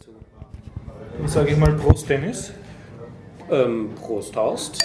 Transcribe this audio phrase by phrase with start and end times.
[0.00, 0.10] dazu.
[1.18, 2.52] Dann sage ich mal Prost, Dennis.
[3.50, 4.82] Ähm, Prost, Horst.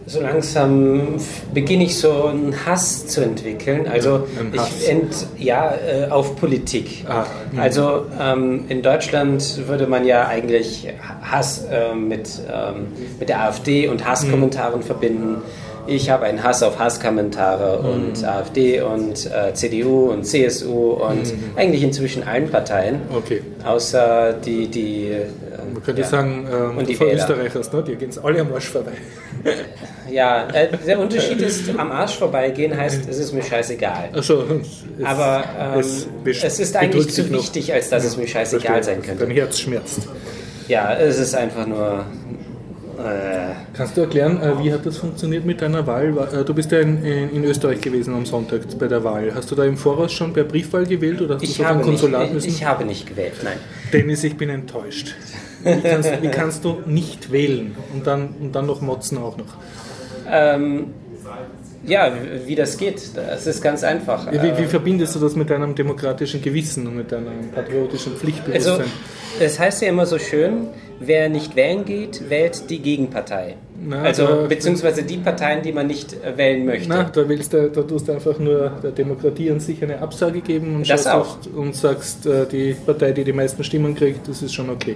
[0.05, 1.15] So langsam
[1.53, 3.87] beginne ich so einen Hass zu entwickeln.
[3.87, 7.05] Also ich ent, ja äh, auf Politik.
[7.07, 7.59] Ah, hm.
[7.59, 10.87] Also ähm, in Deutschland würde man ja eigentlich
[11.21, 12.87] Hass ähm, mit, ähm,
[13.19, 14.83] mit der AfD und Hasskommentaren Hm.
[14.83, 15.37] verbinden.
[15.85, 17.89] Ich habe einen Hass auf Hasskommentare Hm.
[17.89, 21.39] und AfD und äh, CDU und CSU und Hm.
[21.55, 23.01] eigentlich inzwischen allen Parteien.
[23.15, 23.41] Okay.
[23.65, 25.27] Außer die, die äh,
[25.85, 26.07] könnte ja.
[26.07, 26.93] sagen, ähm, Und die.
[26.95, 27.83] Österreichers, ne?
[27.83, 28.93] die gehen alle am Arsch vorbei.
[30.11, 34.09] Ja, äh, der Unterschied ist, am Arsch vorbeigehen heißt, es ist mir scheißegal.
[34.11, 34.45] Also,
[34.99, 38.95] es, Aber ähm, es es, ist eigentlich zu wichtig, als dass es mir scheißegal Verstehe.
[38.95, 39.25] sein könnte.
[39.25, 40.07] Dein Herz schmerzt.
[40.67, 42.05] Ja, es ist einfach nur.
[42.97, 46.15] Äh, Kannst du erklären, äh, wie hat das funktioniert mit deiner Wahl?
[46.31, 49.33] Äh, Du bist ja in, in, Österreich gewesen am Sonntag bei der Wahl.
[49.33, 51.77] Hast du da im Voraus schon per Briefwahl gewählt oder hast du ich, auf ein
[51.77, 52.49] nicht, Konsulat ich, müssen?
[52.49, 53.57] ich habe nicht gewählt, nein.
[53.91, 55.15] Dennis, ich bin enttäuscht.
[55.63, 59.55] Wie kannst, wie kannst du nicht wählen und dann, und dann noch motzen auch noch?
[60.29, 60.93] Ähm,
[61.85, 62.11] ja,
[62.45, 64.31] wie, das geht, das ist ganz einfach.
[64.31, 68.13] Wie, wie, wie Äh, verbindest du das mit deinem demokratischen Gewissen und mit deinem patriotischen
[68.13, 68.85] also, Pflichtbewusstsein?
[69.39, 70.67] es heißt ja immer so schön,
[70.99, 73.55] wer nicht wählen geht, wählt die Gegenpartei.
[73.85, 76.87] Na, also, beziehungsweise die Parteien, die man nicht äh, wählen möchte.
[76.87, 80.39] Na, da, willst du, da tust du einfach nur der Demokratie an sich eine Absage
[80.39, 81.37] geben und, Das auch.
[81.53, 84.95] und sagst, äh, die Partei, die die meisten Stimmen kriegt, das ist schon okay.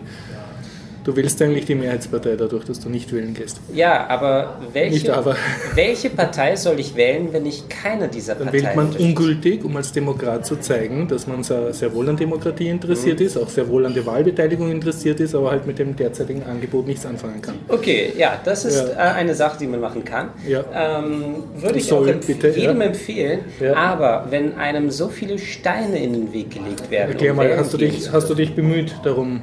[1.07, 3.61] Du wählst eigentlich die Mehrheitspartei dadurch, dass du nicht wählen gehst.
[3.73, 5.37] Ja, aber welche, aber.
[5.75, 9.77] welche Partei soll ich wählen, wenn ich keine dieser Dann Parteien wählt man ungültig, um
[9.77, 12.71] als Demokrat zu zeigen, dass man sehr, wohl an Demokratie Mhm.
[12.71, 16.43] interessiert ist, auch sehr wohl an der Wahlbeteiligung interessiert ist, aber halt mit dem derzeitigen
[16.43, 17.55] Angebot nichts anfangen kann.
[17.69, 19.11] Okay, ja, das ist Ja.
[19.11, 20.31] äh, eine Sache, die man machen kann.
[20.45, 20.65] Ja.
[20.73, 22.87] Ähm, würde ich Soll, auch empf bitte, jedem ja.
[22.87, 23.39] empfehlen.
[23.61, 23.75] Ja.
[23.75, 27.77] Aber wenn einem so viele Steine in den Weg gelegt werden, Erklär mal, hast du,
[27.77, 29.39] dich, hast du dich bemüht darum?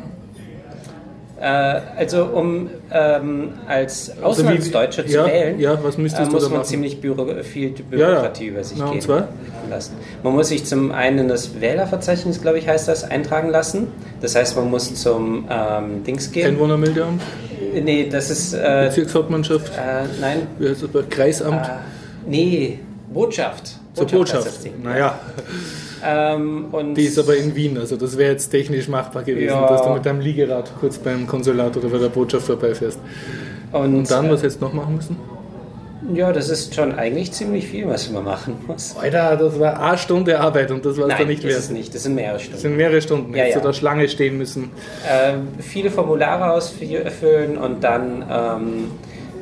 [1.44, 4.70] Äh, also um ähm, als Also wie-
[5.10, 6.64] zu ja, wählen, ja, müsstest äh, muss man machen?
[6.64, 9.28] ziemlich Büro viel Bürokratie über sich gehen zwar?
[9.68, 9.92] lassen.
[10.22, 13.88] Man muss sich zum einen in das Wählerverzeichnis, glaube ich, heißt das, eintragen lassen.
[14.22, 16.46] Das heißt, man muss zum ähm, Dings gehen.
[16.48, 17.20] Einwohnermeldeamt,
[17.82, 21.70] Nee, das ist äh, Bezirkshauptmannschaft, äh, nein, wie heißt das, Kreisamt, äh,
[22.26, 22.78] nee,
[23.12, 23.72] Botschaft.
[23.94, 24.46] zur Botschaft.
[24.46, 24.74] das Ding.
[24.82, 25.18] Naja,
[26.06, 29.66] Ähm, und die ist aber in Wien, also das wäre jetzt technisch machbar gewesen, Ja.
[29.68, 32.98] dass du mit deinem Liegerad kurz beim Konsulat oder bei der Botschaft vorbeifährst.
[33.72, 35.16] und, Und dann, äh, was du noch machen müssen?
[36.14, 38.94] ja, das ist schon eigentlich ziemlich viel, was man machen muss.
[39.00, 41.58] Alter, das war eine Stunde Arbeit und das war es da Nein, nicht ist wert.
[41.60, 41.94] es nicht.
[41.94, 42.60] Das sind mehrere Das Stunden.
[42.60, 43.34] sind mehrere Stunden.
[43.34, 43.58] Ja, ja.
[43.60, 44.70] da Schlange stehen müssen.
[45.10, 48.90] Ähm, viele Formulare ausfüllen und dann ähm,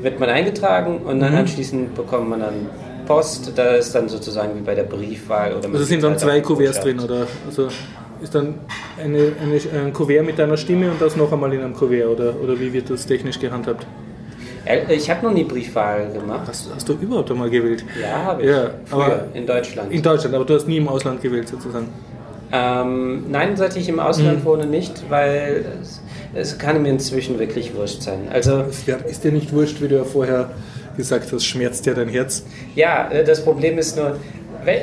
[0.03, 1.21] wird man eingetragen und Mhm.
[1.21, 2.55] dann anschließend bekommt man dann
[3.07, 3.53] Post.
[3.57, 7.01] Da ist dann sozusagen wie bei der Briefwahl oder Also sind dann zwei Kuverts drin,
[7.01, 7.27] oder?
[7.47, 7.69] Also
[8.23, 8.55] ist dann
[9.03, 12.35] eine, eine, ein Kuvert mit deiner Stimme und das noch einmal in einem Kuvert, oder,
[12.43, 13.85] oder wie wird das technisch gehandhabt?
[14.65, 16.43] Äh, Ich habe noch nie Briefwahl gemacht.
[16.47, 17.85] Hast, hast du überhaupt einmal gewählt?
[18.01, 18.49] Ja, habe ich.
[18.49, 19.93] Ja, Früher, in Deutschland.
[19.93, 21.89] In Deutschland, aber du hast nie im Ausland gewählt sozusagen.
[22.53, 24.45] Ähm, nein, seit ich im Ausland Mhm.
[24.45, 26.01] wohne, nicht, weil es-
[26.35, 28.29] es kann mir inzwischen wirklich wurscht sein.
[28.33, 28.65] Also,
[29.09, 30.51] ist dir nicht wurscht, wie du ja vorher
[30.97, 32.45] gesagt hast, schmerzt dir dein Herz?
[32.75, 34.17] ja, äh, das Problem ist nur,
[34.65, 34.83] wenn,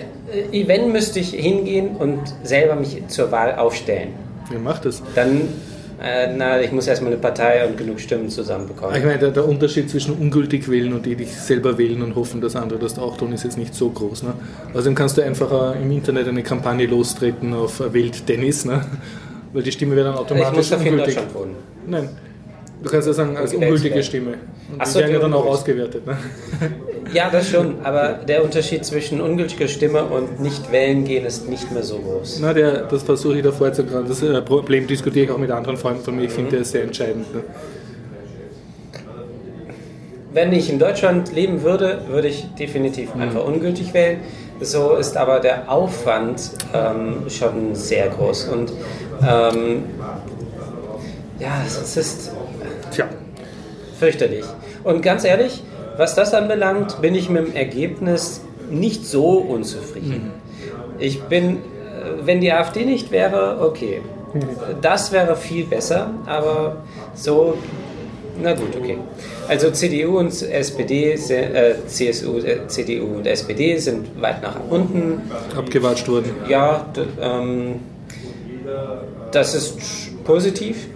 [0.52, 4.10] äh, wenn müsste ich hingehen und selber mich zur Wahl aufstellen.
[4.50, 5.02] Wer macht das?
[5.16, 5.42] Dann,
[6.02, 8.96] äh, na, ich muss erstmal eine Partei und genug Stimmen zusammenbekommen.
[8.96, 12.42] Ich meine, der, der Unterschied zwischen ungültig wählen und die dich selber wählen und hoffen,
[12.42, 14.24] dass andere das auch tun, ist jetzt nicht so groß.
[14.24, 14.34] Ne?
[14.74, 18.82] Außerdem kannst du einfach äh, im Internet eine Kampagne lostreten auf äh, Wählt Dennis, ne?
[19.54, 21.20] weil die Stimme wäre dann Ich automatisch muss dafür in ungültig.
[21.34, 21.56] Wohnen.
[21.88, 22.10] Nein.
[22.82, 24.02] Du kannst ja sagen, als ungültige.
[24.04, 24.32] Stimme.
[24.32, 24.38] Und
[24.80, 26.08] Ach die so, werden ja dann auch ausgewertet.
[26.08, 26.18] Ne?
[27.14, 31.72] Ja, das schon, aber der Unterschied zwischen ungültiger Stimme und nicht wählen gehen ist nicht
[31.72, 32.40] mehr so groß.
[32.42, 34.08] Na, der, das versuche ich da vorzutragen.
[34.08, 36.26] Das äh, Problem diskutiere ich auch mit anderen Freunden von mir.
[36.26, 37.34] Ich finde, ist sehr entscheidend.
[37.34, 37.44] Ne?
[40.32, 44.20] Wenn ich in Deutschland leben würde, würde ich definitiv einfach ungültig wählen.
[44.62, 48.50] So ist aber der Aufwand ähm, schon sehr groß.
[48.50, 48.72] Und
[49.28, 49.86] ähm,
[51.40, 52.32] ja, es ist
[54.00, 54.46] fürchterlich.
[54.84, 55.64] Und ganz ehrlich,
[55.98, 60.32] was das anbelangt, bin ich mit dem Ergebnis nicht so unzufrieden.
[60.98, 61.60] Ich bin, äh,
[62.24, 64.02] wenn die AfD nicht wäre, okay.
[64.82, 66.84] Das wäre viel besser, aber
[67.16, 67.58] so,
[68.42, 68.98] na gut, okay.
[69.48, 75.22] Also CDU und SPD, äh, CSU, äh, CDU und SPD sind weit nach unten.
[75.58, 76.32] abgewatscht worden.
[76.48, 76.86] Ja,
[77.20, 77.80] ähm,
[79.32, 80.88] das ist positiv.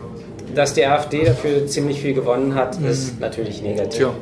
[0.55, 3.97] Dass die AfD dafür ziemlich viel gewonnen hat, ist natürlich negativ.
[3.97, 4.13] Tja,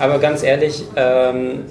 [0.00, 1.64] Aber ganz ehrlich, ähm,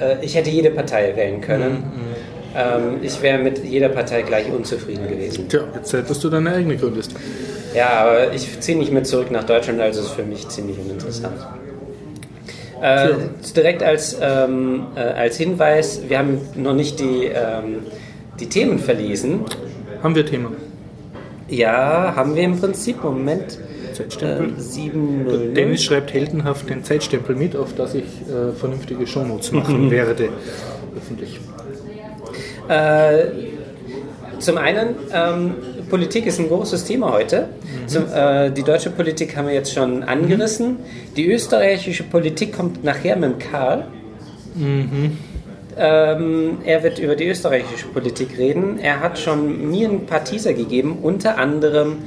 [0.00, 1.84] äh, ich hätte jede Partei wählen können.
[2.56, 5.48] Ähm, ich wäre mit jeder Partei gleich unzufrieden gewesen.
[5.48, 7.14] tja, jetzt dass du deine eigene gründest.
[7.74, 11.36] Ja, aber ich ziehe nicht mehr zurück nach Deutschland, also ist für mich ziemlich uninteressant.
[12.80, 13.10] Äh,
[13.56, 17.80] direkt als, ähm, äh, als Hinweis, wir haben noch nicht die, ähm,
[18.38, 19.40] die Themen verlesen.
[20.02, 20.52] Haben wir Thema.
[21.48, 23.02] Ja, haben wir im Prinzip.
[23.02, 23.58] Moment.
[23.92, 24.58] Zeitstempel.
[24.58, 29.90] Äh, 7 Dennis schreibt heldenhaft den Zeitstempel mit, auf das ich äh, vernünftige Shownotes machen
[29.90, 30.28] werde.
[30.96, 31.40] Öffentlich.
[32.68, 33.26] Äh,
[34.38, 35.54] zum einen, ähm,
[35.90, 37.48] Politik ist ein großes Thema heute.
[37.86, 40.76] Zum, äh, die deutsche Politik haben wir jetzt schon angerissen.
[41.16, 43.86] Die österreichische Politik kommt nachher mit dem Karl.
[45.78, 48.78] Ähm, er wird über die österreichische Politik reden.
[48.80, 51.98] Er hat schon mir ein paar Teaser gegeben, unter anderem,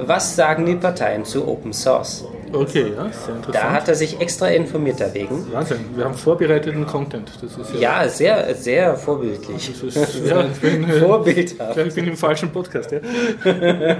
[0.00, 2.24] was sagen die Parteien zu Open Source.
[2.52, 3.54] Okay, ja, sehr interessant.
[3.54, 5.46] Da hat er sich extra informiert dagegen.
[5.52, 7.30] Wahnsinn, wir haben vorbereiteten Content.
[7.42, 8.02] Das ist ja.
[8.02, 9.70] Ja, sehr, sehr vorbildlich.
[9.82, 9.96] Ist,
[10.26, 11.76] ja ich, bin, ich Vorbildhaft.
[11.86, 12.90] ich bin im falschen Podcast.
[12.92, 12.98] Ja?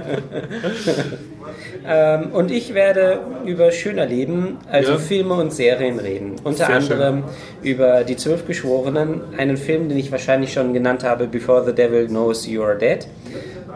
[1.87, 4.97] Ähm, und ich werde über schöner Leben, also Ja.
[4.97, 6.35] Filme und Serien reden.
[6.43, 7.23] Unter Sehr anderem
[7.63, 12.07] über Die Zwölf Geschworenen, einen Film, den ich wahrscheinlich schon genannt habe, Before the Devil
[12.07, 13.07] Knows You Are Dead.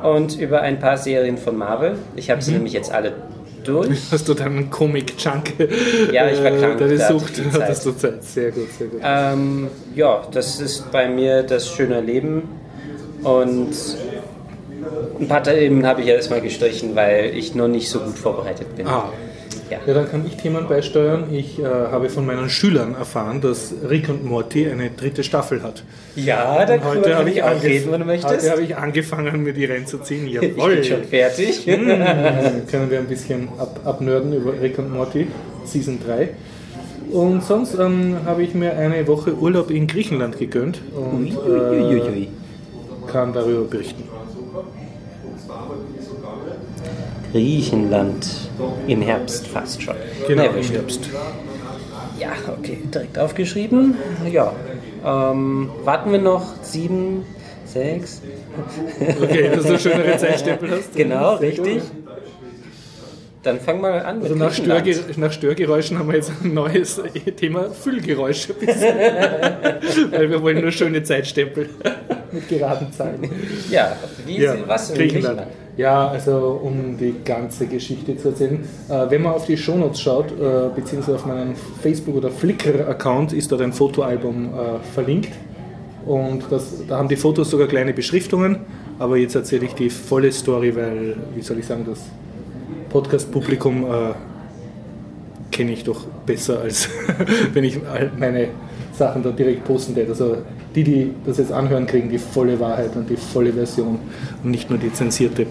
[0.03, 1.95] Und über ein paar Serien von Marvel.
[2.15, 2.57] Ich habe sie Mhm.
[2.57, 3.13] nämlich jetzt alle
[3.63, 3.89] durch.
[4.12, 5.54] Hast du deinen Comic-Junk?
[6.12, 8.24] Ja, ich war krank, Deine da Sucht, ich hattest du Zeit.
[8.24, 9.01] Sehr gut, sehr gut.
[9.04, 12.44] Ähm, ja, das ist bei mir das schöne Leben.
[13.24, 13.71] Und
[15.19, 18.75] ein paar Themen habe ich ja erstmal gestrichen, weil ich noch nicht so gut vorbereitet
[18.75, 18.88] bin.
[18.88, 19.10] Ah.
[19.73, 19.79] Ja.
[19.87, 21.33] Ja, dann kann ich Themen beisteuern.
[21.33, 25.83] Ich äh, habe von meinen Schülern erfahren, dass Rick und Morty eine dritte Staffel hat.
[26.15, 28.33] Ja, da können heute ich, auch reden, wenn du möchtest.
[28.35, 30.27] heute habe ich angefangen, mir die reinzuziehen.
[30.33, 30.75] Ich Jawohl.
[30.75, 31.65] bin schon fertig.
[31.73, 35.27] Hm, können wir ein bisschen ab, abnörden über Rick und Morty,
[35.65, 36.29] Season 3.
[37.12, 42.27] Und sonst ähm, habe ich mir eine Woche Urlaub in Griechenland gegönnt und äh,
[43.12, 44.03] kann darüber berichten.
[47.33, 48.27] Griechenland
[48.87, 49.95] im Herbst fast schon.
[50.27, 50.63] Genau, Na, im.
[50.63, 51.09] Herbst.
[52.19, 53.95] Ja, okay, direkt aufgeschrieben.
[54.31, 54.53] Ja.
[55.03, 57.25] Ähm, warten wir noch sieben,
[57.65, 58.21] sechs.
[59.21, 60.95] Okay, dass du schönere Zeitstempel hast.
[60.95, 61.81] Genau, richtig.
[63.41, 64.21] Dann fangen wir mal an.
[64.21, 64.87] Also nach, Griechenland.
[64.87, 67.01] Störge nach Störgeräuschen haben wir jetzt ein neues
[67.35, 68.55] Thema Füllgeräusche.
[70.11, 71.67] Weil wir wollen nur schöne Zeitstempel
[72.31, 73.29] mit geraden Zahlen.
[73.69, 75.39] Ja, wie Ja, was in Griechenland.
[75.39, 75.62] Griechenland?
[75.75, 78.63] Ja, also um die ganze Geschichte zu erzählen.
[78.89, 83.51] Äh, wenn man auf die Shownotes schaut, äh, beziehungsweise auf meinen Facebook- oder Flickr-Account, ist
[83.51, 85.32] dort ein Fotoalbum äh, verlinkt.
[86.06, 88.58] Und das, da haben die Fotos sogar kleine Beschriftungen.
[89.00, 92.01] Aber jetzt erzähle ich die volle Story, weil, wie soll ich sagen, das
[92.89, 93.88] Podcast-Publikum äh,
[95.50, 96.88] kenne ich doch besser, als
[97.53, 97.80] wenn ich
[98.18, 98.50] meine
[99.07, 100.10] Sachen da direkt posten würde.
[100.12, 100.38] Also
[100.75, 104.00] die, die das jetzt anhören, kriegen die volle Wahrheit und die volle Version
[104.43, 105.43] und nicht nur die zensierte.
[105.43, 105.48] äh,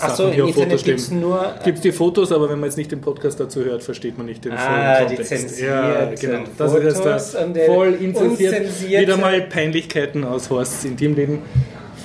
[0.00, 1.20] Achso, Sachen, die auf Internet Fotos gibt es stehen.
[1.20, 1.54] nur.
[1.64, 4.26] Gibt es die Fotos, aber wenn man jetzt nicht den Podcast dazu hört, versteht man
[4.26, 5.30] nicht den Ah, vollen die Kontext.
[5.60, 6.44] Ja, zensierten genau.
[6.58, 8.54] Das ist jetzt Fotos da und der voll inzensiert.
[9.00, 11.38] Wieder mal Peinlichkeiten aus Horsts Intimleben.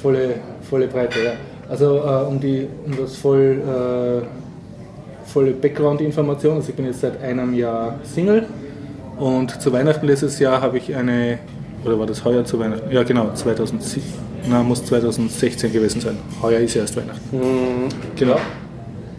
[0.01, 0.35] Volle,
[0.69, 1.31] Volle Breite, ja.
[1.69, 7.21] Also äh, um, die, um das voll, äh, volle Background-Information, also ich bin jetzt seit
[7.21, 8.45] einem Jahr Single
[9.21, 11.37] und zu Weihnachten letztes Jahr habe ich eine,
[11.85, 12.91] oder war das heuer zu Weihnachten?
[12.91, 14.03] Ja genau, 2007,
[14.49, 16.17] na, muss 2016 gewesen sein.
[16.41, 17.37] Heuer ist erst Weihnachten.
[17.37, 17.89] Mhm.
[18.15, 18.39] Genau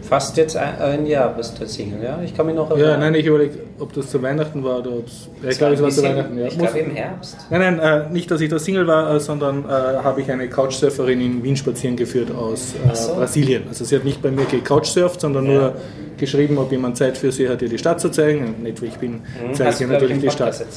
[0.07, 2.19] fast jetzt ein, ein Jahr bist du Single, ja?
[2.23, 2.89] Ich kann mich noch erinnern.
[2.89, 5.29] Ja, nein, ich überlege, ob das zu Weihnachten war oder ob es.
[5.49, 6.47] Ich glaube, es war zu Weihnachten, ja.
[6.47, 7.37] Ich glaube im Herbst.
[7.49, 10.47] Nein, nein, äh, nicht, dass ich da Single war, äh, sondern äh, habe ich eine
[10.49, 13.15] Couchsurferin in Wien spazieren geführt aus äh, so.
[13.15, 13.63] Brasilien.
[13.67, 15.51] Also sie hat nicht bei mir gecouchsurft, sondern ja.
[15.51, 15.75] nur
[16.17, 18.55] geschrieben, ob jemand Zeit für sie hat, ihr die Stadt zu zeigen.
[18.61, 20.59] Nicht, ich bin, mhm, zeige ich ihr natürlich die Stadt.
[20.59, 20.69] Erzählt.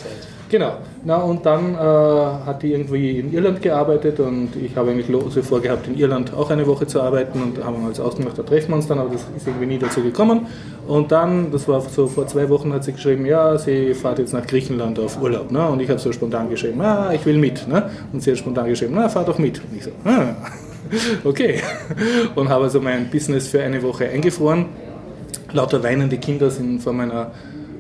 [0.49, 0.75] Genau.
[1.05, 5.43] Na, und dann äh, hat die irgendwie in Irland gearbeitet und ich habe eigentlich lose
[5.43, 8.76] vorgehabt, in Irland auch eine Woche zu arbeiten und haben uns ausgemacht, da treffen wir
[8.76, 10.47] uns dann, aber das ist irgendwie nie dazu gekommen.
[10.87, 14.33] Und dann, das war so vor zwei Wochen, hat sie geschrieben, ja, sie fahrt jetzt
[14.33, 15.50] nach Griechenland auf Urlaub.
[15.50, 15.67] Ne?
[15.67, 17.67] Und ich habe so spontan geschrieben, ah, ich will mit.
[17.67, 17.91] Ne?
[18.12, 19.59] Und sie hat spontan geschrieben, na, fahr doch mit.
[19.59, 20.37] Und ich so, ah,
[21.25, 21.61] okay.
[22.37, 24.67] Und habe also mein Business für eine Woche eingefroren.
[25.53, 27.33] Lauter weinende Kinder sind vor meiner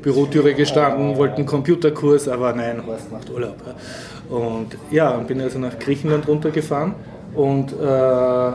[0.06, 3.56] Bürotüre gestanden, wollten einen Computerkurs, aber nein, Horst macht Urlaub.
[4.30, 6.94] Und ja, bin also nach Griechenland runtergefahren
[7.34, 8.52] und äh,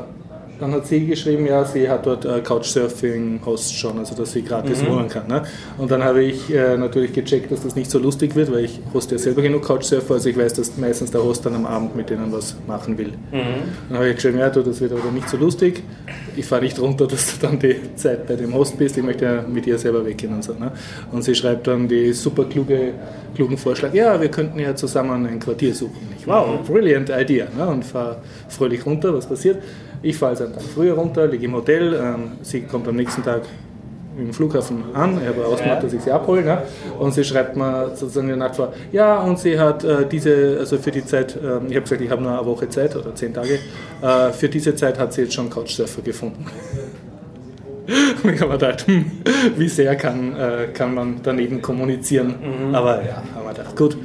[0.61, 4.83] dann hat sie geschrieben, ja, sie hat dort äh, Couchsurfing-Host schon, also dass sie gratis
[4.83, 4.87] mhm.
[4.87, 5.27] wohnen kann.
[5.27, 5.41] Ne?
[5.79, 8.79] Und dann habe ich äh, natürlich gecheckt, dass das nicht so lustig wird, weil ich
[8.93, 11.95] hoste ja selber genug Couchsurfer, also ich weiß, dass meistens der Host dann am Abend
[11.95, 13.13] mit denen was machen will.
[13.31, 13.63] Mhm.
[13.89, 15.81] Dann habe ich geschrieben, ja, du, das wird aber nicht so lustig.
[16.35, 19.25] Ich fahre nicht runter, dass du dann die Zeit bei dem Host bist, ich möchte
[19.25, 20.53] ja mit ihr selber weggehen und so.
[20.53, 20.71] Ne?
[21.11, 22.93] Und sie schreibt dann die super kluge,
[23.33, 26.07] klugen Vorschlag, ja, wir könnten ja zusammen ein Quartier suchen.
[26.19, 27.47] Ich, wow, brilliant idea.
[27.57, 27.65] Ne?
[27.65, 29.57] Und fahre fröhlich runter, was passiert?
[30.03, 33.23] Ich fahre also einen Tag früher runter, liege im Hotel, ähm, sie kommt am nächsten
[33.23, 33.43] Tag
[34.17, 36.63] im Flughafen an, ich habe ausgemacht, dass ich sie abhole, ne?
[36.99, 40.77] und sie schreibt mir sozusagen der Nacht vor, ja, und sie hat äh, diese, also
[40.77, 43.33] für die Zeit, äh, ich habe gesagt, ich habe nur eine Woche Zeit oder zehn
[43.33, 43.59] Tage,
[44.01, 46.45] äh, für diese Zeit hat sie jetzt schon Couchsurfer gefunden.
[48.23, 49.05] Und ich habe mir gedacht, hm,
[49.55, 52.35] wie sehr kann, äh, kann man daneben kommunizieren,
[52.67, 52.75] mhm.
[52.75, 53.97] aber ja, haben wir gedacht, gut,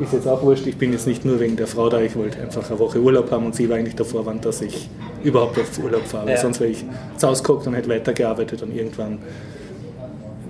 [0.00, 2.40] ist jetzt auch wurscht, ich bin jetzt nicht nur wegen der Frau da, ich wollte
[2.40, 4.88] einfach eine Woche Urlaub haben und sie war eigentlich der Vorwand, dass ich
[5.22, 6.30] überhaupt auf Urlaub fahre.
[6.30, 6.36] Ja.
[6.36, 6.84] Sonst wäre ich
[7.16, 9.18] zu Hause geguckt und hätte weitergearbeitet und irgendwann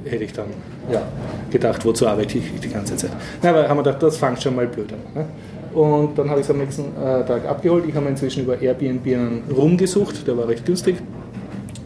[0.04, 0.48] hätte ich dann
[0.90, 1.02] ja,
[1.50, 3.10] gedacht, wozu arbeite ich die ganze Zeit.
[3.42, 5.22] Na, aber haben wir gedacht, das fängt schon mal blöd an.
[5.22, 5.26] Ne?
[5.74, 7.84] Und dann habe ich es am nächsten äh, Tag abgeholt.
[7.88, 10.96] Ich habe inzwischen über Airbnb einen Room gesucht, der war recht günstig.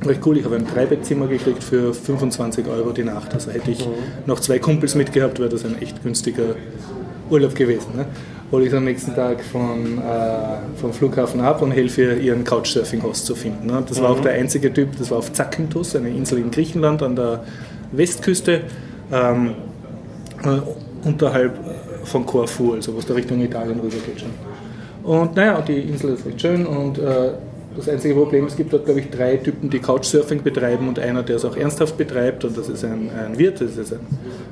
[0.04, 3.34] Recht cool, ich habe ein Dreibettzimmer gekriegt für 25 Euro die Nacht.
[3.34, 3.92] Also hätte ich mhm.
[4.26, 6.54] noch zwei Kumpels mitgehabt, wäre das ein echt günstiger
[7.30, 7.96] Urlaub gewesen.
[7.96, 8.06] Ne?
[8.50, 13.26] Hole ich am nächsten Tag von, äh, vom Flughafen ab und helfe ihr, ihren Couchsurfing-Host
[13.26, 13.66] zu finden.
[13.66, 13.82] Ne?
[13.86, 14.16] Das war mhm.
[14.16, 17.44] auch der einzige Typ, das war auf Zakynthos, eine Insel in Griechenland an der
[17.92, 18.62] Westküste,
[19.12, 19.54] ähm,
[20.44, 21.58] äh, unterhalb
[22.04, 24.30] von Korfu, also was da Richtung Italien rüber geht schon.
[25.04, 27.30] Und naja, die Insel ist recht schön und äh,
[27.76, 31.22] das einzige Problem, es gibt dort, glaube ich, drei Typen, die Couchsurfing betreiben und einer,
[31.22, 34.00] der es auch ernsthaft betreibt und das ist ein, ein Wirt, das ist ein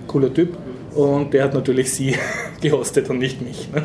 [0.07, 0.57] cooler Typ.
[0.97, 2.15] Und der hat natürlich sie
[2.61, 3.69] gehostet und nicht mich.
[3.73, 3.83] Ne?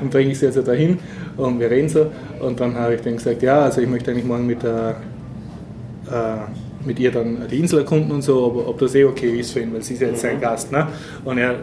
[0.00, 0.98] Und bringe ich sie also dahin
[1.36, 2.10] und wir reden so.
[2.40, 4.96] Und dann habe ich dann gesagt, ja, also ich möchte eigentlich morgen mit, der,
[6.10, 9.52] äh, mit ihr dann die Insel erkunden und so, ob, ob das eh okay ist
[9.52, 10.40] für ihn, weil sie ist ja jetzt sein mhm.
[10.40, 10.70] Gast.
[10.70, 10.86] Ne?
[11.24, 11.56] Und er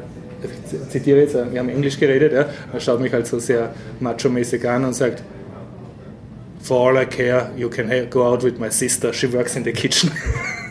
[0.43, 4.67] ich zitiere jetzt, wir haben Englisch geredet, ja, er schaut mich halt so sehr macho-mäßig
[4.67, 5.23] an und sagt,
[6.61, 9.71] For all I care, you can go out with my sister, she works in the
[9.71, 10.11] kitchen.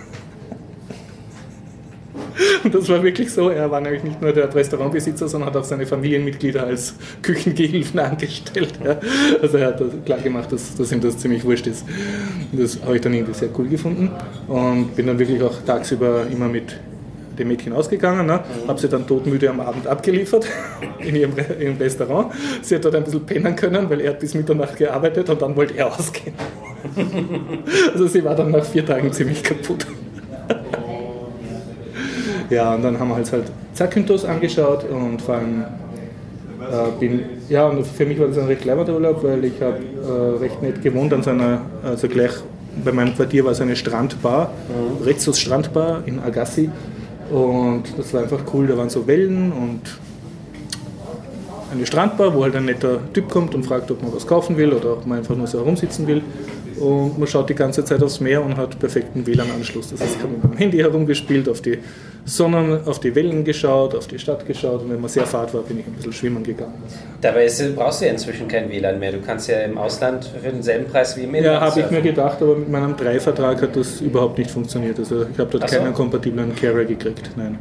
[2.65, 3.51] Und das war wirklich so.
[3.51, 8.75] Er war nämlich nicht nur der Restaurantbesitzer, sondern hat auch seine Familienmitglieder als Küchengehilfen angestellt.
[8.85, 8.99] Ja.
[9.41, 11.85] Also er hat das klar gemacht, dass, dass ihm das ziemlich wurscht ist.
[12.53, 14.11] Das habe ich dann irgendwie sehr cool gefunden
[14.49, 16.77] und bin dann wirklich auch tagsüber immer mit
[17.39, 18.41] dem Mädchen ausgegangen, ne?
[18.65, 18.69] Mhm.
[18.69, 20.47] habe sie dann todmüde am Abend abgeliefert
[20.99, 22.33] in ihrem, ihrem Restaurant.
[22.63, 25.55] Sie hat dort ein bisschen pennen können, weil er hat bis Mitternacht gearbeitet und dann
[25.55, 26.35] wollte er ausgehen.
[27.93, 29.87] also sie war dann nach vier Tagen ziemlich kaputt.
[32.51, 35.65] Ja, und dann haben wir halt, halt Zakynthos angeschaut und vor allem
[36.61, 39.79] äh, bin, ja, und für mich war das ein recht cleverer Urlaub, weil ich habe
[39.79, 42.33] äh, recht nett gewohnt an so einer, also gleich
[42.85, 45.05] bei meinem Quartier war es eine Strandbar, mhm.
[45.05, 46.71] Rezos Strandbar in Agassi
[47.31, 49.81] und das war einfach cool, da waren so Wellen und
[51.73, 54.73] eine Strandbar, wo halt ein netter Typ kommt und fragt, ob man was kaufen will
[54.73, 56.23] oder ob man einfach nur so herumsitzen will
[56.79, 59.91] und man schaut die ganze Zeit aufs Meer und hat perfekten WLAN-Anschluss.
[59.91, 61.79] Das heißt, ich habe mit dem Handy herumgespielt, auf die
[62.25, 65.63] Sonnen, auf die Wellen geschaut, auf die Stadt geschaut und wenn man sehr fahrt war,
[65.63, 66.75] bin ich ein bisschen schwimmen gegangen.
[67.21, 69.13] Dabei ist, brauchst du ja inzwischen kein WLAN mehr.
[69.13, 72.03] Du kannst ja im Ausland für denselben Preis wie im Inland Ja, habe ich mir
[72.03, 74.99] gedacht, aber mit meinem Drei-Vertrag hat das überhaupt nicht funktioniert.
[74.99, 75.77] Also ich habe dort so.
[75.77, 77.31] keinen kompatiblen Carrier gekriegt.
[77.37, 77.59] Nein.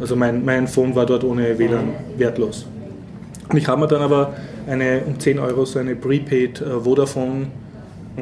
[0.00, 2.18] Also mein, mein Phone war dort ohne WLAN mhm.
[2.18, 2.66] wertlos.
[3.48, 4.34] Und ich habe mir dann aber
[4.66, 7.48] eine, um 10 Euro so eine Prepaid äh, Vodafone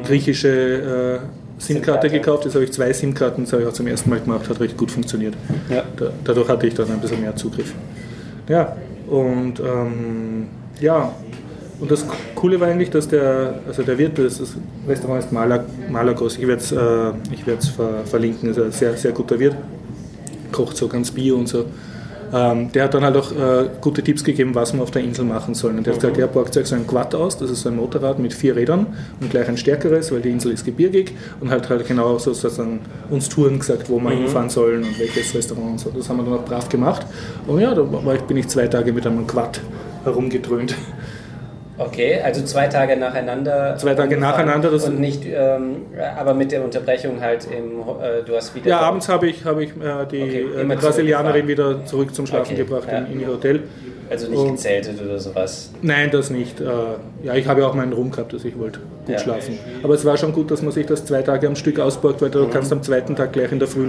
[0.01, 2.45] griechische äh, SIM-Karte gekauft.
[2.45, 4.77] Jetzt habe ich zwei SIM-Karten, das habe ich auch zum ersten Mal gemacht, hat recht
[4.77, 5.35] gut funktioniert.
[5.69, 5.83] Ja.
[5.97, 7.73] Da, dadurch hatte ich dann ein bisschen mehr Zugriff.
[8.47, 8.75] Ja,
[9.07, 10.47] und ähm,
[10.81, 11.13] ja,
[11.79, 14.41] und das Coole war eigentlich, dass der, also der Wirt, das,
[14.87, 19.11] Restaurant ist Malag, Malagos, ich werde es äh, ich ver, verlinken, ist ein sehr, sehr
[19.11, 19.55] guter Wirt,
[20.51, 21.65] kocht so ganz bio und so.
[22.33, 25.23] Ähm, der hat dann halt auch äh, gute Tipps gegeben, was man auf der Insel
[25.23, 25.77] machen soll.
[25.77, 27.75] Und der hat gesagt, er borgt sich so ein Quad aus, das ist so ein
[27.75, 28.87] Motorrad mit vier Rädern
[29.21, 32.79] und gleich ein stärkeres, weil die Insel ist gebirgig und halt halt genau sozusagen
[33.11, 35.91] uns Touren gesagt, wo wir hinfahren sollen und welches Restaurant und so.
[35.91, 37.05] Das haben wir dann auch brav gemacht.
[37.45, 39.61] Und ja, da war ich, bin ich zwei Tage mit einem Quad
[40.03, 40.75] herumgedröhnt.
[41.77, 43.75] Okay, also zwei Tage nacheinander.
[43.77, 45.77] Zwei Tage nacheinander, das- und nicht, ähm,
[46.17, 48.69] aber mit der Unterbrechung halt im, äh, du hast wieder.
[48.69, 52.53] Ja, abends habe ich, habe ich äh, die Okay, äh, Brasilianerin wieder zurück zum Schlafen
[52.53, 52.99] Okay, gebracht ja.
[52.99, 53.61] in, in ihr Hotel.
[54.09, 55.71] Also nicht gezeltet oder sowas.
[55.81, 56.59] Nein, das nicht.
[56.61, 56.65] Äh,
[57.23, 59.17] Ja, ich habe ja auch meinen Ruhm gehabt, dass ich wollte gut Ja.
[59.17, 59.57] schlafen.
[59.81, 62.29] Aber es war schon gut, dass man sich das zwei Tage am Stück ausborgt, weil
[62.29, 63.85] du kannst am zweiten Tag gleich in der Früh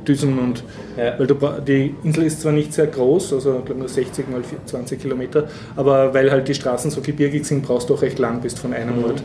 [0.00, 0.62] losdüsen und
[0.96, 1.18] Ja.
[1.18, 1.34] weil du,
[1.66, 5.48] die Insel ist zwar nicht sehr groß, also ich glaube nur 60 mal 20 Kilometer,
[5.76, 8.62] aber weil halt die Straßen so gebirgig sind, brauchst du auch recht lang, bis du
[8.62, 9.22] von einem Ort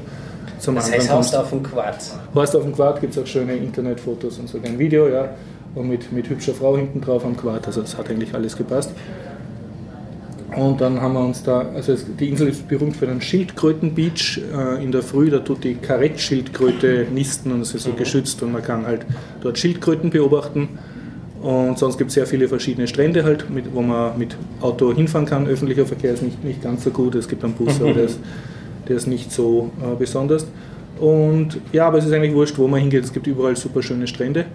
[0.60, 1.34] zum Das anderen heißt, kommst.
[1.34, 1.98] haust auf dem Quad.
[2.34, 5.29] Horst auf dem Quad gibt es auch schöne Internetfotos und sogar ein Video, ja.
[5.75, 8.91] Und mit, mit hübscher Frau hinten drauf am Quad, also es hat eigentlich alles gepasst.
[10.56, 14.40] Und dann haben wir uns da, also es, die Insel ist berühmt für den Schildkrötenbeach.
[14.54, 18.54] Äh, in der Früh, da tut die Karettschildkröte nisten und es ist so geschützt und
[18.54, 19.06] man kann halt
[19.42, 20.70] dort Schildkröten beobachten.
[21.42, 25.28] Und sonst gibt es sehr viele verschiedene Strände halt, mit, wo man mit Auto hinfahren
[25.28, 25.48] kann.
[25.48, 27.16] Öffentlicher Verkehr ist nicht, nicht ganz so gut.
[27.16, 28.20] Es gibt einen Bus, aber der ist,
[28.88, 30.48] der ist nicht so äh, besonders.
[31.00, 33.04] Und ja, aber es ist eigentlich wurscht, wo man hingeht.
[33.04, 34.46] Es gibt überall super schöne Strände.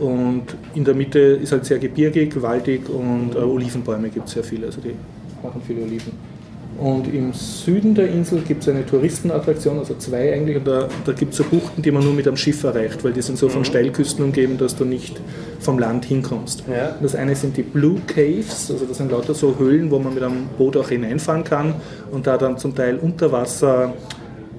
[0.00, 4.44] Und in der Mitte ist halt sehr gebirgig, waldig und äh, Olivenbäume gibt es sehr
[4.44, 4.66] viele.
[4.66, 4.94] Also die
[5.42, 6.12] machen viele Oliven.
[6.78, 10.56] Und im Süden der Insel gibt es eine Touristenattraktion, also zwei eigentlich.
[10.56, 13.12] Und da, da gibt es so Buchten, die man nur mit einem Schiff erreicht, weil
[13.12, 15.20] die sind so von Steilküsten umgeben, dass du nicht
[15.60, 16.64] vom Land hinkommst.
[16.68, 16.96] Ja.
[17.00, 20.24] Das eine sind die Blue Caves, also das sind lauter so Höhlen, wo man mit
[20.24, 21.74] einem Boot auch hineinfahren kann
[22.10, 23.94] und da dann zum Teil unter Wasser,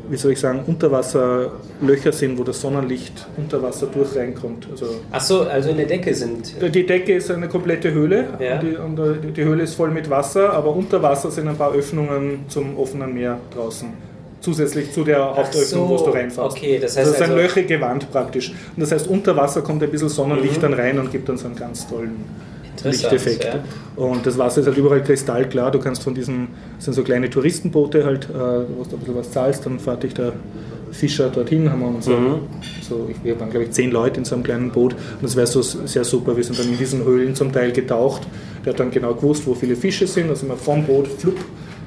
[0.10, 4.68] wie soll ich sagen, Unterwasserlöcher sind, wo das Sonnenlicht unter Wasser durch reinkommt.
[4.72, 6.54] Also Ach so, also in der Decke sind.
[6.74, 8.60] die Decke ist eine komplette Höhle Ja.
[8.84, 11.74] und, die, die- die Höhle ist voll mit Wasser, aber unter Wasser sind ein paar
[11.74, 13.90] Öffnungen zum offenen Meer draußen.
[14.42, 16.40] Zusätzlich zu der Hauptöffnung, so, wo du reinfährst.
[16.58, 18.50] okay, das heißt also es ist ein also- löchrige Wand praktisch.
[18.50, 21.48] Und das heißt, unter Wasser kommt ein bisschen Sonnenlicht dann rein und gibt dann so
[21.48, 22.24] einen ganz tollen
[22.84, 23.44] Lichteffekt.
[23.44, 23.64] ja.
[23.96, 25.72] Und das Wasser ist halt überall kristallklar.
[25.72, 29.16] Du kannst von diesen, das sind so kleine Touristenboote halt, äh, wo du ein bisschen
[29.16, 30.34] was zahlst, dann fährt dich der
[30.92, 32.42] Fischer dorthin, haben wir uns so,
[32.88, 35.36] so ich, wir waren glaube ich zehn Leute in so einem kleinen Boot und das
[35.36, 36.38] wäre so sehr super.
[36.38, 38.22] Wir sind dann in diesen Höhlen zum Teil getaucht.
[38.64, 40.36] Der hat dann genau gewusst, wo viele Fische sind.
[40.36, 41.38] Sind wir vom Boot flupp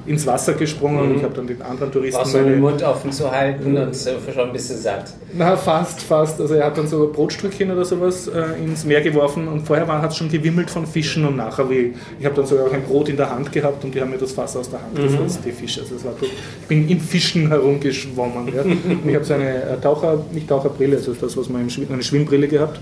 [0.05, 3.11] ins Wasser gesprungen und ich habe dann den anderen Touristen Brauchst du den Mund offen
[3.11, 5.13] zu halten und so schon ein bisschen satt.
[5.33, 6.39] na, fast, fast.
[6.39, 10.11] Also er hat dann so Brotstückchen oder sowas äh, ins Meer geworfen und vorher hat
[10.11, 13.09] es schon gewimmelt von Fischen und nachher, wie, ich habe dann sogar auch ein Brot
[13.09, 15.51] in der Hand gehabt und die haben mir das Fass aus der Hand gefressen, die
[15.51, 15.81] Fische.
[15.81, 16.29] Also es war gut.
[16.61, 18.53] Ich bin in Fischen herumgeschwommen.
[18.55, 18.61] Ja.
[18.63, 21.87] Und ich habe so eine äh, Taucher, nicht Taucherbrille, also das, was man im Schwimm,
[21.91, 22.79] eine Schwimmbrille gehabt.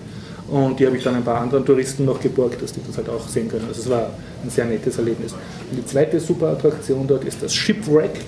[0.50, 3.10] Und die habe ich dann ein paar anderen Touristen noch geborgt, dass die das halt
[3.10, 3.66] auch sehen können.
[3.68, 4.10] Also es war
[4.44, 5.34] ein sehr nettes Erlebnis.
[5.34, 8.22] Und die zweite super Attraktion dort ist das Shipwreck.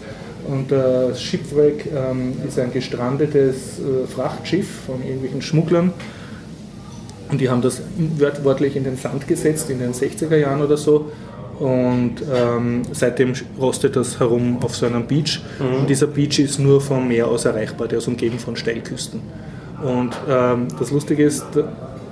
[0.48, 5.94] Und das Shipwreck ähm, ist ein gestrandetes äh, Frachtschiff von irgendwelchen Schmugglern.
[7.32, 7.82] Und die haben das
[8.18, 11.12] wört- wörtlich in den Sand gesetzt, in den 60er Jahren oder so.
[11.60, 15.42] Und ähm, seitdem rostet das herum auf so einem Beach.
[15.60, 19.22] Und dieser Beach ist nur vom Meer aus erreichbar, der ist umgeben von Steilküsten.
[19.84, 21.46] Und ähm, das Lustige ist,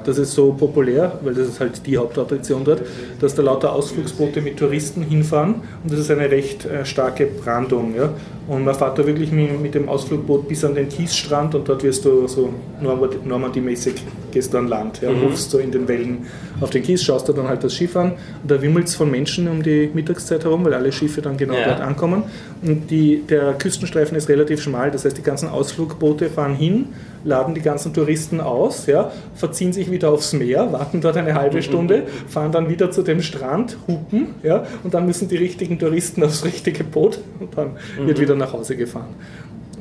[0.07, 2.81] das ist so populär, weil das ist halt die Hauptattraktion dort,
[3.19, 7.93] dass da lauter Ausflugsboote mit Touristen hinfahren und das ist eine recht äh, starke Brandung.
[7.95, 8.09] Ja?
[8.47, 11.83] Und man fährt da wirklich mit, mit dem Ausflugboot bis an den Kiesstrand und dort
[11.83, 13.95] wirst du so Normand- Normandie-mäßig
[14.37, 16.27] gehst du an Land, ja, rufst so in den Wellen
[16.61, 19.09] auf den Kies, schaust dir dann halt das Schiff an und da wimmelt es von
[19.09, 21.65] Menschen um die Mittagszeit herum, weil alle Schiffe dann genau Ja.
[21.65, 22.23] dort ankommen.
[22.61, 26.85] Und die, der Küstenstreifen ist relativ schmal, das heißt, die ganzen Ausflugboote fahren hin,
[27.23, 31.61] laden die ganzen Touristen aus, ja, verziehen sich wieder aufs Meer, warten dort eine halbe
[31.63, 36.23] Stunde, fahren dann wieder zu dem Strand, hupen, ja, und dann müssen die richtigen Touristen
[36.23, 37.71] aufs richtige Boot und dann
[38.05, 39.15] wird wieder nach Hause gefahren.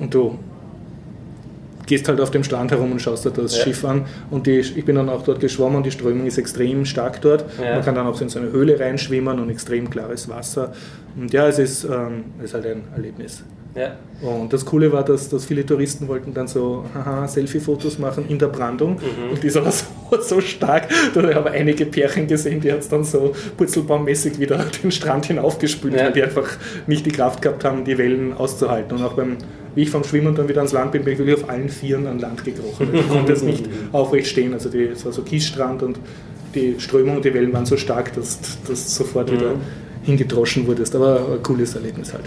[0.01, 0.39] Und du
[1.87, 3.65] gehst halt auf dem Strand herum und schaust dir das Ja.
[3.65, 4.05] Schiff an.
[4.31, 7.45] Und die, ich bin dann auch dort geschwommen und die Strömung ist extrem stark dort.
[7.63, 7.75] Ja.
[7.77, 10.73] Man kann dann auch so in so eine Höhle reinschwimmen und extrem klares Wasser.
[11.17, 13.43] Und ja, es ist, ähm, es ist halt ein Erlebnis.
[13.75, 13.93] Ja.
[14.27, 18.39] Und das Coole war, dass, dass viele Touristen wollten dann so haha, Selfie-Fotos machen in
[18.39, 18.93] der Brandung.
[18.95, 19.33] Mhm.
[19.33, 19.85] Und die war so,
[20.19, 20.89] so stark.
[21.13, 25.27] Da habe ich einige Pärchen gesehen, die hat es dann so purzelbaummäßig wieder den Strand
[25.27, 26.07] hinaufgespült, Ja.
[26.07, 26.49] weil die einfach
[26.87, 28.97] nicht die Kraft gehabt haben, die Wellen auszuhalten.
[28.97, 29.37] Und auch beim
[29.77, 32.07] wie ich vom Schwimmen dann wieder ans Land bin, bin ich wirklich auf allen Vieren
[32.07, 32.89] an Land gekrochen.
[32.95, 34.55] Ich konnte jetzt nicht aufrecht stehen.
[34.55, 35.99] Also die, es war so Kiesstrand und
[36.55, 39.61] die Strömung und die Wellen waren so stark, dass du sofort wieder mhm.
[40.03, 40.97] hingedroschen wurdest.
[40.97, 42.25] Aber ein cooles Erlebnis halt.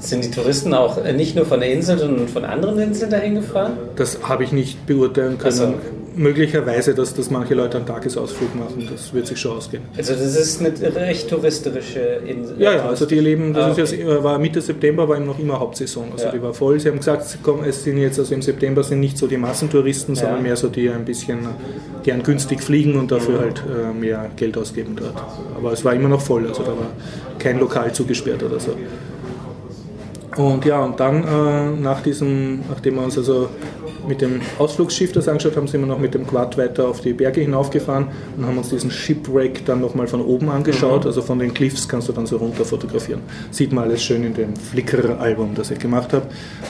[0.00, 3.74] Sind die Touristen auch nicht nur von der Insel, sondern von anderen Inseln dahin gefahren?
[3.96, 5.52] Das habe ich nicht beurteilen können.
[5.52, 5.74] So.
[6.18, 9.84] Möglicherweise, dass, dass manche Leute einen Tagesausflug machen, das wird sich schon ausgehen.
[9.96, 12.60] Also das ist eine recht touristische Insel.
[12.60, 13.82] Ja, ja, also die leben, das ah, okay.
[13.82, 16.10] ist jetzt, war Mitte September, war noch immer Hauptsaison.
[16.12, 16.32] Also ja.
[16.32, 16.80] die war voll.
[16.80, 20.16] Sie haben gesagt, komm, es sind jetzt, also im September sind nicht so die Massentouristen,
[20.16, 20.22] ja.
[20.22, 21.38] sondern mehr so die ein bisschen
[22.02, 23.40] gern günstig fliegen und dafür mhm.
[23.40, 25.22] halt äh, mehr Geld ausgeben dort.
[25.56, 26.90] Aber es war immer noch voll, also da war
[27.38, 28.74] kein Lokal zugesperrt oder so.
[30.36, 33.48] Und ja, und dann äh, nach diesem, nachdem wir uns also
[34.08, 37.12] mit dem Ausflugsschiff das angeschaut haben, sind wir noch mit dem Quad weiter auf die
[37.12, 41.02] Berge hinaufgefahren und haben uns diesen Shipwreck dann nochmal von oben angeschaut.
[41.02, 41.08] Mhm.
[41.08, 43.20] Also von den Cliffs kannst du dann so runter fotografieren.
[43.50, 46.26] Sieht man alles schön in dem Flickr-Album, das ich gemacht habe.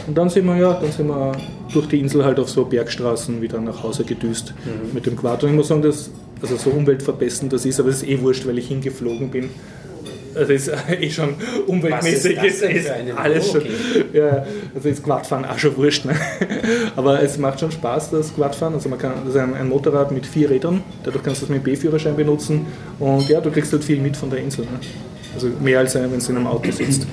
[0.06, 1.32] Und dann sind wir ja, dann sind wir
[1.72, 4.94] durch die Insel halt auf so Bergstraßen wieder nach Hause gedüst mhm.
[4.94, 5.44] mit dem Quad.
[5.44, 8.46] Und ich muss sagen, dass also so umweltverbessernd das ist, aber es ist eh wurscht,
[8.46, 9.50] weil ich hingeflogen bin
[10.38, 11.34] also ist eh schon
[11.66, 13.62] umweltmäßig ist, ist alles schon.
[14.12, 16.04] Ja, also ist Quadfahren auch schon wurscht.
[16.04, 16.14] Ne?
[16.96, 18.74] Aber es macht schon Spaß, das Quadfahren.
[18.74, 21.54] Also man kann, das ist ein, ein Motorrad mit vier Rädern, dadurch kannst du das
[21.54, 22.66] mit B-Führerschein benutzen
[22.98, 24.64] und ja, du kriegst halt viel mit von der Insel.
[24.64, 24.78] Ne?
[25.34, 27.06] Also mehr als wenn du in einem Auto sitzt.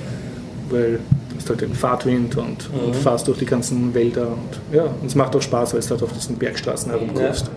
[0.68, 2.86] Weil du hast halt den Fahrtwind und, mhm.
[2.86, 5.90] und fährst durch die ganzen Wälder und ja, und es macht auch Spaß, weil du
[5.90, 7.50] halt auf diesen Bergstraßen herumkommst.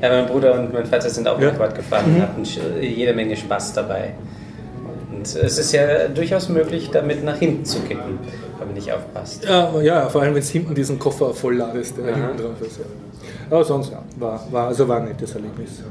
[0.00, 0.08] Ja.
[0.08, 0.22] ja.
[0.22, 1.50] mein Bruder und mein Vater sind auch ja.
[1.50, 2.22] Quad gefahren und mhm.
[2.22, 4.14] hatten jede Menge Spaß dabei.
[5.24, 8.18] Und es ist ja durchaus möglich, damit nach hinten zu kippen,
[8.58, 9.44] wenn man nicht aufpasst.
[9.44, 12.78] Ja, ja vor allem wenn es hinten diesen Koffer voll ladest, der hinten drauf ist.
[12.78, 12.84] Ja.
[13.50, 15.82] Aber sonst ja, war, war, also war ein nettes Erlebnis.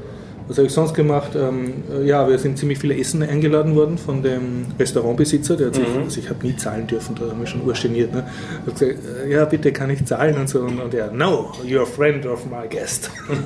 [0.46, 1.30] Was habe ich sonst gemacht?
[1.34, 1.72] Ähm,
[2.04, 5.56] ja, wir sind ziemlich viele Essen eingeladen worden von dem Restaurantbesitzer.
[5.56, 6.02] Der hat sich, mhm.
[6.04, 8.12] also ich habe nie zahlen dürfen, da haben wir schon urgeniert.
[8.12, 8.24] Ne?
[8.60, 10.60] Habe gesagt, äh, ja, bitte kann ich zahlen und so.
[10.60, 13.10] Und, und er, no, you're a friend of my guest.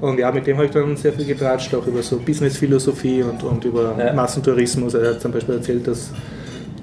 [0.00, 3.42] und ja, mit dem habe ich dann sehr viel getratscht, auch über so Businessphilosophie und,
[3.42, 4.14] und über ja.
[4.14, 4.94] Massentourismus.
[4.94, 6.10] Er hat zum Beispiel erzählt, dass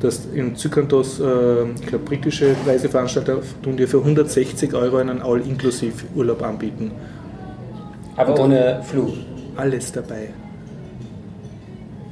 [0.01, 6.43] dass in Zykantos, äh, ich glaube, britische Reiseveranstalter tun dir für 160 Euro einen All-Inklusiv-Urlaub
[6.43, 6.91] anbieten.
[8.15, 9.09] Aber ohne Flug?
[9.55, 10.29] Alles dabei.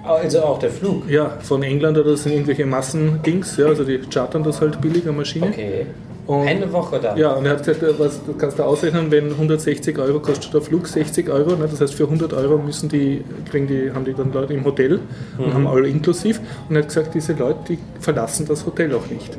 [0.03, 1.09] Also auch der Flug?
[1.09, 5.11] Ja, von England oder das sind irgendwelche Massendings, ja, also die chartern das halt billiger
[5.11, 5.47] Maschine.
[5.47, 5.85] Okay.
[6.27, 7.17] Und, Eine Woche dann?
[7.17, 10.61] Ja, und er hat gesagt, was, du kannst da ausrechnen, wenn 160 Euro kostet der
[10.61, 14.13] Flug, 60 Euro, ne, das heißt für 100 Euro müssen die, kriegen die, haben die
[14.13, 14.99] dann Leute im Hotel
[15.37, 15.53] und mhm.
[15.53, 16.39] haben alle inklusiv.
[16.69, 19.37] Und er hat gesagt, diese Leute, die verlassen das Hotel auch nicht.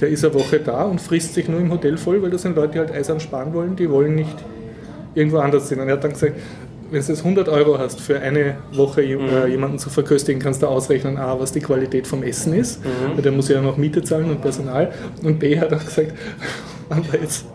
[0.00, 2.56] Der ist eine Woche da und frisst sich nur im Hotel voll, weil das sind
[2.56, 4.36] Leute, die halt eisern sparen wollen, die wollen nicht
[5.16, 5.80] irgendwo anders sind.
[5.80, 6.34] Und er hat dann gesagt,
[6.90, 9.50] wenn du jetzt 100 Euro hast für eine Woche äh, mhm.
[9.50, 13.16] jemanden zu verköstigen, kannst du ausrechnen, A, was die Qualität vom Essen ist, mhm.
[13.16, 14.92] weil der muss ja noch Miete zahlen und Personal.
[15.22, 16.12] Und B hat er gesagt,
[16.88, 17.46] wenn da jetzt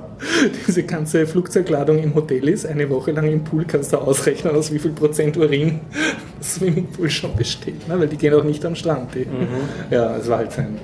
[0.67, 4.71] diese ganze Flugzeugladung im Hotel ist, eine Woche lang im Pool, kannst du ausrechnen, aus
[4.71, 5.80] wie viel Prozent Urin
[6.38, 8.00] das Swimmingpool schon besteht, ne?
[8.00, 9.15] weil die gehen auch nicht am Strand.
[9.15, 9.47] Mhm.
[9.89, 10.78] Ja, es war halt sein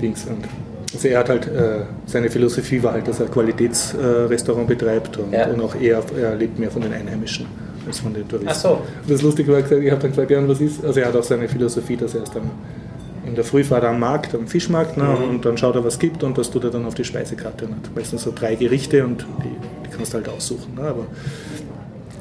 [0.00, 0.26] Dings.
[0.26, 0.44] Und
[0.92, 5.32] also er hat halt, äh, seine Philosophie war halt, dass er Qualitätsrestaurant äh, betreibt und,
[5.32, 5.46] ja.
[5.48, 7.46] und, auch er, er lebt mehr von den Einheimischen
[7.86, 8.50] als von den Touristen.
[8.50, 8.70] Ach so.
[8.70, 11.22] Und das Lustige war, ich habe dann gesagt, ja, was ist, also er hat auch
[11.22, 12.50] seine Philosophie, dass er erst dann
[13.26, 15.28] in der Früh fährt er am Markt, am Fischmarkt ne, mhm.
[15.28, 17.66] und dann schaut er, was es gibt und das tut er dann auf die Speisekarte.
[17.66, 19.50] Und hat meistens so drei Gerichte und die,
[19.84, 20.74] die kannst du halt aussuchen.
[20.74, 21.06] Ne, aber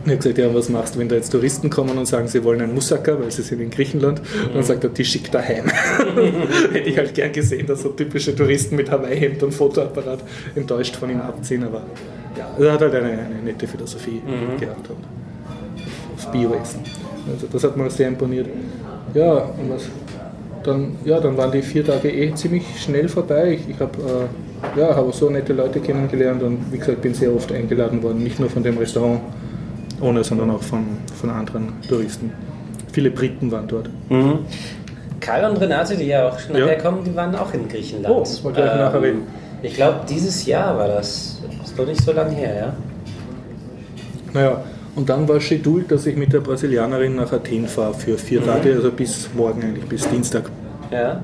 [0.07, 2.43] ich habe gesagt, ja, was machst du, wenn da jetzt Touristen kommen und sagen, sie
[2.43, 4.21] wollen einen Moussaka, weil sie sind in Griechenland?
[4.21, 4.53] Mhm.
[4.53, 5.65] Dann sagt er, die schickt daheim.
[6.71, 10.19] Hätte ich halt gern gesehen, dass so typische Touristen mit Hawaii-Hemd und Fotoapparat
[10.55, 11.83] enttäuscht von ihm abziehen, aber
[12.37, 14.59] ja, er hat halt eine, eine nette Philosophie mhm.
[14.59, 14.97] gehabt und
[16.15, 16.81] aufs Bio-Essen.
[17.31, 18.47] Also das hat mir sehr imponiert.
[19.13, 19.89] Ja, und was?
[20.63, 23.53] Dann, ja, dann waren die vier Tage eh ziemlich schnell vorbei.
[23.53, 23.97] Ich, ich habe
[24.75, 28.23] äh, ja, hab so nette Leute kennengelernt und wie gesagt, bin sehr oft eingeladen worden,
[28.23, 29.21] nicht nur von dem Restaurant
[30.01, 30.85] ohne, sondern auch von,
[31.19, 32.31] von anderen Touristen.
[32.91, 33.89] Viele Briten waren dort.
[34.09, 34.39] Mhm.
[35.19, 36.81] Karl und Renate, die ja auch nachher ja.
[36.81, 38.15] kommen, die waren auch in Griechenland.
[38.15, 39.21] Oh, das wollte ich ähm, nachher reden.
[39.61, 41.41] Ich glaube, dieses Jahr war das.
[41.59, 42.73] Das ist doch nicht so lange her, ja?
[44.33, 44.63] Naja,
[44.95, 48.45] und dann war schedult, dass ich mit der Brasilianerin nach Athen fahre für vier mhm.
[48.45, 50.49] Tage, also bis morgen eigentlich, bis Dienstag.
[50.91, 51.23] Ja.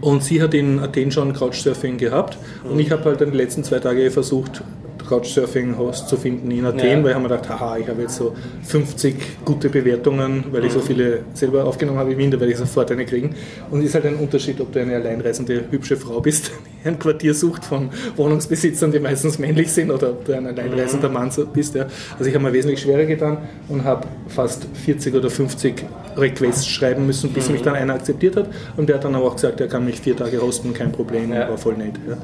[0.00, 2.72] Und sie hat in Athen schon Couchsurfing gehabt mhm.
[2.72, 4.62] und ich habe halt dann die letzten zwei Tage versucht,
[5.08, 7.02] Couchsurfing-Host zu finden in Athen, ja.
[7.02, 10.72] weil ich habe mir gedacht, haha, ich habe jetzt so 50 gute Bewertungen, weil ich
[10.72, 10.84] so mhm.
[10.84, 13.34] viele selber aufgenommen habe in Wien, da werde ich sofort eine kriegen.
[13.70, 16.52] Und es ist halt ein Unterschied, ob du eine alleinreisende, hübsche Frau bist,
[16.84, 21.30] ein Quartier sucht von Wohnungsbesitzern, die meistens männlich sind oder ob du ein alleinreisender Mann
[21.52, 21.74] bist.
[21.74, 21.86] Ja.
[22.18, 25.84] Also ich habe mir wesentlich schwerer getan und habe fast 40 oder 50
[26.16, 27.54] Requests schreiben müssen, bis mhm.
[27.54, 28.48] mich dann einer akzeptiert hat.
[28.76, 31.32] Und der hat dann aber auch gesagt, er kann mich vier Tage hosten, kein Problem,
[31.32, 31.48] ja.
[31.48, 31.94] war voll nett.
[32.08, 32.16] Ja.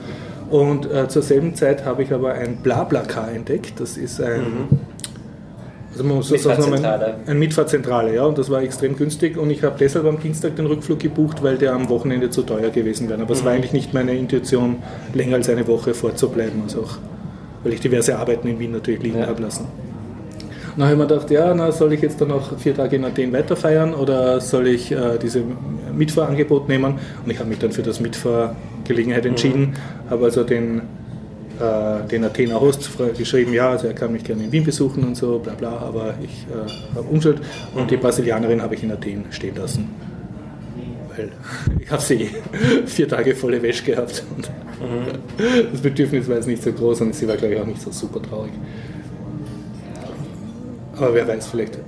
[0.51, 3.81] Und äh, zur selben Zeit habe ich aber ein BlaBlaCar entdeckt.
[3.81, 4.41] Das ist ein...
[4.41, 4.69] Mhm
[5.95, 7.07] also man muss Mitfahrzentrale.
[7.07, 10.57] Ein, ein Mitfahrzentrale, ja, und das war extrem günstig und ich habe deshalb am Dienstag
[10.57, 13.23] den Rückflug gebucht, weil der am Wochenende zu teuer gewesen wäre.
[13.23, 13.47] Aber es mhm.
[13.47, 16.99] war eigentlich nicht meine Intuition, länger als eine Woche vorzubleiben, also auch,
[17.63, 19.29] weil ich diverse Arbeiten in Wien natürlich liegen ja.
[19.29, 19.69] habe lassen.
[20.77, 23.05] Dann habe ich mir gedacht, ja, na, soll ich jetzt dann noch vier Tage in
[23.05, 25.43] Athen weiterfeiern oder soll ich äh, dieses
[25.97, 26.99] Mitfahrangebot nehmen?
[27.25, 29.75] Und ich habe mich dann für das Mitfahrgelegenheit entschieden,
[30.07, 30.11] mhm.
[30.11, 30.83] habe also den
[31.61, 35.17] äh, den Athener Host geschrieben, ja, also er kann mich gerne in Wien besuchen und
[35.17, 37.41] so, bla bla, aber ich äh, habe Unschuld.
[37.77, 39.91] Und die Brasilianerin habe ich in Athen stehen lassen.
[41.15, 41.31] Weil
[41.81, 42.29] ich habe sie
[42.87, 45.71] vier Tage volle Wäsche gehabt und mhm.
[45.71, 47.93] das Bedürfnis war jetzt nicht so groß und sie war, glaube ich, auch nicht so
[47.93, 48.53] super traurig.
[50.97, 51.79] Aber wer weiß, vielleicht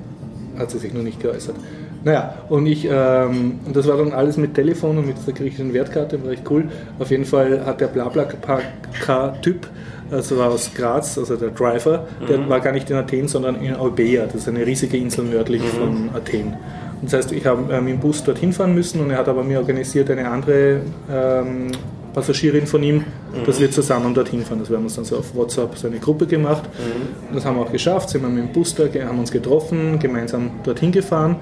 [0.59, 1.57] hat sie sich noch nicht geäußert.
[2.05, 5.75] Naja, und ich, ähm, und das war dann alles mit Telefon und mit der griechischen
[5.75, 6.69] Wertkarte, war echt cool.
[7.01, 9.67] Auf jeden Fall hat der BlaBlaCar-Typ,
[10.13, 12.27] also war aus Graz, also der Driver, mhm.
[12.29, 15.63] der war gar nicht in Athen, sondern in Eubea, das ist eine riesige Insel nördlich
[15.63, 15.79] mhm.
[15.79, 16.55] von Athen.
[17.01, 19.29] Und das heißt, ich habe äh, mit dem Bus dorthin fahren müssen und er hat
[19.29, 21.73] aber mir organisiert eine andere ähm,
[22.17, 23.45] Passagierin von ihm, mhm.
[23.45, 24.61] dass wir zusammen dorthin fahren.
[24.61, 26.63] Das haben wir uns dann so auf WhatsApp so eine Gruppe gemacht.
[26.65, 27.35] Mhm.
[27.35, 30.51] Das haben wir auch geschafft, sind wir mit dem Bus da, haben uns getroffen, gemeinsam
[30.65, 31.37] dorthin gefahren.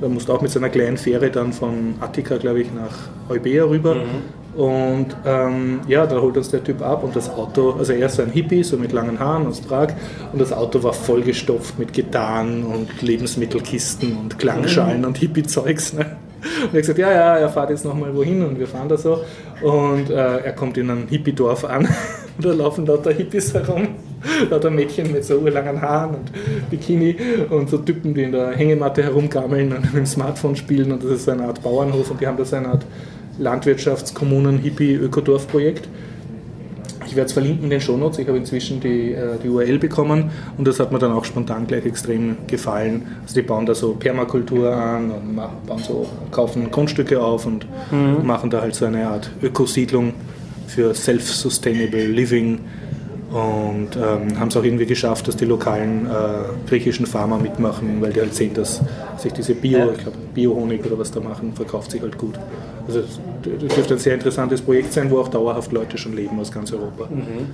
[0.00, 2.96] Da musst auch mit so einer kleinen Fähre dann von Attika, glaube ich, nach
[3.28, 3.96] Eubea rüber.
[3.96, 4.58] Mhm.
[4.58, 8.14] Und ähm, ja, da holt uns der Typ ab und das Auto, also er ist
[8.14, 9.88] so ein Hippie, so mit langen Haaren aus Prag
[10.32, 15.06] und das Auto war vollgestopft mit Gitarren und Lebensmittelkisten und Klangschalen mhm.
[15.08, 15.92] und Hippie-Zeugs.
[15.94, 16.16] Ne?
[16.62, 18.96] Und er hat gesagt, ja, ja, er fährt jetzt nochmal wohin und wir fahren da
[18.96, 19.24] so.
[19.62, 21.88] Und äh, er kommt in ein Hippie-Dorf an
[22.36, 23.88] und da laufen lauter Hippies herum
[24.50, 26.32] lauter Mädchen mit so urlangen Haaren und
[26.70, 27.16] Bikini
[27.50, 31.10] und so Typen, die in der Hängematte herumgammeln und mit dem Smartphone spielen und das
[31.10, 32.84] ist so eine Art Bauernhof und die haben da so eine Art
[33.38, 35.88] Landwirtschaftskommunen-Hippie-Ökodorf-Projekt.
[37.06, 38.18] Ich werde es verlinken in den Shownotes.
[38.18, 41.66] Ich habe inzwischen die, äh, die URL bekommen und das hat mir dann auch spontan
[41.66, 43.06] gleich extrem gefallen.
[43.22, 45.36] Also die bauen da so Permakultur an und
[45.66, 48.26] bauen so, kaufen Grundstücke auf und mhm.
[48.26, 50.14] machen da halt so eine Art Ökosiedlung
[50.66, 52.60] für Self-Sustainable Living
[53.34, 58.12] und ähm, haben es auch irgendwie geschafft, dass die lokalen äh, griechischen Farmer mitmachen, weil
[58.12, 58.80] die halt sehen, dass
[59.18, 59.90] sich diese Bio, ja.
[59.90, 62.38] ich glaube Bio-Honig oder was da machen, verkauft sich halt gut.
[62.86, 66.52] Also das dürfte ein sehr interessantes Projekt sein, wo auch dauerhaft Leute schon leben aus
[66.52, 67.08] ganz Europa.
[67.10, 67.46] Mhm.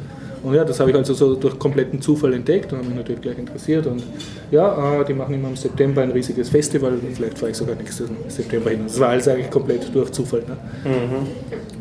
[0.42, 3.22] Und ja, das habe ich also so durch kompletten Zufall entdeckt und habe mich natürlich
[3.22, 3.86] gleich interessiert.
[3.86, 4.02] Und
[4.50, 7.74] ja, äh, die machen immer im September ein riesiges Festival und vielleicht fahre ich sogar
[7.76, 8.80] nächstes September hin.
[8.86, 10.42] Das war alles eigentlich komplett durch Zufall.
[10.46, 10.56] Ne?
[10.84, 11.26] Mhm.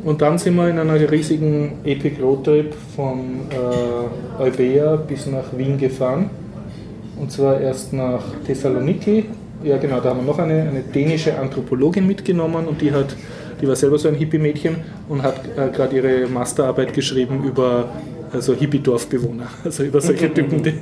[0.03, 5.77] Und dann sind wir in einer riesigen Epic Roadtrip von äh, Eubea bis nach Wien
[5.77, 6.29] gefahren.
[7.19, 9.25] Und zwar erst nach Thessaloniki.
[9.63, 13.13] Ja, genau, da haben wir noch eine, eine dänische Anthropologin mitgenommen und die hat
[13.61, 14.77] die war selber so ein Hippie-Mädchen
[15.09, 17.89] und hat äh, gerade ihre Masterarbeit geschrieben über
[18.31, 20.73] also Hippie-Dorfbewohner, also über solche Typen, die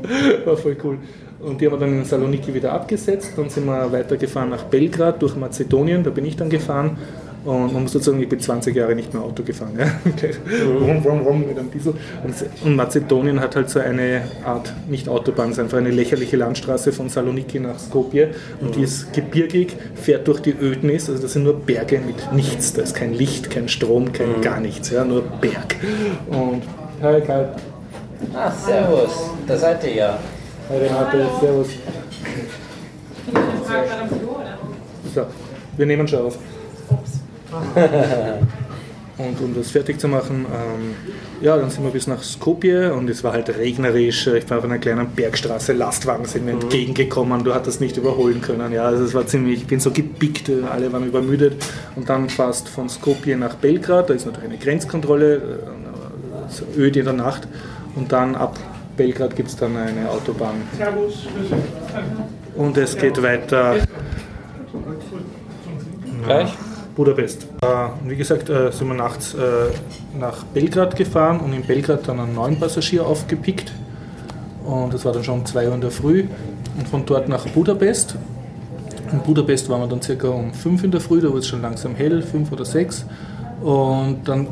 [0.44, 0.98] war voll cool.
[1.40, 5.22] Und die haben wir dann in Saloniki wieder abgesetzt, dann sind wir weitergefahren nach Belgrad
[5.22, 6.98] durch Mazedonien, da bin ich dann gefahren
[7.44, 9.72] und man muss dazu sagen, ich bin 20 Jahre nicht mehr Auto gefahren.
[9.78, 9.86] Ja?
[10.66, 11.94] rum, rum, rum mit einem Diesel.
[12.62, 16.92] Und Mazedonien hat halt so eine Art, nicht Autobahn, es ist einfach eine lächerliche Landstraße
[16.92, 18.34] von Saloniki nach Skopje.
[18.60, 21.08] Und die ist gebirgig, fährt durch die Ödnis.
[21.08, 22.74] Also das sind nur Berge mit nichts.
[22.74, 24.42] Da ist kein Licht, kein Strom, kein mhm.
[24.42, 24.90] gar nichts.
[24.90, 25.04] Ja?
[25.04, 25.76] Nur Berg.
[26.28, 26.62] Und
[27.02, 27.46] Hi Kai.
[28.34, 29.30] Ah, servus.
[29.46, 30.18] Da seid ihr ja.
[30.68, 31.68] Hi Renate, servus.
[35.14, 35.26] So,
[35.78, 36.38] wir nehmen schon auf.
[39.18, 40.94] und um das fertig zu machen, ähm,
[41.40, 44.26] ja, dann sind wir bis nach Skopje und es war halt regnerisch.
[44.26, 46.62] Ich war auf einer kleinen Bergstraße, Lastwagen sind mir mhm.
[46.62, 48.72] entgegengekommen, du hattest nicht überholen können.
[48.72, 51.62] Ja, also es war ziemlich, ich bin so gepickt, alle waren übermüdet.
[51.96, 55.40] Und dann fast von Skopje nach Belgrad, da ist natürlich eine Grenzkontrolle, äh,
[56.48, 57.48] so öd in der Nacht.
[57.96, 58.58] Und dann ab
[58.96, 60.56] Belgrad gibt es dann eine Autobahn.
[62.54, 63.76] Und es geht weiter
[66.26, 66.69] nach
[67.00, 67.46] Budapest.
[67.62, 67.66] Äh,
[68.04, 69.38] wie gesagt, äh, sind wir nachts äh,
[70.18, 73.72] nach Belgrad gefahren und in Belgrad dann einen neuen Passagier aufgepickt.
[74.66, 76.26] Und das war dann schon um 2 Uhr in der Früh.
[76.76, 78.16] Und von dort nach Budapest.
[79.12, 81.62] In Budapest waren wir dann circa um 5 in der Früh, da wurde es schon
[81.62, 83.06] langsam hell, 5 oder 6.
[83.62, 84.48] Und dann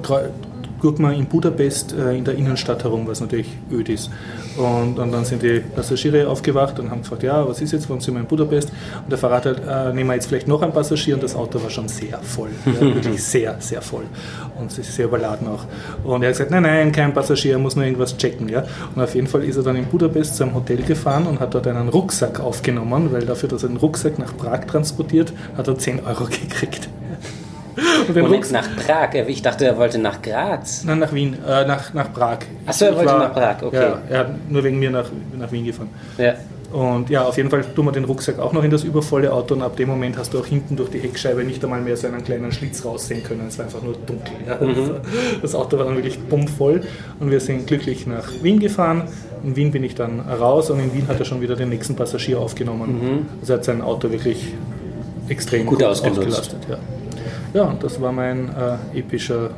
[0.80, 4.10] guck mal in Budapest äh, in der Innenstadt herum, was natürlich öd ist.
[4.56, 8.00] Und, und dann sind die Passagiere aufgewacht und haben gefragt, ja, was ist jetzt, warum
[8.00, 8.70] sind wir in Budapest?
[9.02, 11.62] Und der Fahrer hat äh, nehmen wir jetzt vielleicht noch ein Passagier und das Auto
[11.62, 14.04] war schon sehr voll, ja, wirklich sehr, sehr voll
[14.58, 15.64] und sehr überladen auch.
[16.04, 18.48] Und er hat gesagt, nein, nein, kein Passagier, er muss nur irgendwas checken.
[18.48, 18.64] Ja?
[18.94, 21.54] Und auf jeden Fall ist er dann in Budapest zu einem Hotel gefahren und hat
[21.54, 25.78] dort einen Rucksack aufgenommen, weil dafür, dass er den Rucksack nach Prag transportiert, hat er
[25.78, 26.88] 10 Euro gekriegt.
[28.06, 29.14] Und den Moment, nach Prag?
[29.26, 30.84] Ich dachte, er wollte nach Graz.
[30.84, 32.38] Nein, nach Wien, äh, nach, nach Prag.
[32.66, 33.76] Achso, er wollte war, nach Prag, okay.
[33.76, 35.88] Ja, er hat nur wegen mir nach, nach Wien gefahren.
[36.16, 36.34] Ja.
[36.72, 39.54] Und ja, auf jeden Fall tun wir den Rucksack auch noch in das übervolle Auto
[39.54, 42.08] und ab dem Moment hast du auch hinten durch die Heckscheibe nicht einmal mehr so
[42.08, 43.46] einen kleinen Schlitz raussehen können.
[43.48, 44.34] Es war einfach nur dunkel.
[44.46, 44.56] Ja.
[44.56, 44.96] Mhm.
[45.40, 46.82] Das Auto war dann wirklich bummvoll
[47.20, 49.04] und wir sind glücklich nach Wien gefahren.
[49.42, 51.96] In Wien bin ich dann raus und in Wien hat er schon wieder den nächsten
[51.96, 53.00] Passagier aufgenommen.
[53.00, 53.26] Mhm.
[53.40, 54.52] Also er hat sein Auto wirklich
[55.28, 56.58] extrem gut, gut ausgelastet.
[56.68, 56.76] Ja.
[57.54, 59.50] Ja, das war mein äh, epischer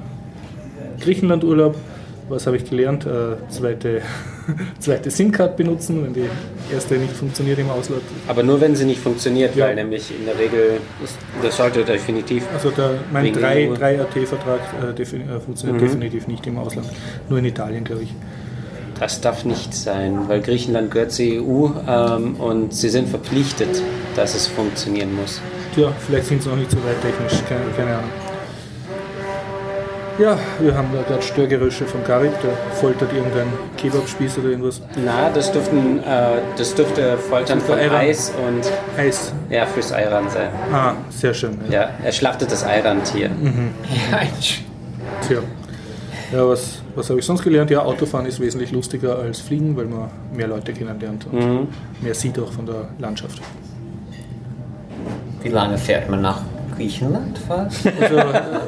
[1.01, 1.77] Griechenlandurlaub.
[2.29, 3.07] Was habe ich gelernt?
[3.07, 4.03] Äh, zweite
[4.79, 6.29] zweite SIM-Card benutzen, wenn die
[6.73, 8.03] erste nicht funktioniert im Ausland.
[8.29, 9.67] Aber nur wenn sie nicht funktioniert, ja.
[9.67, 12.45] weil nämlich in der Regel, ist, das sollte definitiv.
[12.53, 15.87] Also der, mein 3-AT-Vertrag äh, äh, funktioniert mhm.
[15.87, 16.89] definitiv nicht im Ausland,
[17.29, 18.15] nur in Italien, glaube ich.
[18.99, 23.83] Das darf nicht sein, weil Griechenland gehört zur EU ähm, und sie sind verpflichtet,
[24.15, 25.41] dass es funktionieren muss.
[25.77, 28.11] Ja, vielleicht sind sie noch nicht so weit technisch, keine, keine Ahnung.
[30.21, 34.83] Ja, wir haben da gerade Störgeräusche von Garib, der foltert irgendeinen Kebabspieß oder irgendwas.
[35.03, 38.71] Na, das, dürften, äh, das dürfte Foltern von Eis und.
[38.99, 39.33] Eis?
[39.49, 40.51] Ja, fürs Eiran sein.
[40.71, 41.59] Ah, sehr schön.
[41.71, 43.31] Ja, ja er schlachtet das Eirantier.
[43.31, 43.71] Mhm.
[45.27, 45.39] Tja.
[46.33, 47.71] Ja, was, was habe ich sonst gelernt?
[47.71, 51.69] Ja, Autofahren ist wesentlich lustiger als Fliegen, weil man mehr Leute kennenlernt und mhm.
[52.03, 53.41] mehr sieht auch von der Landschaft.
[55.43, 56.43] Wie lange fährt man nach
[56.77, 57.87] Griechenland fast?
[58.01, 58.17] Also,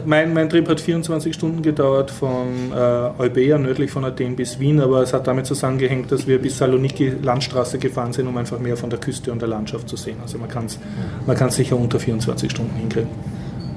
[0.05, 4.81] mein, mein Trip hat 24 Stunden gedauert von äh, Eubea nördlich von Athen bis Wien,
[4.81, 8.77] aber es hat damit zusammengehängt, dass wir bis Saloniki Landstraße gefahren sind, um einfach mehr
[8.77, 10.17] von der Küste und der Landschaft zu sehen.
[10.23, 10.79] Also man kann es
[11.27, 13.11] man kann's sicher unter 24 Stunden hinkriegen.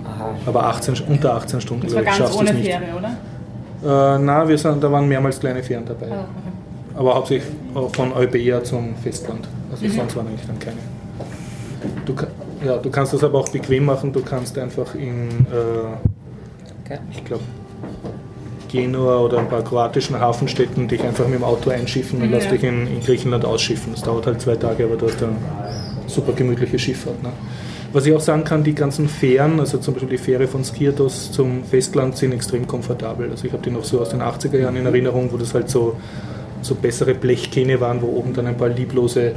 [0.05, 0.35] Aha.
[0.45, 2.65] Aber 18, unter 18 Stunden, das war ganz schaffst ohne nicht.
[2.65, 4.15] Fähre, oder?
[4.15, 6.07] Äh, na, wir sind, da waren mehrmals kleine Fähren dabei.
[6.09, 6.97] Oh, okay.
[6.97, 7.51] Aber hauptsächlich
[7.91, 9.47] von Eubea zum Festland.
[9.71, 9.91] Also mhm.
[9.91, 10.77] sonst waren eigentlich dann keine.
[12.05, 12.15] Du,
[12.65, 14.11] ja, du kannst das aber auch bequem machen.
[14.11, 16.99] Du kannst einfach in, äh, okay.
[17.11, 17.43] ich glaube,
[18.67, 22.37] Genua oder ein paar kroatischen Hafenstädten dich einfach mit dem Auto einschiffen und ja.
[22.37, 23.93] lass dich in, in, Griechenland ausschiffen.
[23.93, 25.33] Das dauert halt zwei Tage, aber du hast eine
[26.07, 27.21] super gemütliche Schifffahrt.
[27.23, 27.29] Ne?
[27.93, 31.31] Was ich auch sagen kann, die ganzen Fähren, also zum Beispiel die Fähre von Skirtos
[31.31, 33.29] zum Festland, sind extrem komfortabel.
[33.31, 35.69] Also ich habe die noch so aus den 80er Jahren in Erinnerung, wo das halt
[35.69, 35.95] so,
[36.61, 39.35] so bessere Blechkähne waren, wo oben dann ein paar lieblose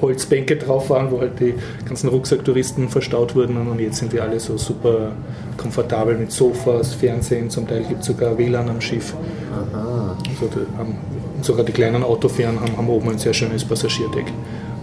[0.00, 1.54] Holzbänke drauf waren, wo halt die
[1.86, 5.12] ganzen Rucksacktouristen verstaut wurden und jetzt sind wir alle so super
[5.56, 9.14] komfortabel mit Sofas, Fernsehen, zum Teil gibt es sogar WLAN am Schiff.
[9.52, 10.16] Aha.
[10.28, 10.96] Also die haben,
[11.42, 14.26] sogar die kleinen Autofähren haben, haben oben ein sehr schönes Passagierdeck.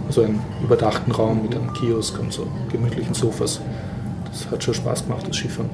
[0.06, 3.60] Also einen überdachten Raum mit einem Kiosk und so gemütlichen Sofas.
[4.30, 5.70] Das hat schon Spaß gemacht, das Schifffahren.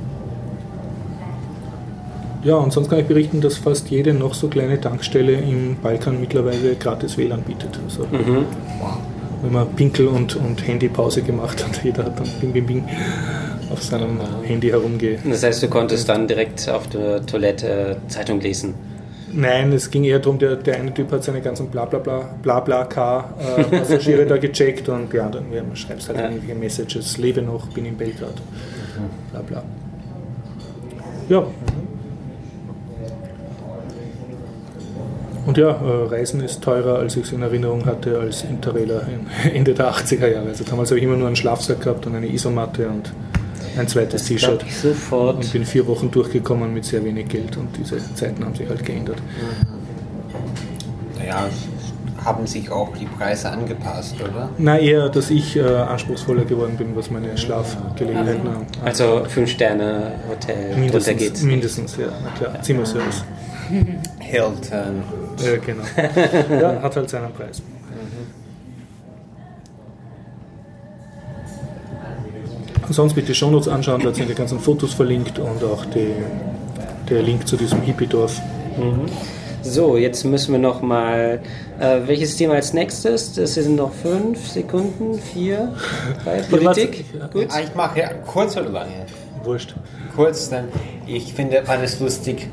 [2.45, 6.21] Ja, und sonst kann ich berichten, dass fast jede noch so kleine Tankstelle im Balkan
[6.21, 7.81] mittlerweile gratis WLAN bietet.
[7.83, 8.45] Also, mhm.
[9.43, 12.85] Wenn man Pinkel- und, und Handypause gemacht hat, jeder hat dann Bing, Bing, Bing
[13.71, 15.21] auf seinem Handy herumgeht.
[15.25, 18.75] Das heißt, du konntest dann direkt auf der Toilette Zeitung lesen?
[19.33, 24.27] Nein, es ging eher darum, der, der eine Typ hat seine ganzen Blablabla, Blabla-Car-Passagiere äh,
[24.27, 26.25] da gecheckt und ja, dann ja, schreibst halt ja.
[26.27, 28.35] irgendwelche Messages, lebe noch, bin in Belgrad,
[29.33, 29.63] bla bla.
[31.29, 31.45] Ja,
[35.47, 39.03] Und ja, äh, Reisen ist teurer, als ich es in Erinnerung hatte, als Interrailer
[39.55, 40.49] Ende der 80er Jahre.
[40.49, 43.13] Also damals habe ich immer nur einen Schlafsack gehabt und eine Isomatte und
[43.77, 44.65] ein zweites T-Shirt.
[44.71, 45.37] Sofort.
[45.37, 48.85] Und bin vier Wochen durchgekommen mit sehr wenig Geld und diese Zeiten haben sich halt
[48.85, 49.19] geändert.
[51.19, 51.49] Naja,
[52.25, 54.49] haben sich auch die Preise angepasst, oder?
[54.57, 58.79] Na, eher, dass ich äh, anspruchsvoller geworden bin, was meine Schlafgelegenheiten angeht.
[58.85, 61.43] Also fünf Sterne Hotel, mindestens, geht's.
[61.43, 62.63] Mindestens, ja, na klar.
[62.63, 63.25] Zimmerservice.
[64.21, 65.03] Hilton.
[65.43, 65.85] Ja, genau.
[66.61, 67.63] Ja, hat halt seinen Preis.
[72.91, 76.13] Sonst bitte Shownotes anschauen, da sind die ganzen Fotos verlinkt und auch die,
[77.09, 78.41] der Link zu diesem Hippie-Dorf.
[78.77, 79.07] Mhm.
[79.63, 81.41] So, jetzt müssen wir noch mal.
[81.81, 83.33] Äh, welches Thema als nächstes?
[83.33, 85.75] Das sind noch fünf Sekunden, vier,
[86.23, 86.43] drei.
[86.43, 87.07] Politik.
[87.33, 87.49] Gut.
[87.63, 89.07] Ich mache ja kurz oder lange.
[89.43, 89.75] Wurscht.
[90.15, 90.69] Kurz, dann.
[91.07, 92.49] Ich finde, fand es lustig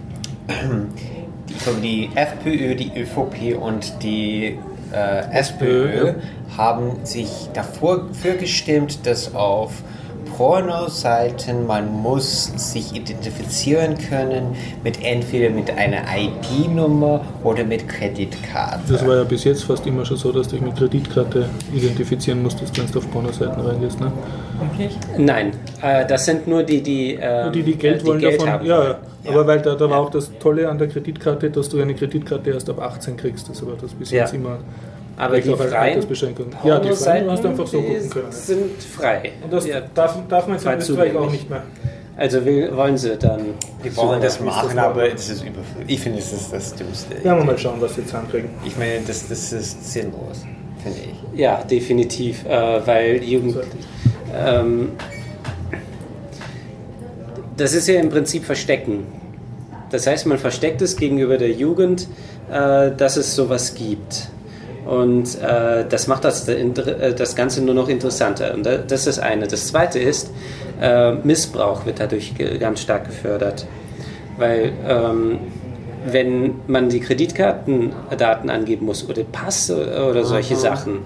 [1.66, 4.58] die, die FPÖ, die ÖVP und die
[4.91, 6.16] äh, SPÖ
[6.58, 9.72] haben sich dafür gestimmt, dass auf
[10.26, 18.82] Pornoseiten, man muss sich identifizieren können mit entweder mit einer ID-Nummer oder mit Kreditkarte.
[18.93, 22.41] Das war ja bis jetzt fast immer schon so, dass du dich mit Kreditkarte identifizieren
[22.43, 23.99] musstest, wenn du auf Pornoseiten reingehst.
[23.99, 24.11] Ne?
[24.59, 24.97] Wirklich?
[25.17, 25.51] Nein,
[25.82, 28.49] äh, das sind nur die, die, ähm, Die, die Geld äh, wollen davon.
[28.49, 28.65] haben.
[28.65, 28.95] Ja, ja.
[29.24, 29.32] Ja.
[29.32, 32.49] aber weil da, da war auch das Tolle an der Kreditkarte, dass du eine Kreditkarte
[32.49, 33.47] erst ab 18 kriegst.
[33.49, 34.22] Das war das bis Ja.
[34.22, 34.57] jetzt immer.
[35.18, 36.05] Aber vielleicht die freien.
[36.64, 38.32] Ja, die freien hast du einfach so die gucken können.
[38.32, 39.32] sind frei.
[39.43, 41.64] Und das Ja, darf, darf man jetzt in frei Österreich auch nicht mehr.
[42.18, 43.41] Also will, wollen sie dann.
[43.82, 44.84] Wir wollen das das machen, noch?
[44.84, 45.86] aber es ist überflüssig.
[45.88, 47.16] Ich finde, es ist das Dümmste.
[47.24, 48.49] Ja, wir mal schauen, was sie jetzt ankriegen.
[48.66, 50.45] Ich meine, das, das ist sinnlos,
[50.84, 51.39] finde ich.
[51.39, 53.55] Ja, definitiv, äh, weil Jugend.
[54.36, 54.89] Ähm,
[57.57, 59.05] das ist ja im Prinzip Verstecken.
[59.89, 62.07] Das heißt, man versteckt es gegenüber der Jugend,
[62.51, 64.30] äh, dass es sowas gibt.
[64.86, 68.53] Und äh, das macht das, äh, das Ganze nur noch interessanter.
[68.53, 69.47] Und da- das ist das eine.
[69.47, 70.32] Das zweite ist,
[70.82, 73.67] äh, Missbrauch wird dadurch ganz stark gefördert.
[74.38, 75.39] Weil ähm,
[76.05, 80.99] wenn man die Kreditkartendaten angeben muss oder Pass oder solche Sachen,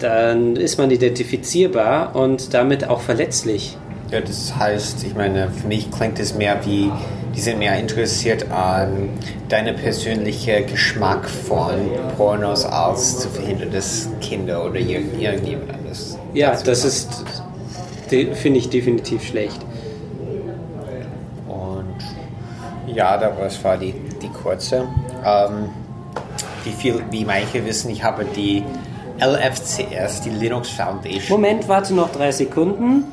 [0.00, 3.76] dann ist man identifizierbar und damit auch verletzlich.
[4.10, 6.90] Ja, das heißt, ich meine, für mich klingt es mehr wie,
[7.34, 9.10] die sind mehr interessiert an
[9.50, 11.74] deiner persönliche Geschmack von
[12.16, 16.18] Pornos, als zu verhindern, dass Kinder oder irgend- irgendjemand anderes.
[16.32, 17.22] Ja, das ist,
[18.10, 19.60] de- finde ich definitiv schlecht.
[21.46, 23.92] Und ja, das war die,
[24.22, 24.84] die kurze.
[25.24, 25.68] Ähm,
[26.64, 28.64] wie, viel, wie manche wissen, ich habe die
[29.20, 31.40] LFCS, die Linux Foundation.
[31.40, 33.04] Moment, warte noch drei Sekunden.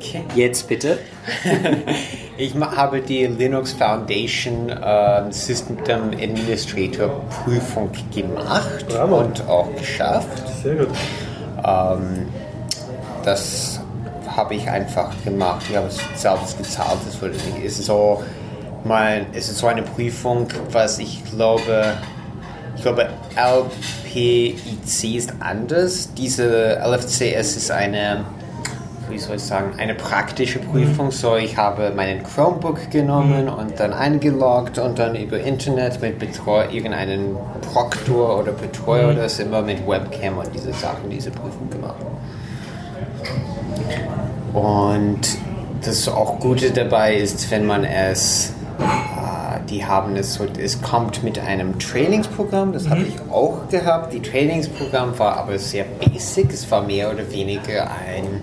[0.00, 0.24] Okay.
[0.34, 0.98] Jetzt bitte.
[2.36, 5.76] Ich habe die Linux Foundation ähm, System
[6.18, 9.18] Administrator Prüfung gemacht Bravo.
[9.18, 10.42] und auch geschafft.
[10.62, 10.88] Sehr gut.
[11.62, 12.26] Ähm,
[13.22, 13.78] das
[14.26, 15.66] habe ich einfach gemacht.
[15.68, 16.96] Ich habe es selbst gezahlt.
[17.04, 17.62] Das wurde nicht.
[17.62, 18.22] Es ist so,
[18.84, 21.92] mein, es ist so eine Prüfung, was ich glaube,
[22.74, 26.14] ich glaube LPIC ist anders.
[26.14, 28.24] Diese LFCS ist eine,
[29.10, 31.10] wie soll ich sagen, eine praktische Prüfung.
[31.10, 36.64] So, ich habe meinen Chromebook genommen und dann eingeloggt und dann über Internet mit Betreu
[36.70, 37.36] irgendeinen
[37.72, 41.96] Proktor oder Betreuer oder was immer mit Webcam und diese Sachen, diese Prüfung gemacht.
[44.52, 45.38] Und
[45.84, 51.22] das auch Gute dabei ist, wenn man es, äh, die haben es so, es kommt
[51.22, 54.12] mit einem Trainingsprogramm, das habe ich auch gehabt.
[54.12, 58.42] Die Trainingsprogramm war aber sehr basic, es war mehr oder weniger ein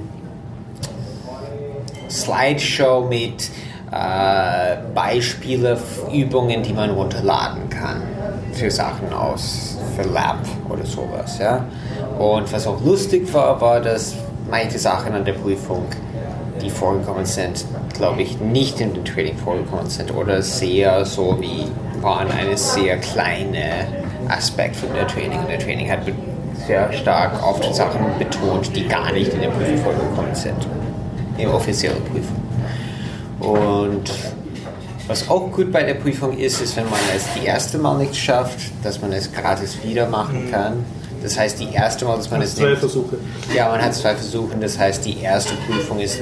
[2.10, 3.49] Slideshow mit
[3.91, 5.80] äh, Beispiele,
[6.12, 8.01] Übungen, die man runterladen kann
[8.53, 10.39] für Sachen aus, für Lab
[10.70, 11.39] oder sowas.
[11.39, 11.66] Ja?
[12.20, 14.16] Und was auch lustig war, war, dass
[14.49, 15.86] manche Sachen an der Prüfung,
[16.62, 21.66] die vorgekommen sind, glaube ich, nicht in dem Training vorgekommen sind oder sehr so wie
[22.01, 23.88] waren eine sehr kleine
[24.28, 25.39] Aspekt von der Training.
[25.39, 25.99] Und der Training hat
[26.66, 30.68] sehr stark oft Sachen betont, die gar nicht in der Prüfung vorgekommen sind
[31.38, 32.44] in offiziellen Prüfung.
[33.40, 34.12] Und
[35.08, 38.16] was auch gut bei der Prüfung ist, ist, wenn man es die erste Mal nicht
[38.16, 40.84] schafft, dass man es gratis wieder machen kann.
[41.24, 42.80] Das heißt, die erste Mal, dass man es Zwei nicht.
[42.80, 43.18] Versuche.
[43.54, 44.56] Ja, man hat zwei Versuche.
[44.60, 46.20] Das heißt, die erste Prüfung ist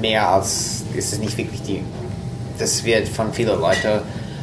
[0.00, 0.84] mehr als.
[0.94, 1.82] Ist es nicht wirklich die.
[2.58, 4.00] Das wird von vielen Leuten,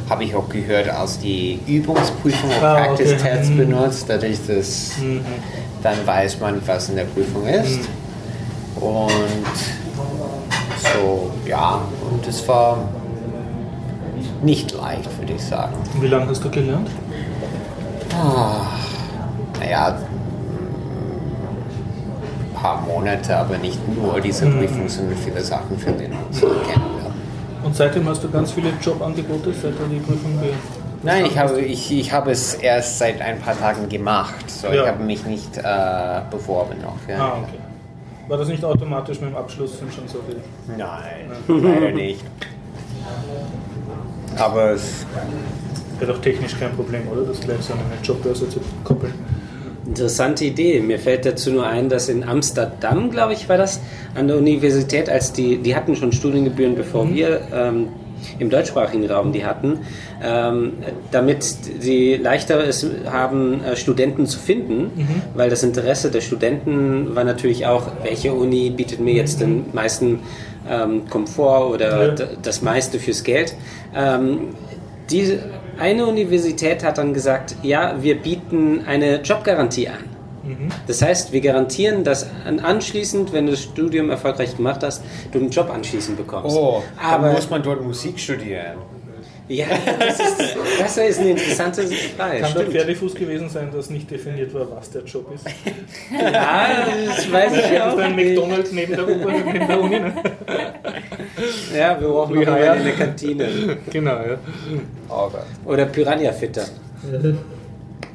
[0.08, 3.04] habe ich auch gehört, als die Übungsprüfung und Ah, okay.
[3.04, 3.56] Practice-Tests Mhm.
[3.56, 4.04] benutzt.
[4.08, 4.92] Dadurch, dass
[5.82, 7.80] dann weiß man, was in der Prüfung ist.
[8.76, 9.10] Und
[10.94, 11.80] so, ja,
[12.10, 12.78] und es war
[14.42, 15.74] nicht leicht, würde ich sagen.
[15.94, 16.88] Und Wie lange hast du gelernt?
[19.60, 19.96] Naja,
[22.54, 27.14] ein paar Monate, aber nicht nur diese Prüfung, sondern viele Sachen für den kennenlernen.
[27.62, 30.50] Und seitdem hast du ganz viele Jobangebote, seit du die Prüfung ge
[31.02, 34.50] Nein, ich habe, ich, ich habe es erst seit ein paar Tagen gemacht.
[34.50, 34.82] So, Ja.
[34.84, 35.62] Ich habe mich nicht äh,
[36.30, 36.96] beworben noch.
[37.06, 37.18] Ja.
[37.22, 37.58] Ah, okay.
[38.28, 40.40] War das nicht automatisch mit dem Abschluss sind schon so viel?
[40.76, 42.24] Nein, leider nicht.
[44.36, 45.06] Aber es,
[45.98, 47.22] Wäre doch technisch kein Problem, oder?
[47.22, 49.14] Das gleich so an eine Jobbörse zu koppeln.
[49.86, 50.80] Interessante Idee.
[50.80, 53.80] Mir fällt dazu nur ein, dass in Amsterdam, glaube ich, war das,
[54.14, 57.88] an der Universität, als die, die hatten schon Studiengebühren, bevor wir ähm,
[58.38, 59.80] im deutschsprachigen Raum die hatten,
[60.22, 60.74] ähm,
[61.10, 61.42] damit
[61.80, 64.90] sie leichter es haben, äh, Studenten zu finden,
[65.34, 70.20] weil das Interesse der Studenten war natürlich auch, welche Uni bietet mir jetzt den meisten
[70.68, 72.26] ähm, Komfort oder Ja.
[72.42, 73.54] das meiste fürs Geld.
[73.94, 74.54] Ähm,
[75.10, 75.40] diese
[75.78, 80.13] eine Universität hat dann gesagt, ja, wir bieten eine Jobgarantie an.
[80.86, 85.38] Das heißt, wir garantieren, dass an- anschließend, wenn du das Studium erfolgreich gemacht hast, du
[85.38, 86.56] einen Job anschließend bekommst.
[86.56, 88.78] Oh, aber aber muss man dort Musik studieren?
[89.46, 89.66] ja,
[89.98, 91.82] das ist, das ist eine interessante
[92.16, 92.40] Frage.
[92.40, 92.66] Kann der.
[92.66, 95.44] Pferdefuß gewesen sein, dass nicht definiert war, was der Job ist?
[96.18, 97.98] Ja, das weiß ich Das auch.
[97.98, 98.28] ein nicht.
[98.36, 100.00] McDonalds neben der, U- neben der Uni.
[100.00, 100.14] Ne?
[101.76, 102.72] Ja, wir brauchen noch Ja, ja.
[102.74, 103.48] in der Kantine.
[103.90, 104.38] Genau, ja.
[105.10, 105.28] Oh.
[105.66, 106.64] Oder Piranha-Fitter.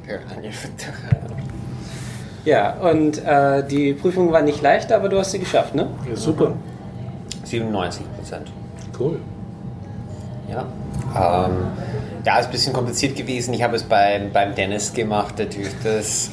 [0.06, 0.92] Piranha-Futter.
[2.44, 5.88] Ja, und äh, die Prüfung war nicht leicht, aber du hast sie geschafft, ne?
[6.08, 6.52] ja super.
[7.44, 8.52] 97 Prozent.
[8.98, 9.18] Cool.
[10.50, 10.66] Ja.
[11.46, 11.56] Ähm,
[12.24, 13.54] ja, ist ein bisschen kompliziert gewesen.
[13.54, 16.30] Ich habe es beim, beim Dennis gemacht, natürlich das.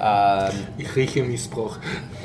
[0.00, 1.78] Ähm, Ich rieche Missbrauch.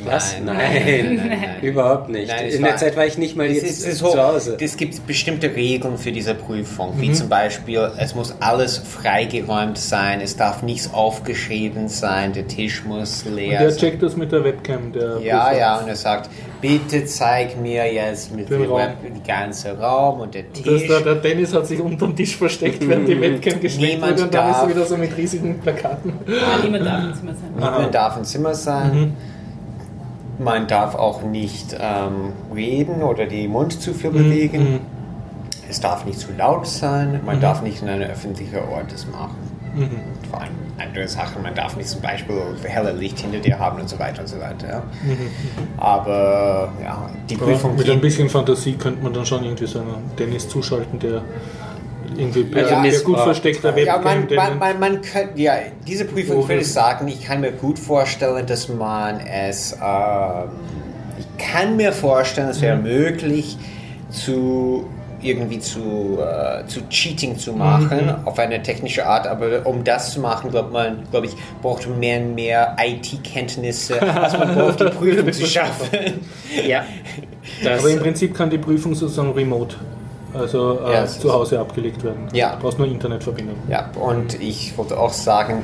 [0.06, 0.36] Was?
[0.44, 1.50] Nein, Nein, nein, nein, nein.
[1.62, 2.32] überhaupt nicht.
[2.54, 4.58] In der Zeit war ich nicht mal jetzt ist, es ist zu Hause.
[4.60, 10.22] Es gibt bestimmte Regeln für diese Prüfung, wie zum Beispiel, es muss alles freigeräumt sein,
[10.22, 13.80] es darf nichts aufgeschrieben sein, der Tisch muss leer Der sein.
[13.80, 14.92] checkt das mit der Webcam.
[14.94, 15.60] Der Ja, Prüfer.
[15.60, 16.30] ja, und er sagt,
[16.62, 18.80] bitte zeig mir jetzt mit Den dem Raum.
[18.80, 20.88] Web den ganzen Raum und der Das, Tisch.
[20.88, 24.34] der, der Dennis hat sich unter dem Tisch versteckt, während die Webcam Niemand wurde und
[24.34, 26.14] dann ist darf- er wieder so mit riesigen Plakaten.
[26.28, 27.52] Ah, niemand darf im Zimmer sein.
[27.56, 29.14] Niemand darf im Zimmer sein.
[30.40, 34.80] Man darf auch nicht ähm, reden oder den Mund zu viel bewegen.
[35.70, 37.20] Es darf nicht zu laut sein.
[37.26, 39.36] Man darf nicht in einem öffentlichen Ort das machen.
[40.30, 41.44] Vor allem andere Sachen.
[41.44, 44.40] Man darf nicht zum Beispiel helle Licht hinter dir haben und so weiter und so
[44.40, 44.68] weiter.
[44.68, 44.84] Ja.
[45.78, 50.12] Aber ja, die Prüfung mit ein bisschen Fantasie könnte man dann schon irgendwie so einen
[50.18, 51.22] Dennis zuschalten, der
[52.18, 55.54] irgendwie Also per Miss- gut versteckter Ja, Webcam man, den- man, man, man könnte, ja,
[55.88, 60.50] diese Prüfung würde ich sagen, ich kann mir gut vorstellen, dass man es, ähm,
[61.20, 62.84] ich kann mir vorstellen, es wäre Mhm.
[62.84, 63.58] möglich,
[64.10, 64.86] zu
[65.22, 68.16] irgendwie zu, äh, zu Cheating zu machen, Mhm.
[68.28, 72.00] auf eine technische Art, aber um das zu machen, glaubt man, glaube ich, braucht man
[72.00, 76.22] mehr und mehr IT-Kenntnisse, als man braucht, die Prüfung zu schaffen.
[76.66, 76.86] Ja.
[77.62, 79.76] Das, Aber im Prinzip kann die Prüfung sozusagen remote,
[80.34, 82.28] also äh, Ja, zu Hause abgelegt werden.
[82.34, 82.56] Ja.
[82.56, 83.56] Du brauchst nur Internetverbindung.
[83.70, 85.64] Ja, und ich wollte auch sagen,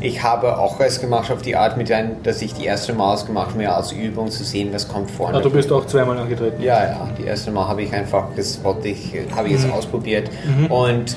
[0.00, 3.14] ich habe auch es gemacht auf die Art, mit ein, dass ich die erste Mal
[3.14, 5.38] es gemacht habe, mehr als Übung zu sehen, was kommt vorne.
[5.38, 6.62] Ah, du bist auch zweimal angetreten.
[6.62, 9.60] ja, ja, die erste Mal habe ich einfach, das wollte ich, habe ich Mhm.
[9.62, 10.30] jetzt ausprobiert
[10.68, 11.16] und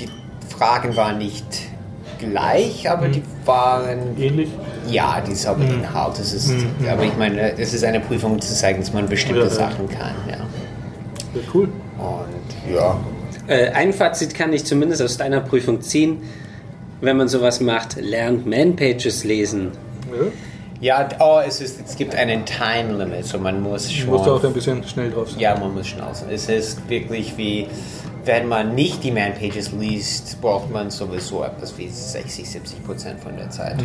[0.00, 0.08] die
[0.48, 1.44] Fragen waren nicht
[2.18, 4.48] gleich, aber die waren, Ähnlich.
[4.88, 5.80] ja, die ist aber Mhm.
[5.84, 6.54] Inhalt, das ist,
[6.90, 9.50] aber ich meine, es ist eine Prüfung, um zu zeigen, dass man bestimmte Ja, ja.
[9.52, 10.36] Sachen kann, ja.
[11.34, 11.68] Ja, cool.
[11.98, 12.98] Und ja,
[13.46, 16.22] äh, ein Fazit kann ich zumindest aus deiner Prüfung ziehen.
[17.00, 19.72] Wenn man sowas macht, lernt Manpages lesen.
[20.80, 21.02] Ja.
[21.02, 24.10] ja, oh, es, ist, es gibt einen Time Limit, so man muss Du schon...
[24.10, 25.40] musst auch ein bisschen schnell drauf sein.
[25.40, 26.28] Ja, man muss schnell sein.
[26.30, 27.68] Es ist wirklich wie,
[28.26, 33.36] wenn man nicht die Man-Pages liest, braucht man sowieso etwas wie 60, 70 Prozent von
[33.36, 33.76] der Zeit,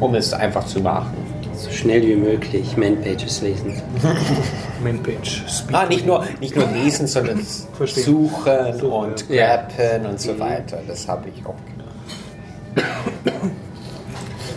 [0.00, 1.16] um es einfach zu machen.
[1.56, 3.80] So schnell wie möglich Manpages lesen.
[4.84, 5.44] Manpage.
[5.48, 5.74] Speed.
[5.74, 9.56] Ah, nicht nur, nicht nur lesen, sondern suchen Suchen, und ja.
[9.56, 10.80] grappen und so weiter.
[10.86, 12.94] Das habe ich auch gemacht.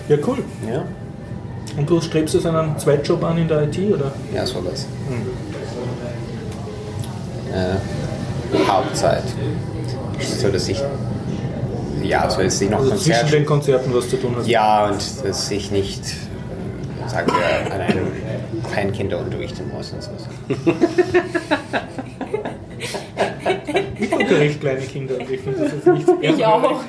[0.09, 0.37] Ja, cool.
[0.67, 0.85] Ja,
[1.77, 4.11] Und du strebst jetzt einen Zweitjob an in der IT, oder?
[4.33, 4.87] ja so das.
[7.53, 7.75] Äh,
[8.67, 9.23] Hauptzeit.
[10.19, 10.81] So, dass ich,
[12.03, 14.47] ja, so dass ich noch Also zwischen Konzert den Konzerten was zu tun hast.
[14.47, 16.03] Ja, und dass ich nicht,
[17.07, 18.07] sagen wir, an einem
[18.71, 20.09] Kleinkinder unterrichten muss und so.
[23.99, 26.81] Ich unterrichte kleine Kinder und ich finde das jetzt nicht Ich auch.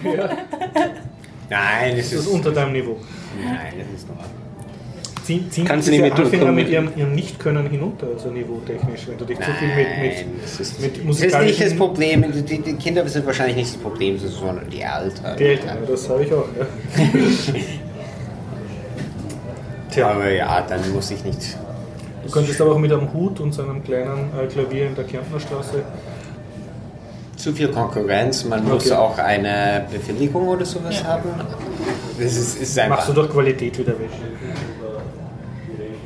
[1.48, 2.98] Nein, es das ist ist, unter deinem Niveau.
[3.42, 4.16] nein, das ist nur.
[5.28, 9.36] Ziehen, ziehen Kannst diese Anfänger mit ihrem, ihrem Nicht-Können hinunter, also niveautechnisch, wenn du dich
[9.36, 10.12] zu viel mit, mit,
[10.58, 11.46] ist, mit das ist musikalischen...
[11.46, 12.24] nicht das Problem.
[12.46, 15.36] Die, die Kinder sind wahrscheinlich nicht das Problem, sondern die Eltern.
[15.38, 16.46] Die Eltern, ja, das habe ich auch.
[16.58, 16.66] Ja.
[19.90, 21.58] Tja, Aber ja, dann muss ich nicht.
[22.24, 25.04] du könntest aber auch mit einem Hut und so einem kleinen äh, Klavier in der
[25.04, 25.82] Kärntner Straße...
[27.36, 28.94] Zu viel Konkurrenz, man muss Okay.
[28.96, 31.28] auch eine Bewilligung oder sowas haben.
[32.18, 32.96] Das ist, ist einfach.
[32.96, 34.08] Machst du durch Qualität wieder weg.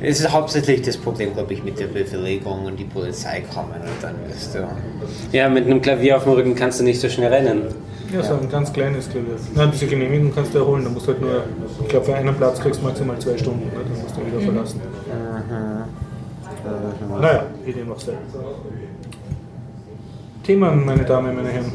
[0.05, 4.03] Es ist hauptsächlich das Problem, glaube ich, mit der Bewilligung und die Polizei kommen und
[4.03, 4.67] dann wirst du.
[5.31, 7.63] Ja, mit einem Klavier auf dem Rücken kannst du nicht so schnell rennen.
[8.11, 9.37] Ja, so ein ganz kleines Klavier.
[9.55, 11.43] Nein, diese Genehmigung kannst du erholen, da musst du halt nur...
[11.81, 13.71] Ich glaube, für einen Platz kriegst du maximal zwei Stunden, ne?
[13.75, 14.81] dann musst du ihn wieder verlassen.
[17.21, 18.13] Naja, wie dem auch sei.
[20.43, 21.71] Themen, meine Damen, meine Herren.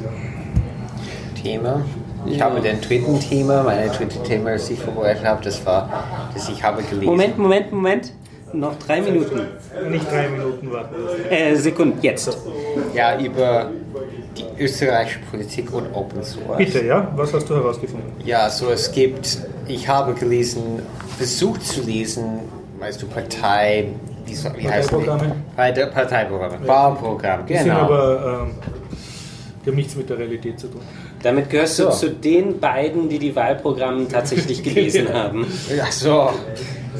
[1.43, 1.83] Thema.
[2.27, 6.49] Ich habe den dritten Thema, meine dritte Thema, das ich vorbereitet habe, das war, dass
[6.49, 7.07] ich habe gelesen.
[7.07, 8.13] Moment, Moment, Moment.
[8.53, 9.41] noch drei Minuten.
[9.91, 10.95] Nicht drei Minuten warten.
[11.31, 12.37] Äh, Sekunden, jetzt.
[12.95, 13.71] Ja, über
[14.37, 16.57] die österreichische Politik und Open Source.
[16.59, 17.11] Bitte, ja?
[17.17, 18.13] Was hast du herausgefunden?
[18.25, 20.81] Ja, also es gibt, ich habe gelesen,
[21.17, 22.41] versucht zu lesen,
[22.79, 23.89] weißt du, Partei,
[24.27, 24.95] wie, so- wie heißt die?
[24.97, 25.35] Parteiprogramme?
[25.57, 27.81] Partei, Parteiprogramme, Wahlprogramm, Die sind genau.
[27.81, 28.51] aber, ähm,
[29.65, 30.81] die haben nichts mit der Realität zu tun.
[31.23, 31.91] Damit gehörst du So.
[31.91, 35.47] zu den beiden, die die Wahlprogramme tatsächlich gelesen haben.
[35.83, 36.31] Ach so,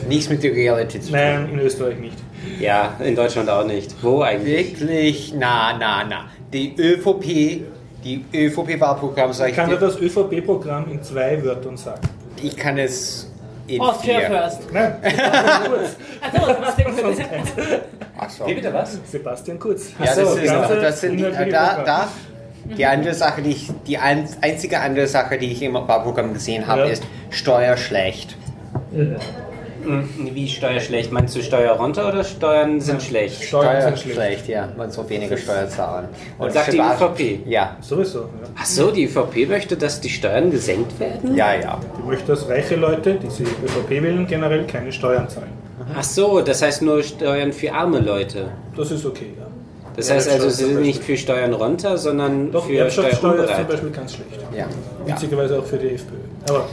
[0.09, 1.19] nichts mit der Realität zu tun.
[1.19, 2.17] Nein, in Österreich nicht.
[2.61, 3.95] Ja, in Deutschland auch nicht.
[4.03, 4.81] Wo eigentlich?
[4.81, 5.35] Wirklich?
[5.37, 6.25] Na, na, na.
[6.53, 7.63] Die ÖVP,
[8.05, 12.01] die ÖVP-Wahlprogramm, sag ich Kann er dir, das ÖVP-Programm in zwei Wörtern sagen?
[12.43, 13.31] ich kann es
[13.67, 14.29] in Austria vier.
[14.29, 14.73] first.
[14.73, 14.95] Nein,
[16.21, 16.47] Achso,
[16.77, 17.19] Sebastian Kurz.
[18.19, 18.47] Ach so.
[18.47, 18.99] Wie bitte was?
[19.11, 19.91] Sebastian Kurz.
[20.03, 20.47] Ja, so, das, ist,
[20.83, 22.09] das sind da, da,
[22.77, 26.67] die andere Sache, die ich, die ein, einzige andere Sache, die ich im Wahlprogramm gesehen
[26.67, 26.87] habe, Ja.
[26.89, 28.37] ist Steuer schlecht.
[30.35, 31.13] Wie Steuer schlecht?
[31.13, 33.43] Meinst du Steuer runter oder Steuern sind schlecht?
[33.45, 34.47] Steuern sind schlecht.
[34.49, 34.69] ja.
[34.77, 36.09] Man soll weniger Steuer zahlen.
[36.37, 37.47] Und Sagt die ÖVP?
[37.47, 38.21] Ja, Sowieso.
[38.21, 38.27] Ja.
[38.59, 41.35] Ach so, die ÖVP möchte, dass die Steuern gesenkt werden?
[41.35, 41.81] ja, ja.
[41.97, 45.53] Die möchte, dass reiche Leute, die sie ÖVP wählen, generell keine Steuern zahlen.
[45.97, 48.51] Ach so, das heißt nur Steuern für arme Leute.
[48.77, 49.47] Das ist okay, ja.
[49.99, 53.43] Das Ja, heißt also, ist sie sind nicht für Steuern runter, sondern Doch, für Erbschaftssteuer
[53.45, 53.67] ist zum.
[53.67, 54.39] Beispiel ganz schlecht.
[54.53, 54.59] ja.
[54.59, 54.67] ja.
[55.07, 56.15] Witzigerweise auch für die FPÖ.
[56.49, 56.69] Aber.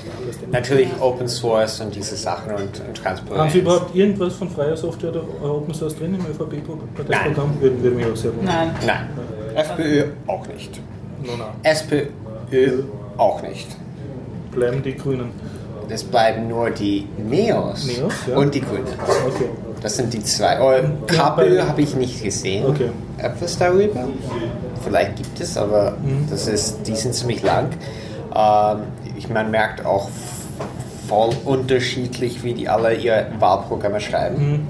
[0.51, 3.39] Natürlich Open Source und diese Sachen und, und Transparenz.
[3.41, 5.23] Haben Sie überhaupt irgendwas von freier Software oder
[5.55, 7.59] Open Source drin im ÖVP-Parteiprogramm?
[7.59, 8.53] Würden würde mich auch sehr wundern.
[8.53, 8.75] Nein.
[8.85, 9.09] Nein.
[9.55, 10.79] FPÖ auch nicht.
[11.23, 11.45] No, no.
[11.63, 12.83] SPÖ
[13.17, 13.67] auch nicht.
[14.51, 15.31] Bleiben die Grünen.
[15.89, 18.37] Es bleiben nur die Neos, Neos, ja.
[18.37, 18.85] und die Grünen.
[19.27, 19.49] Okay.
[19.85, 20.59] Das sind die zwei.
[20.59, 22.65] Oh, KPÖ habe ich nicht gesehen.
[22.65, 22.89] Okay.
[23.19, 24.07] Etwas darüber.
[24.83, 26.25] Vielleicht gibt es, aber Mhm.
[26.27, 27.67] das ist, die sind ziemlich lang.
[28.35, 28.79] Ähm,
[29.15, 30.09] ich, man merkt auch
[31.07, 34.53] voll unterschiedlich, wie die alle ihre Wahlprogramme schreiben.
[34.53, 34.67] Mhm.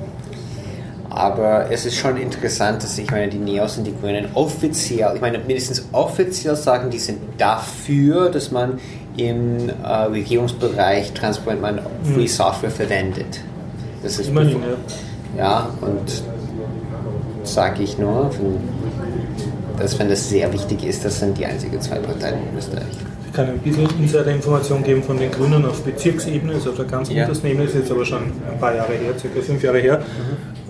[1.12, 5.22] Aber es ist schon interessant, dass ich meine, die Neos und die Grünen offiziell, ich
[5.22, 8.80] meine, mindestens offiziell sagen, die sind dafür, dass man
[9.16, 11.80] im äh, Regierungsbereich transparent man
[12.14, 13.40] Free Software verwendet.
[14.06, 14.38] Das ist Mhm.
[14.38, 14.60] Immerhin,
[15.36, 15.44] ja.
[15.44, 16.24] ja, und
[17.44, 21.98] sage ich nur, wenn, dass wenn das sehr wichtig ist, das sind die einzigen zwei
[21.98, 22.84] Parteien in Österreich.
[23.26, 27.10] Ich kann ein bisschen Insider-Information geben von den Grünen auf Bezirksebene, also auf der ganz
[27.10, 27.24] Ja.
[27.24, 30.02] untersten Ebene, ist jetzt aber schon ein paar Jahre her, circa fünf Jahre her.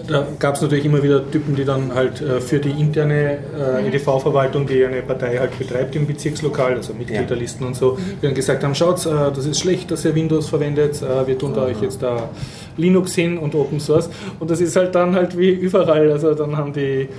[0.07, 3.87] Da gab es natürlich immer wieder Typen, die dann halt äh, für die interne äh,
[3.87, 8.63] EDV-Verwaltung, die eine Partei halt betreibt im Bezirkslokal, also Mitgliederlisten und so, die dann gesagt
[8.63, 11.81] haben, schaut, äh, das ist schlecht, dass ihr Windows verwendet, äh, wir tun da euch
[11.81, 12.29] jetzt da
[12.77, 14.09] Linux hin und Open Source.
[14.39, 17.09] Und das ist halt dann halt wie überall, also dann haben die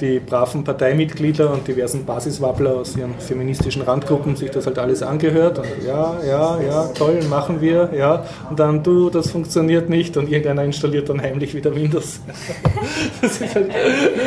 [0.00, 5.58] die braven Parteimitglieder und diversen Basiswappler aus ihren feministischen Randgruppen sich das halt alles angehört
[5.58, 8.24] und ja, ja, ja, toll, machen wir, ja.
[8.48, 12.20] Und dann, du, das funktioniert nicht und irgendeiner installiert dann heimlich wieder Windows.
[13.54, 13.70] Halt,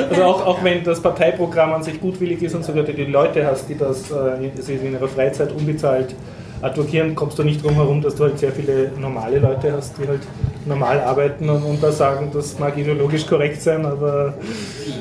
[0.09, 3.69] also auch, auch wenn das Parteiprogramm an sich gutwillig ist und sogar die Leute hast,
[3.69, 6.15] die das äh, in ihrer Freizeit unbezahlt
[6.63, 10.07] advokieren, kommst du nicht drum herum, dass du halt sehr viele normale Leute hast, die
[10.07, 10.21] halt
[10.65, 14.33] normal arbeiten und, und da sagen, das mag ideologisch korrekt sein, aber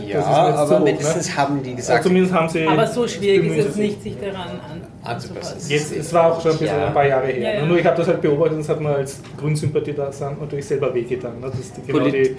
[0.07, 1.37] Ja, das aber hoch, mindestens ne?
[1.37, 2.67] haben die gesagt, zumindest haben sie.
[2.67, 5.59] Aber so schwierig ist es nicht, sich daran an, anzupassen.
[5.69, 6.87] Jetzt, es war auch schon ein bisschen Ja.
[6.89, 7.39] ein paar Jahre her.
[7.55, 7.67] Ja, ja.
[7.67, 11.39] Nur ich habe das halt beobachtet und es hat mir als Grünsympathisant natürlich selber wehgetan,
[11.41, 11.47] ne?
[11.47, 12.37] dass die genau die,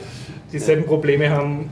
[0.52, 1.70] dieselben Probleme haben,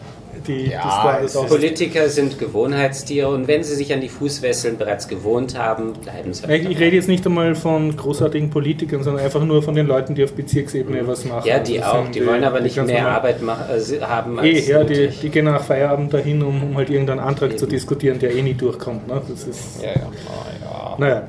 [0.48, 1.48] die Ja, das da es das auch.
[1.48, 6.52] Politiker sind Gewohnheitstiere und wenn sie sich an die Fußwesseln bereits gewohnt haben, bleiben sie.
[6.52, 10.16] Ich, ich rede jetzt nicht einmal von großartigen Politikern, sondern einfach nur von den Leuten,
[10.16, 11.48] die auf Bezirksebene was machen.
[11.48, 12.04] Ja, die auch.
[12.04, 15.08] sind Die wollen aber die nicht mehr Arbeit mach, äh, haben Eh, als ja, die,
[15.08, 17.72] die gehen nach Feierabend dahin, um, um halt irgendeinen Antrag zu Eben.
[17.76, 19.08] diskutieren, der eh nie durchkommt.
[19.08, 19.22] Ne?
[19.28, 20.08] Das ist, Ja, ja.
[20.28, 21.24] Oh, naja,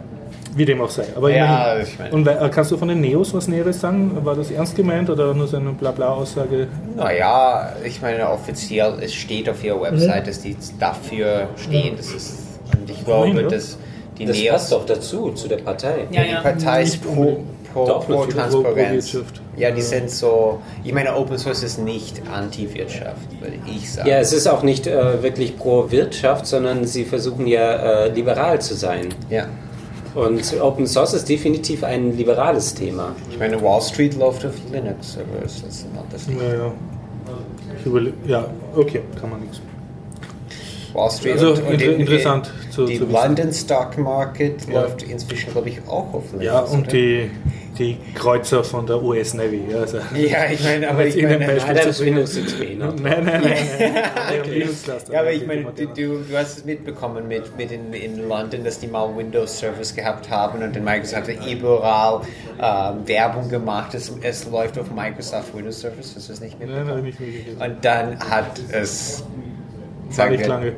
[0.55, 1.05] wie dem auch sei.
[1.17, 4.19] Aber Ja, ich meine- Und äh, kannst du von den Neos was Näheres sagen?
[4.25, 6.69] War das ernst gemeint oder nur so eine Blabla-Aussage?
[6.97, 11.95] Naja, ich meine, offiziell, es steht auf ihrer Website, dass die dafür stehen.
[11.97, 12.35] Das ist,
[12.79, 13.49] und ich glaube, ja.
[13.49, 13.77] dass
[14.19, 16.07] die Das Neos, passt doch dazu, zu der Partei.
[16.11, 16.35] Ja, die.
[16.43, 17.41] Partei ist pro,
[17.73, 18.27] pro, Doch, pro.
[18.27, 19.11] Transparenz.
[19.11, 19.41] Pro-Wirtschaft.
[19.57, 24.09] Ja, die sind so, ich meine, Open Source ist nicht Anti-Wirtschaft, würde ich sagen.
[24.09, 28.61] Ja, es ist auch nicht äh, wirklich pro Wirtschaft, sondern sie versuchen ja äh, liberal
[28.61, 29.09] zu sein.
[29.31, 29.47] ja.
[30.15, 33.15] Und Open Source ist definitiv ein liberales Thema.
[33.31, 36.39] Ich meine, Wall Street läuft auf Linux, aber das ist ein anderes Ding.
[36.39, 36.73] Ja, ja.
[37.79, 38.45] Ich überle ja,
[38.77, 39.61] okay, kann man nichts.
[40.93, 43.07] Wall Street Also, und, und inter- die- interessant zu- Die zu.
[43.07, 44.83] London Stock Market Ja.
[44.83, 46.45] läuft inzwischen, glaube ich, auch auf Linux.
[46.45, 46.91] Ja, und oder?
[46.91, 47.31] die,
[47.83, 49.63] die Kreuzer von der US Navy.
[49.71, 52.01] Ja, also, Ja, ich meine, aber ich meine, Adams.
[52.01, 52.77] Windows XP, ne?
[52.79, 53.43] Nein, nein, nein.
[53.43, 53.91] nein.
[54.41, 54.67] okay.
[55.13, 58.79] Ja, aber ich meine, du, du, hast es mitbekommen mit, mit in, in London, dass
[58.79, 62.21] die mal Windows-Servers gehabt haben und dann Microsoft hat überall
[62.61, 63.95] ähm, Werbung gemacht.
[63.95, 66.91] Es, es läuft auf Microsoft Windows Servers, hast du es nicht Nein, mitbekommen?
[66.99, 67.63] habe ich nicht mitgekriegt.
[67.63, 69.25] Und dann hat es
[70.11, 70.73] sagen nicht lange.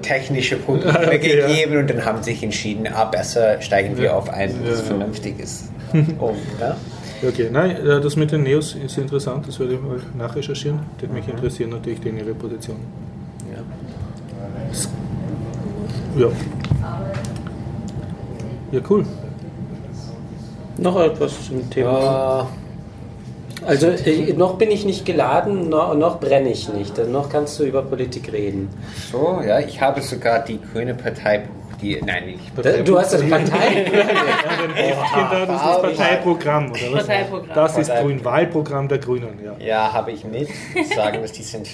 [0.00, 1.46] technische Probleme Okay, ja.
[1.46, 4.14] gegeben und dann haben sie sich entschieden, ah, besser steigen wir Ja.
[4.14, 4.76] auf ein Ja, ja.
[4.76, 5.64] vernünftiges
[6.18, 6.36] um.
[6.60, 6.76] Ja?
[7.26, 10.80] Okay, nein, äh, das mit den Neos ist interessant, das werde ich mal nachrecherchieren.
[11.00, 12.76] Das mich interessieren natürlich denen ihre Position.
[16.16, 16.30] Ja.
[18.72, 19.04] Ja, cool.
[20.78, 22.48] Noch etwas zum Thema.
[23.64, 26.98] Also äh, noch bin ich nicht geladen, noch, noch brenne ich nicht.
[27.08, 28.68] Noch kannst du über Politik reden.
[29.10, 31.44] So, ja, ich habe sogar die Grüne Partei,
[31.82, 33.84] die, nein, nicht Da- Du hast das Partei.
[33.84, 37.06] Kinder, das ist Parteiprogramm, oder was?
[37.06, 37.54] Parteiprogramm.
[37.54, 39.56] Das ist Grün, Wahlprogramm der Grünen, ja.
[39.58, 40.48] Ja, habe ich mit.
[40.94, 41.68] Sagen, dass die sind.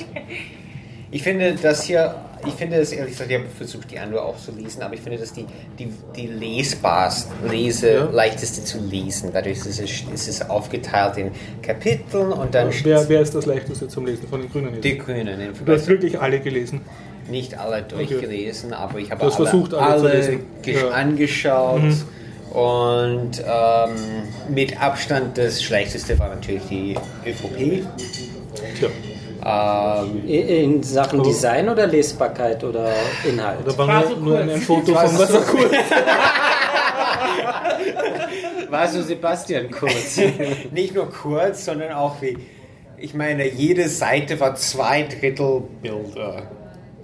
[1.11, 2.15] Ich finde das hier,
[2.47, 5.01] ich finde das ehrlich gesagt, ich habe versucht, die andere auch zu lesen, aber ich
[5.01, 5.47] finde, dass die,
[5.79, 8.05] die, die lesbarste, lese, Ja.
[8.13, 9.31] leichteste zu lesen.
[9.33, 11.31] Dadurch ist es, ist es aufgeteilt in
[11.63, 14.75] Kapiteln und dann Wer, wer ist das leichteste zum Lesen von den Grünen?
[14.75, 14.85] Jetzt?
[14.85, 15.41] die Grünen.
[15.41, 16.83] im Du hast wirklich alle gelesen.
[17.31, 20.83] Nicht alle durchgelesen, aber ich habe alle, versucht, alle alle Ja.
[20.87, 20.93] Mhm.
[20.93, 21.83] angeschaut.
[22.51, 23.91] Und ähm,
[24.49, 27.85] mit Abstand das schlechteste war natürlich die ÖVP.
[28.79, 28.89] Tja,
[29.45, 32.91] Ähm, In Sachen Design oder Lesbarkeit oder
[33.29, 33.59] Inhalt?
[33.67, 34.51] da war nur, so nur kurz.
[34.53, 35.71] ein Foto War von so was so cool.
[38.71, 40.19] War so Sebastian Kurz.
[40.73, 42.37] nicht nur kurz, sondern auch wie,
[42.97, 46.43] ich meine, jede Seite war zwei Drittel Bilder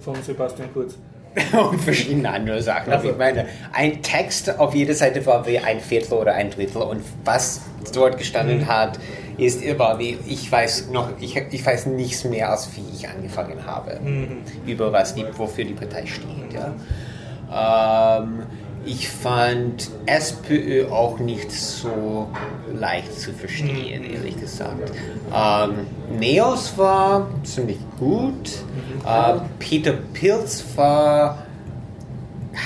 [0.05, 0.95] Von Sebastian Kurz.
[1.71, 2.93] und verschiedene andere Sachen.
[2.93, 3.09] Aber Also.
[3.09, 7.01] ich meine, ein Text auf jeder Seite war wie ein Viertel oder ein Drittel und
[7.25, 7.61] was
[7.93, 8.67] dort gestanden Mhm.
[8.67, 8.99] hat,
[9.37, 13.65] ist immer wie, ich weiß noch, ich, ich weiß nichts mehr, als wie ich angefangen
[13.65, 14.37] habe, Mhm.
[14.65, 16.53] über was die, wofür die Partei steht.
[16.53, 18.21] Ja.
[18.21, 18.43] Ähm,
[18.85, 22.27] ich fand SPÖ auch nicht so
[22.73, 24.13] leicht zu verstehen, Mhm.
[24.13, 24.91] ehrlich gesagt.
[25.33, 28.33] Ähm, Neos war ziemlich gut.
[28.33, 29.07] Mhm.
[29.07, 31.39] Äh, Peter Pilz war.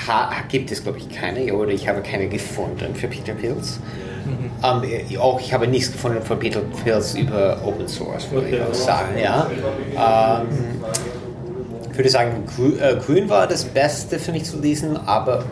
[0.06, 3.80] Ha, gibt es, glaube ich, keine, oder ich habe keine gefunden für Peter Pilz.
[4.24, 4.50] Mhm.
[4.62, 8.62] Ähm, äh, auch ich habe nichts gefunden von Peter Pilz über Open Source, würde ich
[8.62, 9.18] auch sagen.
[9.20, 9.50] Ja.
[10.42, 10.46] Ähm,
[11.90, 15.44] ich würde sagen, Grün, äh, Grün war das Beste für mich zu lesen, aber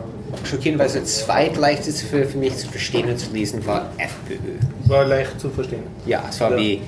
[0.43, 4.37] schockierenderweise zweitleichteste für, für mich zu verstehen und zu lesen war FPÖ.
[4.87, 5.83] War leicht zu verstehen.
[6.05, 6.57] Ja, es war Ja.
[6.57, 6.81] wie,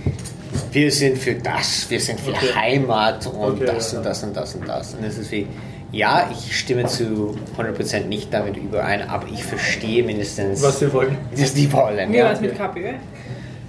[0.71, 2.47] wir sind für das, wir sind für Okay.
[2.55, 3.97] Heimat und Okay, das ja.
[3.99, 4.93] und das und das und das.
[4.93, 5.47] Und es ist wie,
[5.91, 11.17] ja, ich stimme zu 100% nicht damit überein, aber ich verstehe mindestens, Was sie wollen.
[11.35, 12.11] was die wollen.
[12.11, 12.25] Wie Ja.
[12.25, 12.93] war es mit KPÖ?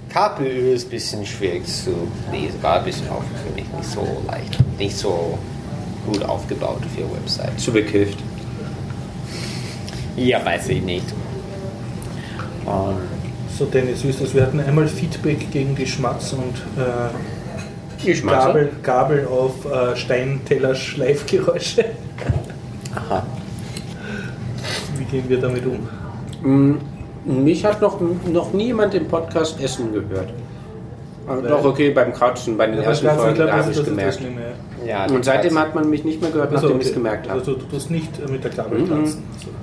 [0.09, 1.91] KPÖ ist ein bisschen schwierig zu
[2.31, 5.37] lesen, war ein bisschen auch für mich nicht so leicht, nicht so
[6.05, 7.59] gut aufgebaut für ihre Website.
[7.59, 8.17] Zu bekifft.
[10.15, 11.05] Ja, weiß ich nicht.
[12.67, 12.97] Ähm,
[13.57, 14.33] So, Dennis, ist das?
[14.33, 17.09] Wir hatten einmal Feedback gegen die Schmatz und äh,
[18.25, 21.85] Gabel, Gabel auf äh, Steinteller Schleifgeräusche.
[22.95, 23.23] aha.
[24.97, 26.79] Wie gehen wir damit um?
[27.25, 30.29] Mich hat noch, noch nie jemand im Podcast Essen gehört.
[31.47, 34.19] Doch, okay, beim Kratzen, bei den Aber ersten Folgen, habe ich gemerkt.
[34.87, 36.99] Ja, Und seitdem hat man mich nicht mehr gehört, Also, nachdem ich es okay.
[36.99, 37.39] gemerkt habe.
[37.39, 38.91] Also du tust nicht mit der Gabel Mhm.
[38.91, 39.17] Also,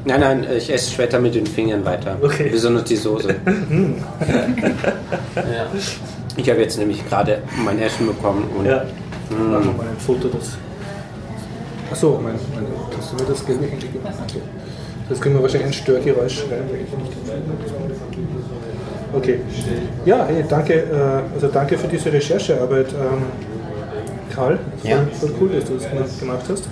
[0.04, 2.16] Nein, nein, ich esse später mit den Fingern weiter.
[2.22, 2.48] Okay.
[2.50, 3.28] Besonders die Soße.
[5.36, 5.66] ja.
[6.36, 8.84] Ich habe jetzt nämlich gerade mein Essen bekommen und ja.
[9.30, 10.56] Machen wir mal ein Foto des.
[11.90, 12.66] Achso, mein, mein,
[12.98, 14.14] hast du mir das gelbe Handy gemacht?
[14.28, 14.40] Okay.
[15.08, 17.12] Das können wir wahrscheinlich ein Störgeräusch nicht
[19.12, 19.40] Okay.
[20.04, 23.22] Ja, hey, danke, äh, also danke für diese Recherchearbeit, ähm,
[24.34, 24.58] Karl.
[24.80, 24.98] Voll, Ja.
[25.18, 26.64] voll cool, dass du das gemacht- hast.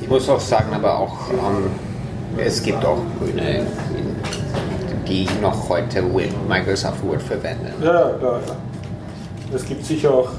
[0.00, 1.70] Ich muss auch sagen, aber auch, ähm,
[2.38, 3.66] es gibt auch Grüne,
[5.06, 7.66] die noch heute Microsoft Word verwenden.
[7.82, 8.40] Ja, ja, klar.
[9.54, 10.30] Es gibt sicher auch,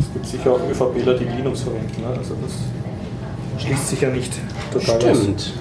[0.00, 2.00] es gibt sicher auch ÖVPler, die Linux verwenden.
[2.02, 2.08] Ne?
[2.18, 4.32] Also das schließt sich ja nicht
[4.72, 5.02] total aus.
[5.18, 5.52] stimmt.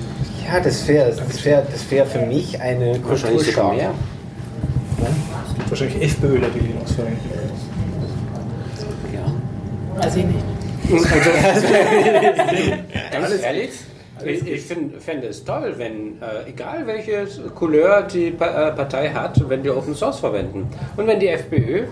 [0.47, 3.83] Ja, das wäre das wär, das wär für mich eine Wahrscheinlich sogar mehr.
[5.01, 5.07] Ja,
[5.49, 7.19] Es gibt wahrscheinlich FPÖler, die Linux verwenden.
[9.95, 10.45] Weiß ich nicht.
[13.11, 13.71] Ganz ehrlich,
[14.23, 19.09] ich, ich find, fände es toll, wenn, äh, egal welche Couleur die pa äh, Partei
[19.09, 20.69] hat, wenn die Open Source verwenden.
[20.95, 21.83] Und wenn die FPÖ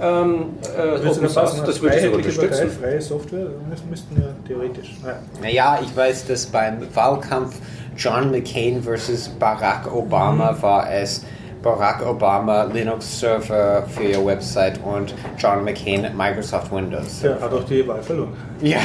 [0.00, 2.70] ähm, äh, Open Source, das würde ich Freiheitliche Partei, unterstützen.
[2.80, 4.96] freie Software, müssten, müssten ja theoretisch.
[5.02, 5.18] Naja.
[5.42, 7.56] Naja, ich weiß, dass beim Wahlkampf
[7.96, 11.24] John McCain versus Barack Obama war es
[11.68, 17.20] Barack Obama Linux-Server für ihre Website und John McCain Microsoft Windows.
[17.20, 18.32] Der hat auch die Wahl verloren.
[18.62, 18.78] Ja.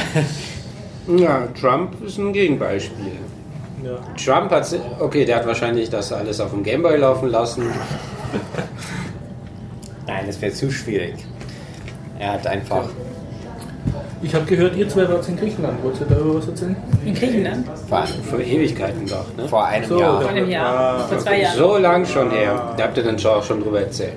[1.08, 3.12] Ja, Trump ist ein Gegenbeispiel.
[3.82, 3.96] Ja.
[4.22, 4.66] Trump hat,
[5.00, 7.70] okay, der hat wahrscheinlich das alles auf dem Gameboy laufen lassen.
[10.06, 11.14] Nein, das wäre zu schwierig.
[12.18, 12.84] Er hat einfach
[14.24, 15.82] Ich habe gehört, ihr zwei wart in Griechenland.
[15.84, 16.76] Wollt ihr darüber was erzählen?
[17.04, 17.66] In Griechenland?
[17.88, 19.46] vor, Vor Ewigkeiten doch, ne?
[19.48, 20.20] vor einem So, Jahr.
[20.22, 20.78] Vor einem Jahr.
[20.78, 21.58] Ah, Vor zwei Jahren.
[21.58, 22.74] So lang schon her.
[22.76, 24.16] Da habt ihr dann schon auch schon drüber erzählt.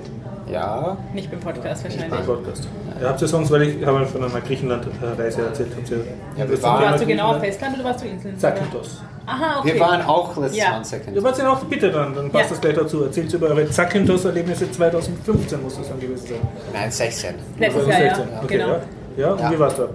[0.50, 0.96] Ja.
[1.12, 2.24] Nicht beim Podcast wahrscheinlich.
[2.24, 2.66] Podcast.
[3.02, 5.68] Ja, habt ihr sonst, weil ich habe von einer Griechenland-Reise erzählt.
[5.76, 5.98] Habt ihr
[6.38, 8.38] Ja, wir waren- Warst du genau auf Festland oder warst du Inseln?
[8.38, 9.02] Zakynthos.
[9.26, 9.74] Aha, okay.
[9.74, 10.70] Wir waren auch letztes Ja.
[10.70, 11.14] Mal Second.
[11.16, 12.50] Ja, wart ihr auch bitte dann, dann passt Ja.
[12.50, 13.04] das gleich dazu.
[13.04, 16.38] Erzählt über eure Zakynthos-Erlebnisse 2015, muss das dann gewesen sein.
[16.72, 17.34] Nein, 16.
[17.58, 18.14] Letztes Jahr, ja.
[18.14, 18.38] 2016.
[18.44, 18.68] Okay, Genau.
[18.68, 18.80] ja.
[19.18, 19.50] Ja, und Ja.
[19.52, 19.88] wie war's da?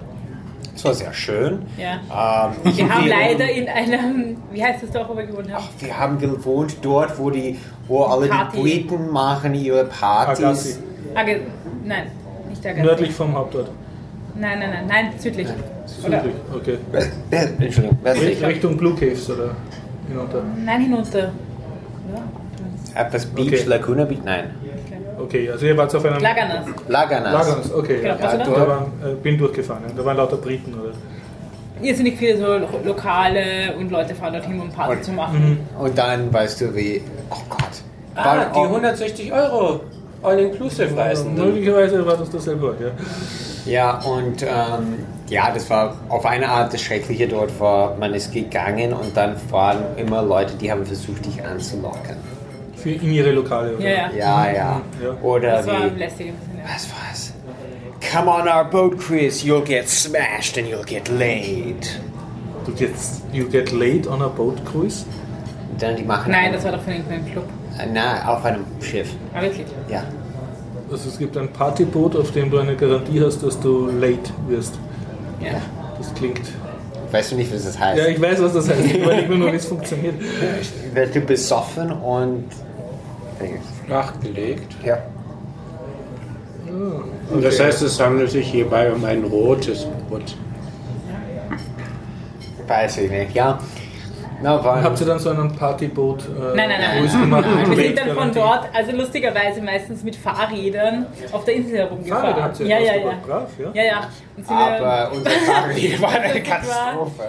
[0.76, 1.62] Es war sehr schön.
[1.78, 2.50] Ja.
[2.64, 5.64] Ähm, Wir haben leider in einem, wie heißt das Dorf, wo wir gewohnt haben?
[5.78, 7.58] Wir haben gewohnt dort, wo die,
[7.88, 8.56] wo alle Party.
[8.56, 10.78] die Briten machen ihre Partys.
[11.14, 11.46] Agassi.
[11.84, 12.06] Nein,
[12.50, 12.82] nicht Agassi.
[12.82, 13.70] Nördlich vom Hauptort.
[14.34, 15.46] Nein, nein, nein, nein, südlich.
[16.04, 16.20] Oder?
[16.20, 16.78] Südlich, okay.
[17.30, 18.28] Äh, Entschuldigung, westlich.
[18.30, 19.50] Richt- Richtung Blue Caves oder
[20.08, 20.42] hinunter.
[20.64, 21.30] Nein, hinunter.
[22.94, 23.62] Ja, Etwas Beach, Okay.
[23.66, 24.50] Laguna Beach, nein.
[25.24, 26.20] Okay, also ihr wart auf einem...
[26.20, 26.66] Laganas.
[26.88, 27.32] Laganas.
[27.32, 27.96] Laganas, okay.
[28.02, 29.82] Genau, Ja, da waren, äh, bin durchgefahren.
[29.88, 29.94] Ja.
[29.96, 30.92] Da waren lauter Briten, oder?
[31.82, 35.58] Irrsinnig viele so Lo- Lokale und Leute fahren dorthin, um Party Und- zu machen.
[35.78, 37.58] Und dann weißt du wie, oh Gott.
[38.14, 39.80] Ah, die auch- 160 Euro
[40.22, 41.34] All-Inclusive-Reisen.
[41.34, 42.90] Möglicherweise war das dasselbe Ort, ja.
[43.66, 48.32] Ja, und ähm, ja, das war auf eine Art das Schreckliche dort war, man ist
[48.32, 52.16] gegangen und dann waren immer Leute, die haben versucht, dich anzulocken.
[52.84, 53.82] Für in ihre Lokale, oder?
[53.82, 54.14] Ja, ja.
[54.14, 54.82] Ja, ja.
[55.02, 55.16] Ja.
[55.22, 56.26] Oder Das war wie, lästig.
[56.28, 56.64] ein bisschen, ja.
[56.74, 57.32] was war's?
[58.12, 61.88] Come on our boat, Chris, you'll get smashed and you'll get laid.
[62.66, 62.90] Du get,
[63.32, 65.06] you get late on a boat cruise?
[65.78, 67.44] Dann die machen Nein, das war doch von irgendeinem Club.
[67.78, 69.08] Äh, Na, auf einem Schiff.
[69.32, 69.66] Ah, wirklich?
[69.88, 70.04] Ja.
[70.92, 74.78] Also es gibt ein Partyboot, auf dem du eine Garantie hast, dass du late wirst.
[75.40, 75.52] Ja.
[75.96, 76.42] Das klingt...
[77.10, 77.98] Weißt du nicht, was das heißt?
[77.98, 78.84] Ja, ich weiß, was das heißt.
[78.84, 80.16] Ich überlege mir nur, wie es funktioniert.
[80.94, 82.44] Wirst du besoffen und.
[83.88, 84.74] Nachgelegt.
[84.84, 84.98] Ja.
[87.30, 90.36] Und das heißt, es handelt sich hierbei um ein rotes Boot.
[92.66, 93.58] Weiß ich nicht, ja.
[94.42, 96.98] Na, war, Habt ihr dann so einen Partyboot äh, Nein, nein, nein.
[96.98, 97.46] Cruise gemacht?
[97.68, 102.22] mit Wir sind dann von dort, also lustigerweise meistens mit Fahrrädern auf der Insel herumgefahren.
[102.24, 103.12] Fahrräder habt ihr ja, ja, ja.
[103.24, 103.70] brav, ja?
[103.74, 104.08] Ja, ja.
[104.48, 107.22] Aber wir, unsere Fahrräder waren eine war- Katastrophe.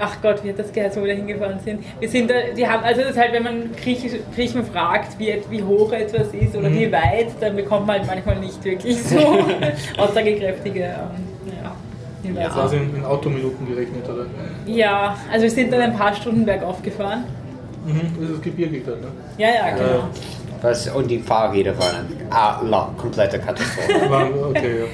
[0.00, 1.84] Ach Gott, wie hat das gehört, wo wir da hingefahren sind?
[2.00, 5.34] Wir sind da, die haben, also das ist halt, wenn man Griechisch, Griechen fragt, wie,
[5.50, 6.78] wie hoch etwas ist oder Mhm.
[6.78, 9.18] wie weit, dann bekommt man halt manchmal nicht wirklich so
[9.98, 11.72] aussagekräftige ähm, ja,
[12.22, 12.46] Hinweise.
[12.48, 14.26] Das war in, in Autominuten gerechnet, oder?
[14.66, 17.24] Ja, also wir sind dann ein paar Stunden bergauf gefahren.
[17.86, 19.06] Mhm, das ist gebirgig dann, ne?
[19.38, 19.88] Ja, ja, genau.
[19.90, 20.08] Ja,
[20.62, 24.30] Was, und die Fahrräder waren ah, la, komplette Katastrophe.
[24.50, 24.84] Okay, ja.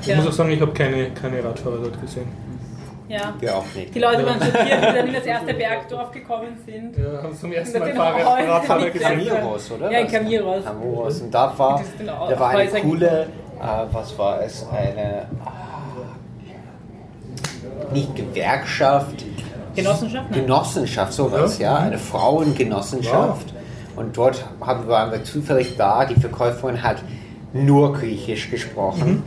[0.00, 0.16] Ich Ja.
[0.16, 2.28] muss auch sagen, ich habe keine, keine Radfahrer dort gesehen.
[3.10, 3.34] Ja.
[3.40, 3.92] Wir auch nicht.
[3.92, 6.96] Die Leute waren schockiert, die dann in das erste Bergdorf gekommen sind.
[6.96, 9.16] Ja, haben zum ersten Das Mal sind Fahrrad, auch heute Radfahrer nicht gesehen.
[9.18, 9.34] mehr.
[9.34, 9.90] Camiros, oder?
[9.90, 10.12] Ja, in Was?
[10.12, 10.64] Camiros.
[10.64, 11.20] Camiros.
[11.22, 13.22] Und da war, da war eine coole,
[13.60, 15.50] äh, was war es, eine, ah,
[17.92, 19.24] nicht Gewerkschaft,
[19.74, 20.30] Genossenschaft?
[20.30, 20.40] Nein.
[20.42, 23.54] Genossenschaft, sowas, ja, eine Frauengenossenschaft.
[23.96, 27.02] Und dort haben, waren wir zufällig da, die Verkäuferin hat
[27.52, 29.24] nur Griechisch gesprochen.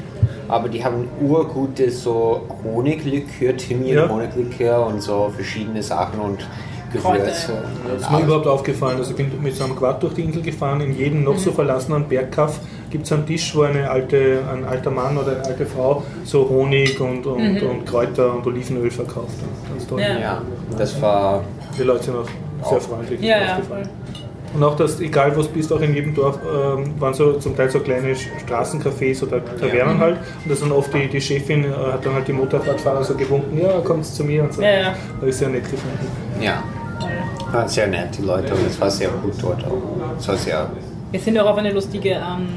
[0.47, 4.09] Aber die haben urgutes so Honiglikör, Thymian, Ja.
[4.09, 6.47] Honiglikör und so verschiedene Sachen und.
[6.91, 7.53] Gewürze.
[7.91, 8.97] Das ist mir überhaupt aufgefallen.
[8.99, 10.79] Also ich bin mit so einem Quad durch die Insel gefahren.
[10.79, 11.55] In jedem noch so Mhm.
[11.55, 12.59] verlassenen Bergkaff
[12.91, 16.47] gibt es einen Tisch, wo eine alte, ein alter Mann oder eine alte Frau so
[16.47, 19.33] Honig und, und, und Kräuter und Olivenöl verkauft.
[19.67, 20.01] Ganz toll.
[20.01, 20.05] Mhm.
[20.05, 20.19] Ja.
[20.19, 20.41] Ja,
[20.77, 21.43] das war
[21.75, 23.19] Die Leute sind auch sehr freundlich.
[23.21, 23.57] Ja, ja.
[24.53, 27.55] Und auch das, egal wo du bist, auch in jedem Dorf ähm, waren so zum
[27.55, 30.17] Teil so kleine Straßencafés oder Tavernen halt.
[30.43, 33.59] Und da sind oft die, die Chefin, äh, hat dann halt die Motorradfahrer so gewunken,
[33.59, 34.61] ja, kommt zu mir und so.
[34.61, 34.95] Ja, ja.
[35.17, 36.07] Habe ich sehr nett gefunden.
[36.39, 36.63] Ja,
[37.51, 40.17] war sehr nett, die Leute, und es war sehr gut dort auch.
[40.19, 40.69] Es war sehr.
[41.11, 42.47] Wir sind auch auf eine lustige ähm,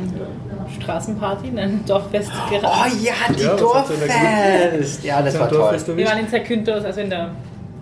[0.80, 2.92] Straßenparty, ein Dorffest Oh geraten.
[3.02, 5.04] ja, die Ja, das Dorffest!
[5.04, 5.96] Ja, das Ist war ein toll.
[5.96, 7.30] Wir waren in Zakynthos, also in der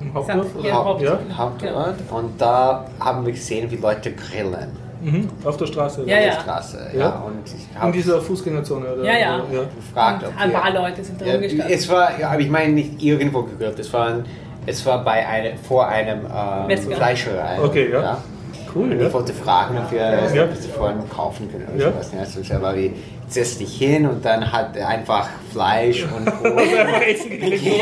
[0.04, 0.46] Im Hauptdorf?
[0.52, 0.68] Sam- oder?
[0.68, 1.18] ja, Haupt- Ja?
[1.36, 1.94] Hauptort.
[2.10, 4.84] Und da haben wir gesehen, wie Leute grillen.
[5.02, 5.28] Mhm.
[5.44, 6.02] Auf der Straße.
[6.06, 6.30] Ja, Auf ja.
[6.32, 6.78] der Straße.
[6.94, 6.98] Ja.
[7.00, 7.08] Ja.
[7.26, 9.04] Und ich In dieser Fußgängerzone, oder?
[9.04, 9.36] Ja, ja.
[9.50, 11.70] Oder- gefragt, ob ein paar Leute sind da Ja, rumgestanden.
[11.74, 13.78] es war, ja, aber ich meine nicht irgendwo gegrillt.
[13.78, 14.24] Es war, ein,
[14.66, 16.78] es war bei einem, vor einem ähm.
[16.78, 17.60] Fleischerei.
[17.62, 18.18] Okay, ja.
[18.74, 19.06] Cool, Und ja.
[19.06, 20.00] ich wollte fragen, ob wir
[20.34, 20.46] Ja.
[20.76, 21.92] vorhin kaufen können oder Ja.
[21.92, 22.10] sowas.
[22.18, 22.92] Ja, so, ich war wie,
[23.28, 26.58] setz dich hin und dann hat er einfach Fleisch und Brot.
[26.58, 27.62] Einfach essen gekriegt.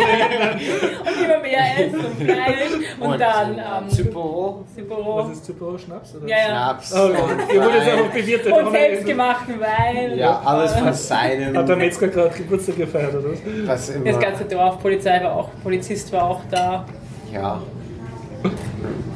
[1.03, 2.71] Und immer mehr essen und Fleisch
[3.01, 4.65] und, dann ähm, Zypero.
[4.77, 6.15] Was ist Zypero Schnaps?
[6.17, 6.27] Oder?
[6.29, 6.45] Ja, ja.
[6.47, 6.95] Schnaps.
[6.95, 7.11] Oh, und
[7.55, 7.99] ihr wurde jetzt Wein.
[7.99, 8.53] einfach bewirtet.
[8.53, 10.19] Und selbstgemachten Wein.
[10.19, 13.39] Ja, alles von Hat der seinem, Metzger gerade Geburtstag gefeiert, oder was?
[13.67, 14.05] was immer.
[14.07, 16.85] Das ganze Dorf, Polizei war auch, Polizist war auch da.
[17.33, 17.61] Ja.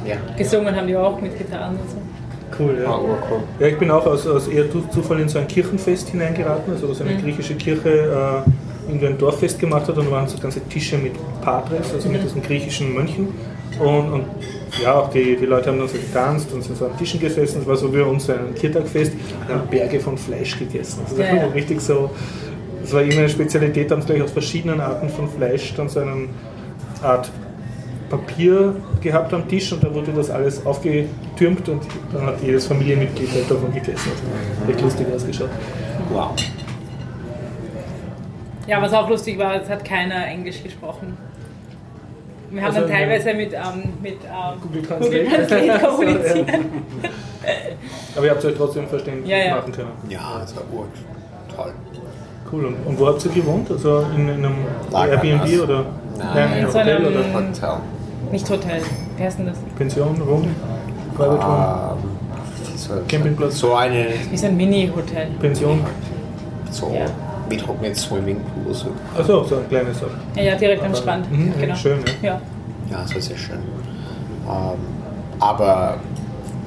[0.07, 0.15] Ja.
[0.37, 1.97] Gesungen haben die auch mitgetan und so.
[2.63, 2.89] Cool, ja.
[2.89, 3.39] Urcool.
[3.59, 7.03] Ja, ich bin auch aus, aus eher Zufall in so ein Kirchenfest hineingeraten, also so
[7.03, 7.21] eine Mhm.
[7.23, 8.49] griechische Kirche äh,
[8.89, 12.13] irgendwie ein Dorffest gemacht hat und da waren so ganze Tische mit Patres, also Mhm.
[12.13, 13.27] mit diesen griechischen Mönchen.
[13.79, 14.23] Und, und
[14.81, 17.61] ja, auch die, die Leute haben dann so getanzt und sind so an Tischen gesessen.
[17.61, 19.11] Es war so wie uns ein Kirtagfest
[19.47, 21.01] und haben Berge von Fleisch gegessen.
[21.03, 21.51] Also das Ja, war ja.
[21.53, 22.09] richtig so,
[22.81, 25.99] das war immer eine Spezialität, haben sie gleich aus verschiedenen Arten von Fleisch dann so
[25.99, 26.29] eine
[27.03, 27.29] Art
[28.09, 31.81] Papier gehabt am Tisch und da wurde das alles aufgetürmt und
[32.13, 34.11] dann hat jedes Familienmitglied halt davon gegessen.
[34.61, 35.49] Also echt lustig ausgeschaut.
[36.11, 36.31] Wow.
[38.67, 41.17] Ja, was auch lustig war, es hat keiner Englisch gesprochen.
[42.49, 45.47] Wir haben Also, dann teilweise mit, ähm, mit ähm, Google Google Translate.
[45.47, 46.49] Translate kommuniziert.
[48.15, 49.55] Aber ihr habt euch trotzdem verständlich Ja, ja.
[49.55, 49.91] machen können.
[50.09, 50.85] Ja, das war ur
[51.55, 51.71] toll.
[52.51, 52.65] Cool.
[52.65, 53.69] Und, und wo habt ihr gewohnt?
[53.69, 54.55] Also in, in einem.
[54.93, 55.85] Airbnb oder
[56.17, 57.77] Nein, in in einem so Hotel einem- oder Hotel.
[58.31, 58.81] Nicht Hotel.
[59.17, 59.57] Wie heißt denn das?
[59.77, 60.55] Pension, Wohn,
[61.15, 61.95] Private
[62.73, 63.57] wie soll ich Campingplatz.
[63.59, 65.27] So eine, Wie so ein Mini-Hotel.
[65.39, 65.79] Pension.
[66.71, 67.05] so Ja.
[67.49, 68.73] mit, mit Swimmingpool.
[68.73, 68.87] So.
[69.17, 70.07] Achso, so ein kleines auch.
[70.35, 71.31] Ja, ja, direkt am Strand.
[71.31, 71.75] Mhm, genau.
[71.75, 72.29] schön, ja.
[72.29, 72.41] Ja.
[72.91, 73.57] Ja, das war sehr schön.
[74.47, 74.79] Ähm,
[75.39, 75.97] aber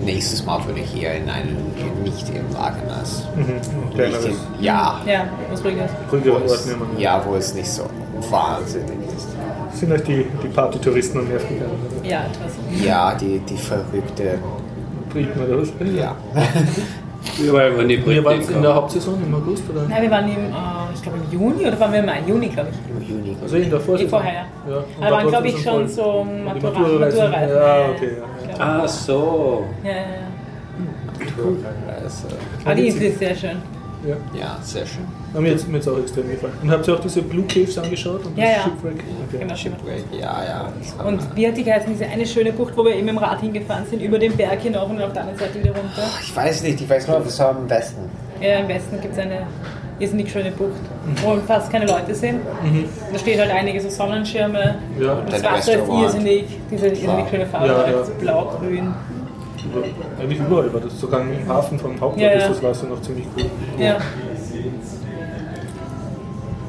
[0.00, 1.56] nächstes Mal würde ich hier in einen,
[2.02, 3.24] nicht im Lagernass.
[3.36, 3.98] Mhm.
[4.00, 5.90] In, ja, Ja, was ruhiges.
[6.10, 6.82] Ort nehmen.
[6.98, 7.84] ja, wo es nicht so
[8.30, 8.99] wahnsinnig ist.
[9.80, 11.70] Sind euch die, die Partytouristen am Nerv gegangen?
[11.72, 12.06] oder?
[12.06, 12.52] Ja, etwas.
[12.84, 14.38] Ja, die, die verrückte,
[15.10, 15.72] Briten oder was?
[15.96, 16.14] ja.
[17.38, 17.52] Die Ihr
[18.02, 18.74] Briten wart in der.
[18.74, 19.86] Hauptsaison im August oder?
[19.88, 22.20] Nein, wir waren im, äh, ich glaube im Juni oder waren wir im Mai?
[22.26, 23.08] Juni, glaube ich.
[23.08, 23.36] Im Juni.
[23.40, 24.06] Also in der Vorsaison?
[24.06, 24.44] Die vorher.
[24.68, 24.76] Ja.
[24.76, 27.08] Und Aber waren, glaube ich, schon so Die Matura.
[27.08, 28.18] Ja, okay.
[28.18, 28.82] Ja, ja.
[28.82, 29.64] Ah, so.
[29.82, 30.04] Ja, ja, ja.
[32.04, 32.28] Also,
[32.66, 33.56] Aber die Insel ist sehr schön.
[34.06, 34.16] Ja.
[34.38, 35.04] ja, sehr schön.
[35.34, 36.54] Hat mir jetzt, mir jetzt auch extrem gefallen.
[36.62, 38.24] Und habt ihr auch diese Blue Caves angeschaut?
[38.24, 38.62] Und das Ja, ja.
[38.62, 39.04] Shipwreck?
[39.28, 39.38] Okay.
[39.40, 39.54] Genau.
[39.54, 40.72] Shipwreck, ja, ja.
[40.78, 43.40] das Und wie hat die geheißen, diese eine schöne Bucht, wo wir eben im Rad
[43.40, 46.02] hingefahren sind, über den Berg hinauf und auf der anderen Seite wieder runter.
[46.22, 48.00] Ich weiß nicht, ich weiß nur, was war am besten.
[48.40, 49.46] Ja, im Westen gibt es eine
[49.98, 50.80] irrsinnig schöne Bucht,
[51.22, 52.40] wo fast keine Leute sind.
[53.12, 54.76] Da steht halt einige so Sonnenschirme.
[54.98, 55.20] Ja.
[55.28, 58.04] Das Ein Wasser ist irrsinnig, diese irrsinnig schöne Farbe, Ja, ja.
[58.04, 58.12] so
[59.68, 59.92] blau-grün.
[60.20, 60.98] Eigentlich überall war das.
[61.00, 62.34] Sogar im Hafen vom Hauptort Ja, ja.
[62.38, 63.44] ist das Wasser noch ziemlich cool.
[63.78, 63.96] Ja.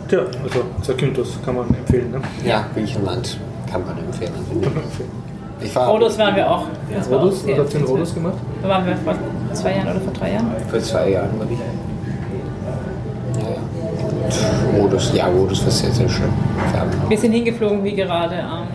[0.08, 2.12] Tja, also Zakynthos kann man empfehlen.
[2.12, 2.22] Ne?
[2.46, 3.38] Ja, Griechenland
[3.72, 4.34] kann man empfehlen.
[5.62, 6.66] Ich war Rhodos waren wir auch.
[6.94, 7.86] Das war auch Rhodos, sehr was habt ihr in.
[7.86, 8.34] Rhodos gemacht?
[8.64, 9.16] Da waren wir vor
[9.54, 10.48] zwei Jahren oder vor drei Jahren.
[10.70, 11.60] vor zwei Jahren, glaube ich.
[13.42, 14.82] Ja, ja.
[14.82, 16.26] Rhodos, ja, Rhodos war sehr, sehr schön.
[17.04, 18.68] Wir Wir sind hingeflogen wie gerade am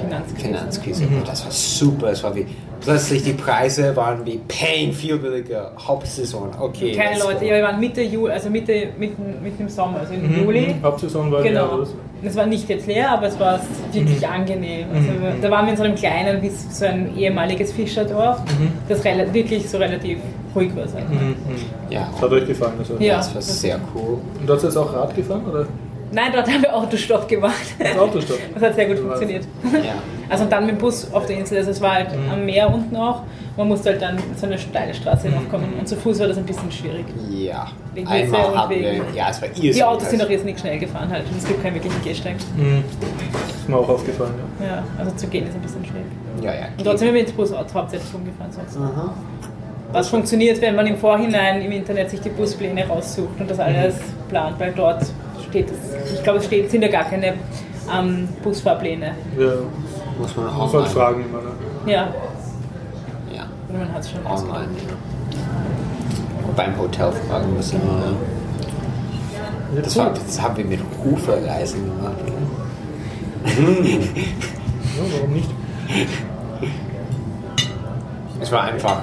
[0.00, 0.48] Finanzkrise.
[0.48, 1.04] Finanzkrise.
[1.26, 2.10] Das war super.
[2.10, 2.46] Es war wie
[2.80, 5.72] plötzlich die Preise waren wie Pain viel billiger.
[5.86, 6.50] Hauptsaison.
[6.60, 6.92] Okay.
[6.92, 10.42] Keine Leute, ja, wir waren Mitte Juli, also Mitte, mitten, mitten im Sommer, also im
[10.44, 10.74] Juli.
[10.74, 10.82] Mhm.
[10.82, 11.66] Hauptsaison war ja Genau.
[11.66, 11.94] Rhodos.
[12.20, 13.60] Es war nicht jetzt leer, aber es war
[13.92, 14.32] wirklich Mhm.
[14.32, 14.86] angenehm.
[14.92, 18.40] Also wir, da waren wir in so einem kleinen, wie so ein ehemaliges Fischerdorf,
[18.88, 20.18] das rela- wirklich so relativ
[20.54, 20.84] ruhig war.
[20.86, 21.02] Mal.
[21.10, 21.36] Mhm.
[21.90, 22.72] Ja, Das hat euch gefallen.
[22.78, 22.94] Also.
[22.98, 23.18] Ja.
[23.18, 24.18] das war sehr cool.
[24.40, 25.42] Und dort jetzt auch Rad gefahren?
[25.48, 25.66] Oder?
[26.10, 27.54] Nein, dort haben wir Autostopp gemacht.
[27.78, 28.38] Das Autostopp.
[28.54, 29.44] Das hat sehr gut funktioniert.
[29.72, 29.94] Ja.
[30.30, 32.30] Also und dann mit dem Bus auf der Insel, also es war halt Mhm.
[32.32, 33.22] am Meer unten auch.
[33.56, 36.44] Man musste halt dann so eine steile Straße hinaufkommen und zu Fuß war das ein
[36.44, 37.04] bisschen schwierig.
[37.30, 37.66] Ja.
[37.94, 39.72] Wegen Einmal und haben wir, wegen- ja, es war irrsinnig.
[39.76, 40.32] Die Autos sind auch heiß.
[40.32, 42.36] irrsinnig schnell gefahren halt und es gibt keinen wirklichen Gehsteig.
[42.56, 42.84] Mhm.
[43.58, 44.34] Ist mir auch aufgefallen.
[44.60, 44.66] Ja.
[44.66, 46.06] Ja, also zu gehen ist ein bisschen schwierig.
[46.42, 46.66] Ja, ja.
[46.78, 48.78] Und dort sind wir mit dem Bus hauptsächlich rumgefahren sonst.
[49.90, 53.96] Was funktioniert, wenn man im Vorhinein im Internet sich die Buspläne raussucht und das alles
[54.28, 55.02] plant, weil dort
[55.50, 57.34] steht es, ich glaube es steht, sind ja gar keine
[57.92, 59.12] ähm, Busfahrpläne.
[59.38, 59.52] Ja.
[60.18, 60.86] Muss man Muss halt online.
[60.90, 61.38] fragen immer.
[61.38, 61.92] Ne?
[61.92, 62.08] Ja,
[63.34, 64.34] Ja, und man hat es schon online.
[64.34, 64.62] ausgemacht.
[64.88, 64.94] Ja.
[66.56, 68.12] Beim Hotel fragen müssen wir.
[69.76, 72.16] Ja, Das, war, das haben wir mit Uferreisen gemacht.
[73.46, 75.48] Ja, warum nicht?
[78.40, 79.02] Es war einfach.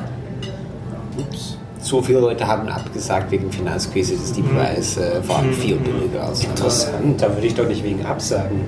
[1.18, 1.58] Ups.
[1.86, 4.56] So viele Leute haben abgesagt wegen Finanzkrise, dass die Mhm.
[4.58, 6.44] Preise waren viel billiger normal.
[6.44, 8.62] Interessant, da würde ich doch nicht wegen absagen.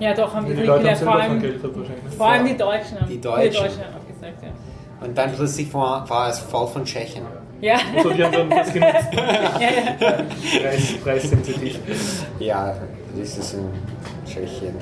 [0.00, 1.42] Ja, doch, haben Die die, Leute haben vor, allem,
[2.18, 3.62] vor allem die Deutschen haben, Die Deutschen.
[3.62, 4.42] Deutschen haben abgesagt.
[4.42, 5.06] Ja.
[5.06, 7.22] Und dann plötzlich war, war es voll von Tschechen.
[7.60, 7.76] Ja.
[8.02, 9.06] So, die haben dann das genutzt.
[9.14, 9.60] ja,
[10.00, 10.12] ja.
[10.60, 11.78] Preis, preissensitiv.
[12.40, 12.74] Ja,
[13.16, 13.68] das ist in
[14.26, 14.74] Tschechien.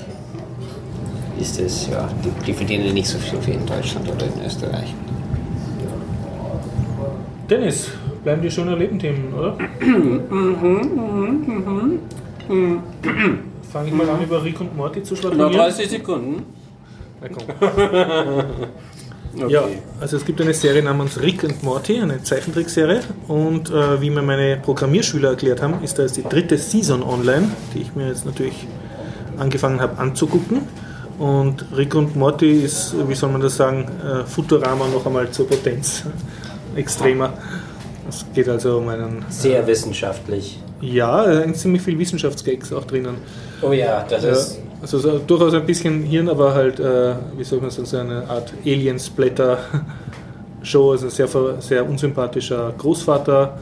[1.39, 2.09] Ist es, ja.
[2.25, 4.95] Die, die verdienen nicht so viel wie in Deutschland oder in Österreich.
[7.49, 7.91] Dennis,
[8.23, 9.57] bleiben die schönen Lebenthemen, oder?
[13.73, 15.53] Fange ich mal an, über Rick und Morty zu Noch schwadronieren.
[15.53, 16.43] 30 Sekunden.
[17.21, 17.45] Na komm.
[19.49, 19.65] Ja,
[20.01, 23.01] also es gibt eine Serie namens Rick und Morty, eine Zeichentrickserie.
[23.27, 27.51] Und äh, wie mir meine Programmierschüler erklärt haben, ist da jetzt die dritte Season online,
[27.75, 28.67] die ich mir jetzt natürlich
[29.37, 30.63] angefangen habe anzugucken.
[31.19, 35.49] Und Rick und Morty ist, wie soll man das sagen, äh, Futurama noch einmal zur
[35.49, 36.05] Potenz.
[36.77, 37.33] Extremer.
[38.09, 39.25] Es geht also um einen.
[39.31, 40.59] Sehr wissenschaftlich.
[40.81, 43.15] Ja, äh, ziemlich viel Wissenschaftsgags auch drinnen.
[43.63, 44.61] Oh ja, das Ja, ist.
[44.83, 48.29] also so, durchaus ein bisschen Hirn, aber halt, äh, wie soll man sagen, so eine
[48.29, 50.91] Art Alien-Splatter-Show.
[50.93, 51.29] Also ein sehr,
[51.61, 53.57] sehr unsympathischer Großvater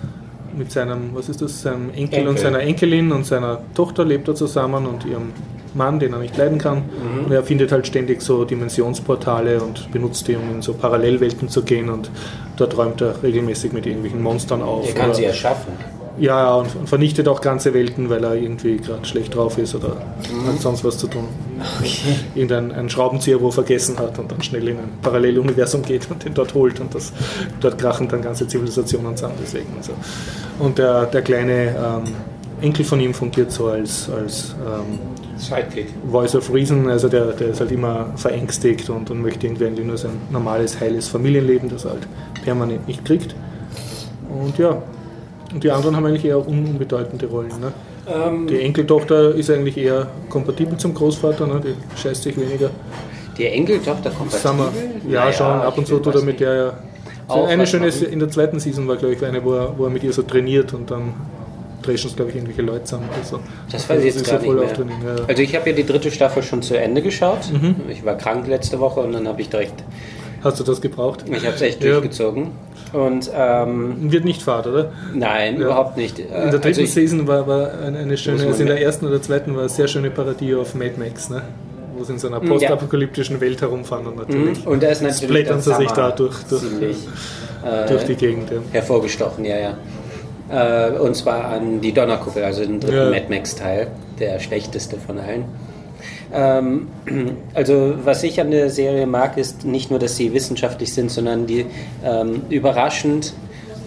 [0.56, 2.28] mit seinem, was ist das, seinem Enkel, Enkel.
[2.28, 5.32] und seiner Enkelin und seiner Tochter lebt er zusammen und ihrem
[5.74, 6.78] Mann, den er nicht leiden kann.
[7.18, 7.24] Mhm.
[7.26, 11.62] Und er findet halt ständig so Dimensionsportale und benutzt die, um in so Parallelwelten zu
[11.62, 12.10] gehen und
[12.56, 14.86] dort räumt er regelmäßig mit irgendwelchen Monstern auf.
[14.88, 15.72] Er kann sie erschaffen.
[16.18, 19.96] ja, ja, und, vernichtet auch ganze Welten, weil er irgendwie gerade schlecht drauf ist oder
[20.30, 20.46] Mhm.
[20.48, 21.24] hat sonst was zu tun.
[22.34, 26.24] Irgendein einen Schraubenzieher, wo er vergessen hat und dann schnell in ein Paralleluniversum geht und
[26.24, 27.12] den dort holt und das,
[27.60, 29.68] dort krachen dann ganze Zivilisationen zusammen deswegen.
[29.76, 29.92] Und, so.
[30.58, 32.14] und der, der kleine ähm,
[32.60, 34.98] Enkel von ihm fungiert so als, als ähm,
[35.42, 35.88] Sidekick.
[36.10, 39.86] Voice of Reason, also der, der ist halt immer verängstigt und, und möchte irgendwie eigentlich
[39.86, 42.06] nur sein normales, heiles Familienleben, das er halt
[42.44, 43.34] permanent nicht kriegt.
[44.28, 44.82] Und ja,
[45.52, 47.60] und die anderen haben eigentlich eher un unbedeutende Rollen.
[47.60, 47.72] Ne?
[48.08, 51.60] Ähm, Die Enkeltochter ist eigentlich eher kompatibel zum Großvater, ne?
[51.62, 52.70] die scheißt sich weniger.
[53.36, 54.72] die Enkeltochter kommt Summer.
[55.08, 56.72] Ja, schon, ab und zu tut er mit der ja.
[57.28, 60.02] Eine schöne, in der zweiten Season war, glaube ich, eine, wo er, wo er mit
[60.02, 61.14] ihr so trainiert und dann
[61.82, 63.08] dreschen es, glaube ich, irgendwelche Leute zusammen.
[63.14, 63.40] Oder so.
[63.70, 64.88] Das weiß ich jetzt gar voll nicht mehr.
[65.04, 65.24] Ja, ja.
[65.28, 67.52] Also ich habe ja die dritte Staffel schon zu Ende geschaut.
[67.52, 67.76] Mhm.
[67.90, 69.82] Ich war krank letzte Woche und dann habe ich direkt,
[70.42, 71.24] Hast du das gebraucht?
[71.30, 71.92] ich habe es echt Ja.
[71.92, 72.48] durchgezogen.
[72.92, 74.92] Und ähm, Wird nicht fad, oder?
[75.14, 75.66] nein, Ja.
[75.66, 76.18] überhaupt nicht.
[76.18, 79.06] Äh, In der dritten also ich, Season war, war eine, schöne, also in der ersten
[79.06, 81.42] oder zweiten war eine sehr schöne Parodie auf Mad Max, ne?
[81.96, 82.48] wo sie in so einer ja.
[82.48, 84.70] postapokalyptischen Welt herumfahren und natürlich Mhm.
[84.72, 86.62] und da ist natürlich splattern sie sich da durch, durch,
[87.64, 88.50] äh, durch die Gegend.
[88.50, 88.56] Ja.
[88.72, 89.74] hervorgestochen, ja, ja.
[90.52, 93.10] Äh, und zwar an die Donnerkuppel, also den dritten Ja.
[93.10, 93.86] Mad Max-Teil,
[94.18, 95.44] der schlechteste von allen.
[96.34, 96.88] Ähm,
[97.54, 101.46] also was ich an der Serie mag, ist nicht nur, dass sie wissenschaftlich sind, sondern
[101.46, 101.66] die
[102.04, 103.32] ähm, überraschend,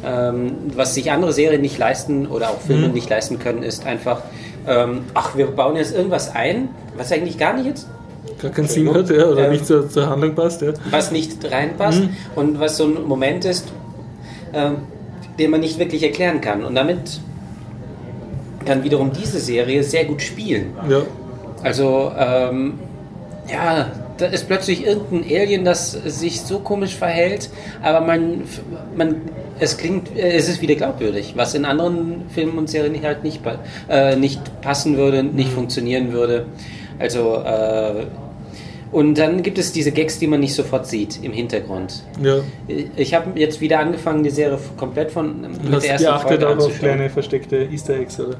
[0.05, 2.67] ähm, was sich andere Serien nicht leisten oder auch Mhm.
[2.67, 4.21] Filme nicht leisten können, ist einfach,
[4.67, 7.87] ähm, ach, wir bauen jetzt irgendwas ein, was eigentlich gar nicht jetzt
[8.41, 10.61] Gar keinen Sinn hat ja, oder Ähm, nicht zur, zur Handlung passt.
[10.61, 10.73] Ja.
[10.89, 12.09] was nicht reinpasst Mhm.
[12.35, 13.67] und was so ein Moment ist,
[14.53, 14.77] ähm,
[15.39, 16.63] den man nicht wirklich erklären kann.
[16.63, 17.19] Und damit
[18.65, 20.73] kann wiederum diese Serie sehr gut spielen.
[20.89, 21.01] Ja.
[21.63, 22.79] Also, ähm,
[23.51, 27.49] ja, da ist plötzlich irgendein Alien, das sich so komisch verhält,
[27.81, 28.43] aber man,
[28.95, 29.21] man
[29.59, 33.41] es klingt, äh, es ist wieder glaubwürdig, was in anderen Filmen und Serien halt nicht,
[33.89, 36.45] äh, nicht passen würde, nicht funktionieren würde.
[36.99, 38.05] Also, äh,
[38.95, 42.03] und dann gibt es diese Gags, die man nicht sofort sieht im Hintergrund.
[42.21, 42.37] ja.
[42.95, 46.43] Ich habe jetzt wieder angefangen, die Serie komplett von mit Du hast der ersten geachtet
[46.43, 48.37] Folge auf kleine versteckte Easter Eggs, oder?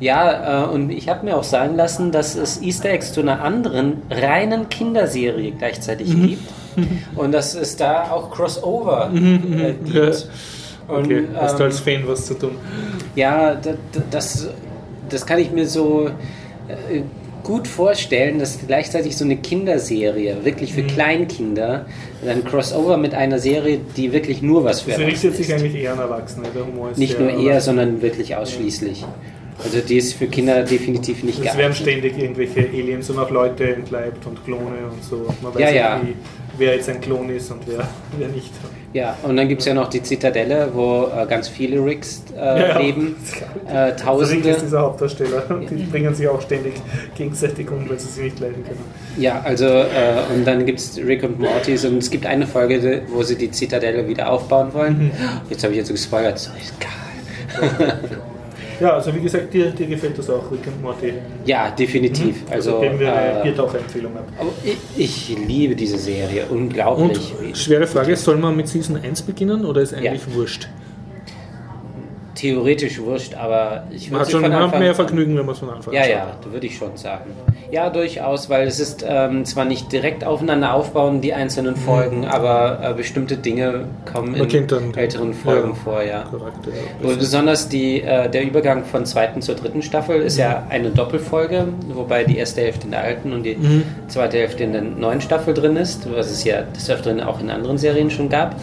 [0.00, 3.42] Ja, äh, und ich habe mir auch sagen lassen, dass es Easter Eggs zu einer
[3.42, 6.26] anderen reinen Kinderserie gleichzeitig Mhm.
[6.28, 6.42] gibt
[7.16, 9.94] und dass es da auch Crossover äh, gibt.
[9.94, 10.04] Ja.
[10.88, 12.52] Und, Okay, hast du ähm, als Fan was zu tun?
[13.14, 14.48] ja, da- da- das,
[15.10, 16.08] das kann ich mir so
[16.68, 17.02] äh,
[17.48, 20.74] gut vorstellen, dass gleichzeitig so eine Kinderserie, wirklich Mhm.
[20.74, 21.86] für Kleinkinder,
[22.22, 25.62] dann Crossover mit einer Serie, die wirklich nur was für Das Erwachsene richtet sich ist.
[25.64, 26.46] eigentlich eher an Erwachsene.
[26.54, 29.02] Der Humor ist Nicht nur eher, sondern wirklich ausschließlich.
[29.64, 31.76] Also die ist für Kinder definitiv nicht Es werden geeignet.
[31.78, 35.26] ständig irgendwelche Aliens und auch Leute entleibt und Klone und so.
[35.42, 36.00] Man weiß Ja, ja.
[36.04, 36.14] Wie,
[36.58, 37.88] wer jetzt ein Klon ist und wer,
[38.18, 38.52] wer nicht.
[38.94, 42.38] Ja, und dann gibt es ja noch die Zitadelle, wo äh, ganz viele Ricks äh,
[42.38, 42.78] Ja, ja.
[42.78, 43.16] leben.
[43.68, 44.56] Äh, Also Rick ist Tausende.
[44.62, 45.42] dieser Hauptdarsteller.
[45.70, 46.72] Die bringen sich auch ständig
[47.16, 48.82] gegenseitig um, weil sie sich nicht leiden können.
[49.18, 49.84] Ja, also äh,
[50.34, 53.50] und dann gibt es Rick und Mortys und es gibt eine Folge, wo sie die
[53.50, 54.98] Zitadelle wieder aufbauen wollen.
[54.98, 55.10] Mhm.
[55.50, 57.98] Jetzt habe ich jetzt so gespoilert, so ist egal.
[58.80, 61.14] Ja, also wie gesagt, dir, dir gefällt das auch, Rick und Morty.
[61.44, 62.44] Ja, definitiv.
[62.50, 64.28] Also, geben wir eine äh, Biertaucher-Empfehlung ab.
[64.38, 67.34] aber ich, ich liebe diese Serie, unglaublich.
[67.38, 70.34] Und schwere Frage, soll man mit Season 1 beginnen oder ist eigentlich Ja.
[70.34, 70.68] wurscht?
[72.38, 75.92] Theoretisch wurscht, aber ich würde schon von Anfang mehr Vergnügen, wenn man es von Anfang
[75.92, 77.24] Ja, ja, würde ich schon sagen.
[77.72, 82.78] Ja, durchaus, weil es ist ähm, zwar nicht direkt aufeinander aufbauen, die einzelnen Folgen, aber
[82.82, 84.38] äh, bestimmte Dinge kommen Mhm.
[84.38, 86.22] Man dann in den- älteren Folgen ja, vor, ja.
[86.30, 86.70] Charakter.
[87.02, 87.14] Ja.
[87.16, 92.22] Besonders die, äh, der Übergang von zweiten zur dritten Staffel ist ja eine Doppelfolge, wobei
[92.24, 93.82] die erste Hälfte in der alten und die Mhm.
[94.06, 97.50] zweite Hälfte in der neuen Staffel drin ist, was es ja des Öfteren auch in
[97.50, 98.54] anderen Serien schon gab.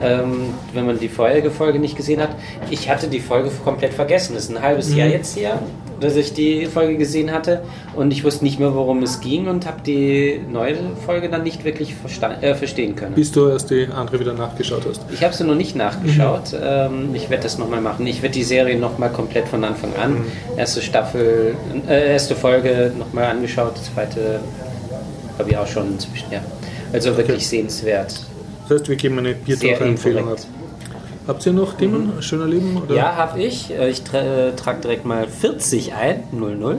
[0.00, 2.30] Ähm, wenn man die vorherige Folge nicht gesehen hat.
[2.70, 4.34] Ich hatte die Folge komplett vergessen.
[4.34, 5.58] Das ist ein halbes Jahr jetzt hier,
[6.00, 7.62] dass ich die Folge gesehen hatte
[7.94, 11.64] und ich wusste nicht mehr, worum es ging und habe die neue Folge dann nicht
[11.64, 11.94] wirklich
[12.42, 13.14] äh, verstehen können.
[13.14, 15.00] Bis du erst die andere wieder nachgeschaut hast.
[15.12, 16.54] Ich habe sie noch nicht nachgeschaut.
[16.60, 18.06] Ähm, ich werde das nochmal machen.
[18.06, 20.24] Ich werde die Serie nochmal komplett von Anfang an.
[20.56, 21.54] Erste Staffel,
[21.88, 24.40] äh, erste Folge nochmal angeschaut, die zweite
[25.38, 26.40] habe ich auch schon inzwischen, ja.
[26.92, 28.14] Also wirklich sehenswert.
[28.68, 30.38] Das heißt, wir geben eine Biertaucher-Empfehlung ab.
[31.26, 32.12] Habt ihr noch Themen?
[32.20, 32.80] Schöner Leben?
[32.82, 32.94] Oder?
[32.94, 33.70] Ja, habe ich.
[33.70, 36.78] Äh, Ich tra äh, trage direkt mal 40 ein, 00.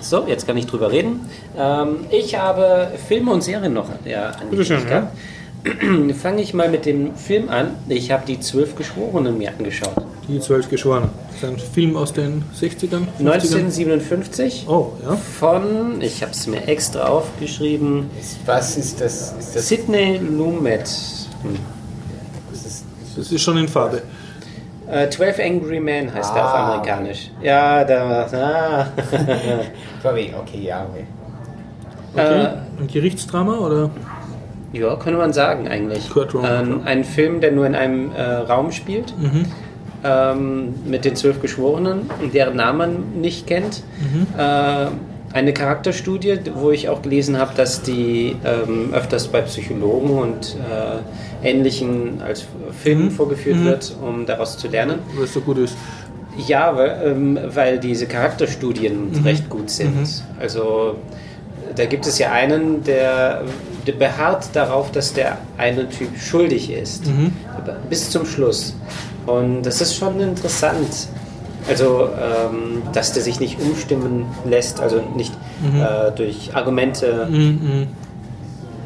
[0.00, 1.28] So, jetzt kann ich drüber reden.
[1.56, 5.14] Ähm, ich habe Filme und Serien noch ja, Bitteschön, angekündigt
[6.08, 6.16] gehabt.
[6.22, 7.74] Fange ich mal mit dem Film an.
[7.88, 9.94] Ich habe die Zwölf Geschworenen mir angeschaut.
[10.30, 11.10] Die zwölf Geschworenen.
[11.40, 13.02] Das ist ein Film aus den 60ern?
[13.18, 13.18] 50ern?
[13.18, 15.16] 1957 Oh, ja.
[15.16, 18.08] von, ich habe es mir extra aufgeschrieben,
[18.46, 19.34] Was ist das?
[19.38, 20.88] Ist das, Sidney Lumet.
[21.42, 21.56] Hm.
[22.52, 22.84] das ist,
[23.16, 24.02] Das ist schon in Farbe.
[24.88, 27.30] Äh, 12 Angry Men heißt er auf Ah, amerikanisch.
[27.42, 28.86] Ja, da ah.
[30.04, 31.04] okay, okay, ja, okay.
[32.14, 32.42] Okay.
[32.42, 33.90] Äh, ein Gerichtsdrama oder?
[34.72, 36.08] Ja, könnte man sagen eigentlich.
[36.10, 39.12] Courtroom, Ähm, ein Film, der nur in einem äh, Raum spielt,
[40.04, 43.82] ähm, mit den zwölf Geschworenen, deren Namen man nicht kennt.
[44.36, 44.86] Äh,
[45.32, 51.48] eine Charakterstudie, wo ich auch gelesen habe, dass die ähm, öfters bei Psychologen und äh,
[51.48, 52.46] Ähnlichen als
[52.82, 54.98] Film vorgeführt wird, um daraus zu lernen.
[55.14, 55.76] Weil es so gut ist.
[56.48, 60.24] Ja, weil, ähm, weil diese Charakterstudien recht gut sind.
[60.40, 60.96] Also
[61.76, 63.42] da gibt es ja einen, der,
[63.86, 67.04] der beharrt darauf, dass der eine Typ schuldig ist.
[67.88, 68.74] Bis zum Schluss.
[69.26, 71.08] Und das ist schon interessant.
[71.68, 75.32] Also, ähm, dass der sich nicht umstimmen lässt, also nicht
[75.62, 77.28] äh, durch Argumente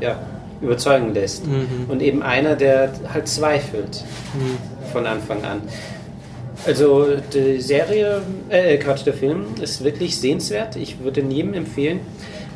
[0.01, 0.19] ja,
[0.61, 1.45] überzeugen lässt.
[1.89, 4.05] Und eben einer, der halt zweifelt
[4.93, 5.63] von Anfang an.
[6.67, 10.77] Also die Serie, äh Quatsch, der Film ist wirklich sehenswert.
[10.77, 12.01] Ich würde jedem empfehlen.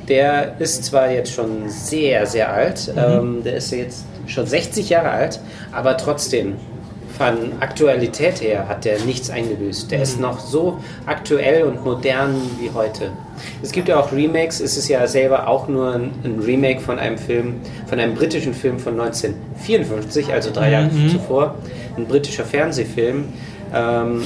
[0.09, 5.11] Der ist zwar jetzt schon sehr, sehr alt, ähm, der ist jetzt schon 60 Jahre
[5.11, 5.39] alt,
[5.71, 6.57] aber trotzdem
[7.19, 9.91] von Aktualität her hat der nichts eingebüßt.
[9.91, 13.11] Der ist noch so aktuell und modern wie heute.
[13.61, 16.99] Es gibt ja auch Remakes, es ist ja selber auch nur ein, ein Remake von
[16.99, 21.57] einem Film, von einem britischen Film von 1954, also drei Jahre zuvor,
[21.97, 23.25] ein britischer Fernsehfilm.
[23.75, 24.23] Ähm,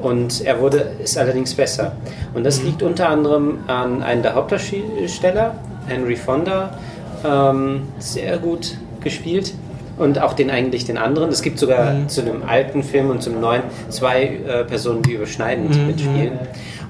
[0.00, 1.92] und er wurde, ist allerdings besser.
[2.32, 5.56] Und das liegt unter anderem an einem der Hauptdarsteller,
[5.86, 6.78] Henry Fonda,
[7.22, 9.52] ähm, sehr gut gespielt.
[10.00, 11.28] Und auch den eigentlich den anderen.
[11.28, 15.86] Es gibt sogar zu einem alten Film und zum neuen zwei äh, Personen, die überschneidend
[15.86, 16.38] mitspielen.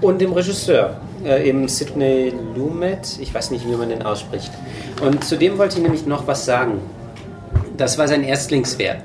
[0.01, 4.53] Und dem Regisseur, äh, eben Sidney Lumet, ich weiß nicht, wie man den ausspricht.
[5.03, 6.75] Und zu dem wollte ich nämlich noch was sagen.
[7.77, 9.03] Das war sein Erstlingswerk.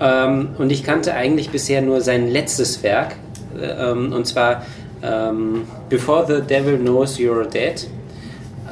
[0.00, 3.14] Ähm, und ich kannte eigentlich bisher nur sein letztes Werk,
[3.56, 4.66] äh, ähm, und zwar
[5.02, 7.86] ähm, Before the Devil Knows You're Dead.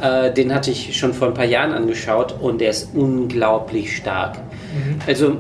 [0.03, 4.39] Äh, den hatte ich schon vor ein paar Jahren angeschaut und der ist unglaublich stark.
[5.07, 5.39] Also m-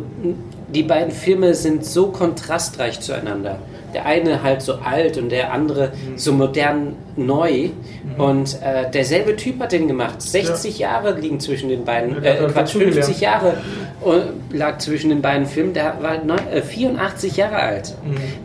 [0.73, 3.59] die beiden Filme sind so kontrastreich zueinander.
[3.95, 7.71] Der eine halt so alt und der andere so modern neu.
[8.19, 10.21] Und äh, derselbe Typ hat den gemacht.
[10.21, 12.95] 60 Jahre liegen zwischen den beiden, äh, Quatsch, dazugelernt.
[12.97, 13.57] 50 Jahre
[14.05, 15.73] äh, lag zwischen den beiden Filmen.
[15.73, 17.95] Der war neun, äh, 84 Jahre alt.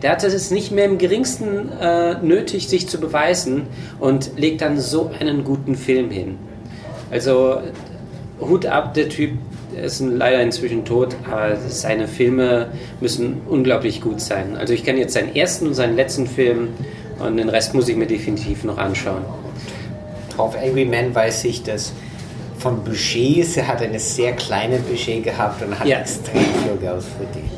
[0.02, 3.66] Der hatte es nicht mehr im geringsten äh, nötig, sich zu beweisen
[3.98, 6.38] und legt dann so einen guten Film hin.
[7.10, 7.60] Also
[8.40, 9.32] Hut ab, der Typ
[9.82, 12.68] ist leider inzwischen tot, aber seine Filme
[13.00, 14.56] müssen unglaublich gut sein.
[14.58, 16.68] Also ich kann jetzt seinen ersten und seinen letzten Film
[17.18, 19.22] und den Rest muss ich mir definitiv noch anschauen.
[20.36, 21.92] Auf Angry Man weiß ich, dass
[22.58, 26.00] von Budgets, er hat eine sehr kleine Budget gehabt und hat Ja.
[26.00, 27.50] extrem viel Geld verdient.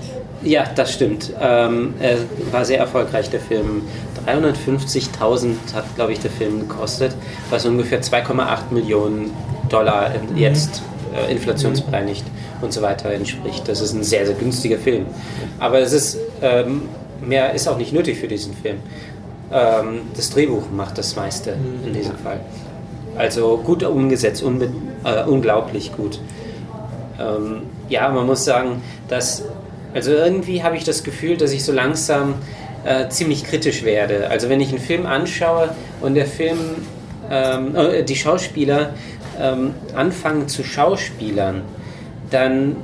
[0.44, 1.32] Ja, das stimmt.
[1.40, 2.16] Ähm, er
[2.51, 3.82] war sehr erfolgreich, der Film.
[4.27, 7.15] 350.000 hat, glaube ich, der Film gekostet,
[7.51, 9.31] was ungefähr 2,8 Millionen
[9.69, 10.82] Dollar in- jetzt
[11.15, 12.25] äh, inflationsbereinigt
[12.61, 13.69] und so weiter entspricht.
[13.69, 15.07] Das ist ein sehr, sehr günstiger Film.
[15.59, 16.83] Aber es ist, ähm,
[17.21, 18.79] mehr ist auch nicht nötig für diesen Film.
[19.53, 22.41] Ähm, das Drehbuch macht das meiste in diesem Fall.
[23.17, 26.19] Also gut umgesetzt, äh, unglaublich gut.
[27.21, 29.45] Ähm, ja, man muss sagen, dass,
[29.93, 32.37] also irgendwie habe ich das Gefühl, dass ich so langsam
[32.85, 34.31] äh, ziemlich kritisch werde.
[34.31, 35.71] Also wenn ich einen Film anschaue
[36.01, 36.59] und der Film,
[37.31, 38.95] ähm, äh, die Schauspieler
[39.43, 41.62] ähm, anfangen zu schauspielern,
[42.31, 42.77] dann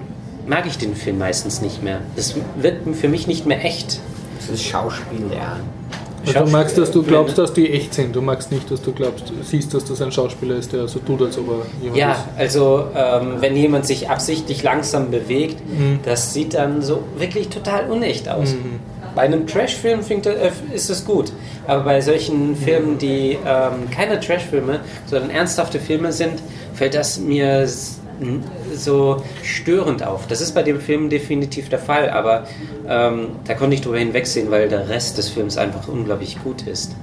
[0.47, 2.01] mag ich den Film meistens nicht mehr.
[2.17, 4.01] Das wird für mich nicht mehr echt.
[4.39, 5.79] Das ist Schauspiel lernen.
[6.27, 8.15] Also du magst, dass du glaubst, dass die echt sind.
[8.15, 11.23] Du magst nicht, dass du glaubst, siehst, dass das ein Schauspieler ist, der so tut,
[11.23, 12.19] als ob er jemand Ja, ist.
[12.37, 16.01] also ähm, wenn jemand sich absichtlich langsam bewegt, Mhm.
[16.05, 18.55] das sieht dann so wirklich total unecht aus.
[19.15, 21.33] Bei einem Trash-Film äh, ist es gut,
[21.67, 26.35] aber bei solchen Filmen, die ähm, keine Trash-Filme, sondern ernsthafte Filme sind,
[26.75, 27.67] fällt das mir
[28.75, 30.27] so störend auf.
[30.27, 32.47] Das ist bei dem Film definitiv der Fall, aber
[32.89, 36.97] ähm, da konnte ich drüber hinwegsehen, weil der Rest des Films einfach unglaublich gut ist.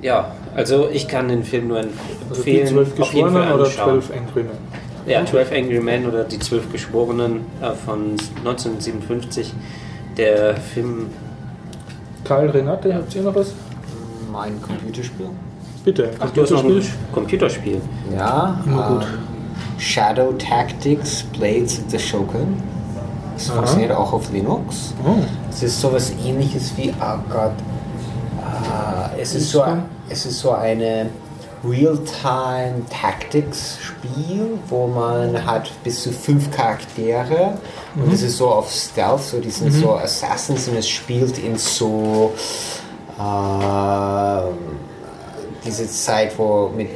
[0.00, 1.88] Ja, also ich kann den Film nur Also
[2.34, 2.66] empfehlen.
[2.66, 4.82] die zwölf auf jeden Fall Geschworenen oder zwölf Angry Men?
[5.06, 9.52] Ja, 12 Angry Men oder die zwölf Geschworenen äh, von 1957.
[10.16, 11.10] Der Film,
[12.24, 13.52] Karl Renate, habt ihr noch was?
[14.30, 15.26] Mein Computerspiel.
[15.84, 16.98] Bitte, ach, du hast noch ein Computerspiel?
[17.12, 17.80] Computerspiel.
[18.14, 18.60] Ja.
[18.64, 19.02] Immer gut.
[19.02, 22.62] äh, Shadow Tactics Blades of the Shogun.
[23.34, 23.56] Das Aha.
[23.56, 24.94] funktioniert auch auf Linux.
[25.04, 25.16] Oh.
[25.50, 27.52] Es ist sowas ähnliches wie, oh Gott,
[28.40, 29.64] ah, es, ist so,
[30.08, 31.06] es ist so eine
[31.64, 37.58] Real-Time Tactics-Spiel, wo man hat bis zu fünf Charaktere
[37.94, 41.56] und es ist so auf Stealth, so die sind so Assassins und es spielt in
[41.56, 42.32] so
[43.20, 44.54] ähm,
[45.64, 46.88] diese Zeit, wo mit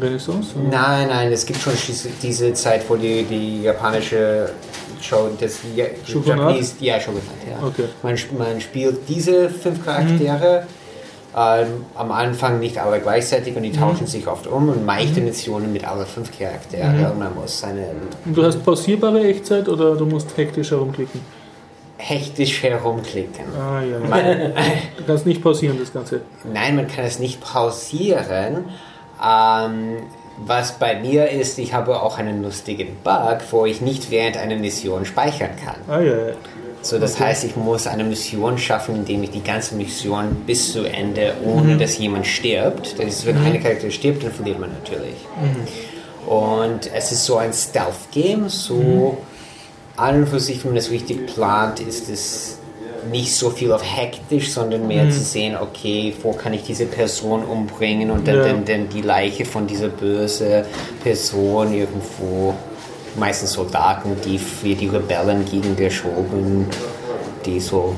[0.00, 0.54] Renaissance?
[0.58, 1.74] Nein, nein, es gibt schon
[2.22, 4.50] diese, Zeit, wo die, die japanische
[5.00, 5.58] Show, das?
[6.06, 7.64] Japanese, ja, Shogunat, ja.
[7.66, 7.84] Okay.
[8.02, 10.66] Man, man spielt diese fünf Charaktere.
[11.36, 15.72] Ähm, am Anfang nicht alle gleichzeitig und die tauschen sich oft um und manche Missionen
[15.72, 17.86] mit alle fünf Charaktere und man muss seine
[18.24, 21.20] Und du hast pausierbare Echtzeit oder du musst hektisch herumklicken?
[21.96, 23.46] hektisch herumklicken.
[23.58, 23.98] Ah ja.
[23.98, 24.08] ja.
[24.08, 24.52] Man,
[24.98, 26.20] Du kannst nicht pausieren, das Ganze.
[26.52, 28.66] Nein, man kann es nicht pausieren.
[29.24, 29.96] Ähm,
[30.44, 34.56] was bei mir ist, ich habe auch einen lustigen Bug, wo ich nicht während einer
[34.56, 35.76] Mission speichern kann.
[35.88, 36.34] Ah ja, ja.
[36.84, 40.84] So, das heißt, ich muss eine Mission schaffen, indem ich die ganze Mission bis zu
[40.84, 42.98] Ende, ohne dass jemand stirbt.
[42.98, 45.16] Das ist, wenn eine Charakter stirbt, dann verliert man natürlich.
[46.26, 49.16] Und es ist so ein Stealth-Game, so
[49.96, 52.58] an und für sich, wenn man das richtig plant, ist es
[53.10, 57.44] nicht so viel auf hektisch, sondern mehr zu sehen, okay, wo kann ich diese Person
[57.44, 58.44] umbringen und dann, Ja.
[58.44, 60.64] dann, dann die Leiche von dieser bösen
[61.02, 62.54] Person irgendwo,
[63.16, 65.76] meistens Soldaten, die für die Rebellen gegen
[67.44, 67.94] die so,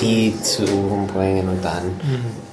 [0.00, 2.00] die zu umbringen und dann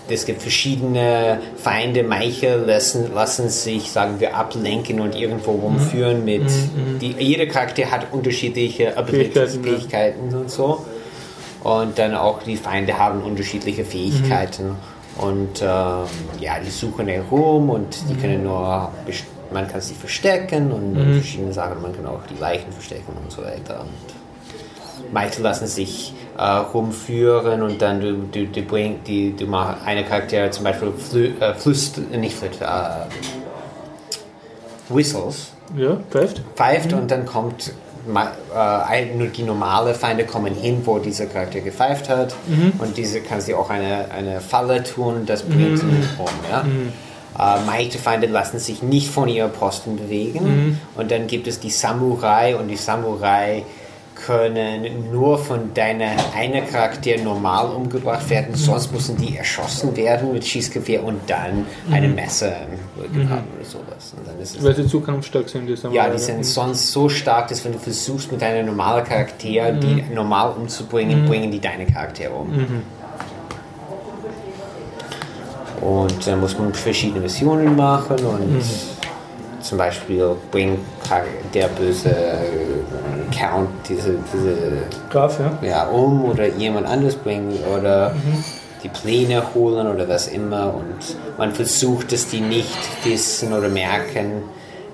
[0.08, 6.44] es gibt verschiedene Feinde, manche lassen, lassen sich, sagen wir, ablenken und irgendwo rumführen mit,
[7.02, 8.96] die, jeder Charakter hat unterschiedliche
[9.64, 10.38] Fähigkeiten, ja.
[10.38, 10.86] Und so.
[11.64, 14.76] Und dann auch die Feinde haben unterschiedliche Fähigkeiten.
[15.18, 16.06] Und ähm,
[16.40, 18.92] ja, die suchen herum und die können nur,
[19.52, 23.42] man kann sie verstecken und verschiedene Sachen, man kann auch die Leichen verstecken und so
[23.44, 23.82] weiter.
[23.82, 23.90] Und
[25.14, 30.04] manche lassen sich äh, rumführen und dann du, du, du bringst die, du machst eine
[30.04, 32.66] Charakter zum Beispiel flü, äh, flüst, nicht flüst, äh,
[34.90, 36.42] whistles Ja, pfeift.
[36.56, 37.72] pfeift und dann kommt
[38.56, 42.36] äh, nur die normale Feinde kommen hin, wo dieser Charakter gepfeift hat
[42.78, 46.26] und diese kann sie auch eine, eine Falle tun, das bringt sie um.
[46.52, 46.64] Ja?
[47.38, 50.80] Äh, manche Feinde lassen sich nicht von ihrem Posten bewegen.
[50.96, 53.64] Und dann gibt es die Samurai und die Samurai
[54.16, 60.46] können nur von deiner einen Charakter normal umgebracht werden, sonst müssen die erschossen werden mit
[60.46, 64.14] Schießgewehr und dann eine Messer im Rücken haben oder sowas.
[64.18, 66.06] Und dann ist es Weil sie zu kampfstark sind, die Samurai.
[66.06, 70.04] ja, die sind sonst so stark, dass wenn du versuchst, mit deinem normalen Charakter die
[70.14, 72.54] normal umzubringen, bringen die deine Charaktere um.
[75.86, 78.64] Und dann muss man verschiedene Missionen machen und
[79.62, 80.80] zum Beispiel bringt
[81.54, 82.16] der böse
[83.32, 84.58] Count diese, diese
[85.10, 85.68] Graf, ja.
[85.68, 88.16] ja, um oder jemand anderes bringen oder
[88.84, 94.44] die Pläne holen oder was immer und man versucht, dass die nicht wissen oder merken,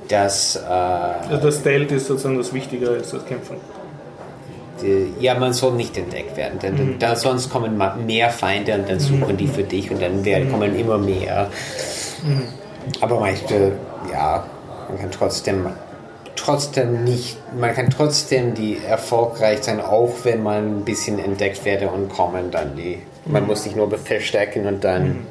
[0.07, 3.57] dass äh, Also das Stealth ist sozusagen das Wichtigere als das Kämpfen.
[4.81, 8.89] Die, ja, man soll nicht entdeckt werden, denn denn da, sonst kommen mehr Feinde und
[8.89, 11.49] dann suchen die für dich und dann werden, kommen immer mehr.
[12.99, 13.73] Aber manche,
[14.11, 14.43] ja,
[14.89, 15.67] man kann trotzdem
[16.35, 21.89] trotzdem nicht, man kann trotzdem die erfolgreich sein, auch wenn man ein bisschen entdeckt werde
[21.89, 22.99] und kommen dann die.
[23.25, 25.27] Man muss sich nur verstecken und dann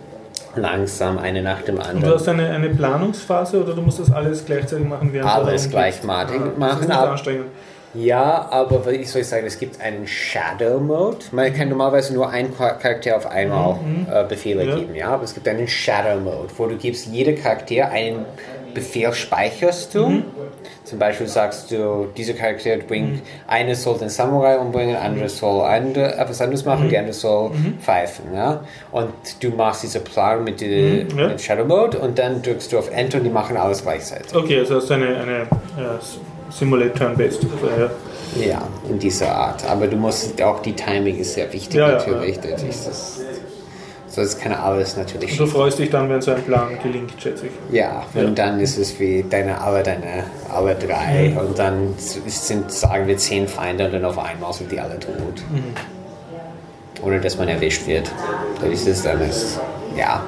[0.55, 2.15] langsam eine nach dem Und du anderen.
[2.15, 5.71] hast eine, eine Planungsphase oder du musst das alles gleichzeitig machen, während Alles herumgehst?
[5.71, 7.45] gleichmatig Ah, Das machen, ist anstrengend.
[7.95, 11.19] Ja, aber was ich soll sagen, es gibt einen Shadow Mode.
[11.33, 13.77] Man kann normalerweise nur einen Char- Charakter auf einmal
[14.13, 14.77] äh, Befehle Ja.
[14.77, 15.09] geben, ja.
[15.09, 18.25] Aber es gibt einen Shadow Mode, wo du gibst jedem Charakter einen
[18.75, 20.23] Befehl speicherst du.
[20.85, 26.15] Zum Beispiel sagst du, dieser Charakter bringt, eine soll den Samurai umbringen, andere soll andere,
[26.17, 27.51] etwas anderes machen, die andere soll
[27.81, 28.27] pfeifen.
[28.35, 28.63] Ja?
[28.93, 29.11] Und
[29.41, 31.29] du machst diese Plan mit, die, ja.
[31.29, 34.33] mit Shadow Mode und dann drückst du auf Enter und die machen alles gleichzeitig.
[34.35, 35.39] Okay, also das ist eine, eine
[35.77, 35.99] ja,
[36.51, 37.47] Simulate Turn-Based.
[37.53, 37.91] Also, ja.
[38.37, 39.69] Ja, in dieser Art.
[39.69, 42.39] Aber du musst auch die Timing ist sehr wichtig Ja, ja, natürlich.
[42.39, 43.21] Das ist das,
[44.07, 47.47] so das kann alles natürlich Du freust dich dann, wenn so ein Plan gelingt, schätze
[47.47, 47.53] ich.
[47.75, 53.07] Ja, und dann ist es wie deine alle deine alle drei und dann sind sagen
[53.07, 55.43] wir zehn Feinde und dann auf einmal sind die alle tot.
[57.03, 58.11] Ohne dass man erwischt wird.
[58.61, 59.59] Das ist es dann ist
[59.97, 60.23] ja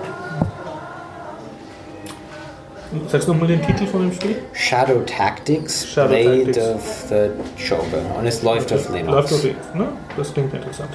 [3.08, 4.36] Sagst du nochmal den Titel von dem Spiel?
[4.52, 6.58] Shadow Tactics, Shadow Blade Tactics.
[6.58, 9.12] of the Shogun und es läuft auf Linux.
[9.12, 9.88] Läuft auf Linux, ne?
[10.16, 10.90] Das klingt interessant.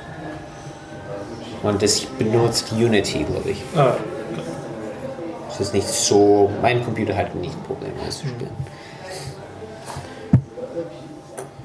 [1.63, 3.61] Und das benutzt Unity, glaube ich.
[3.75, 3.95] Ah,
[5.49, 8.51] Es ist nicht so, mein Computer hat nicht Probleme das zu spielen.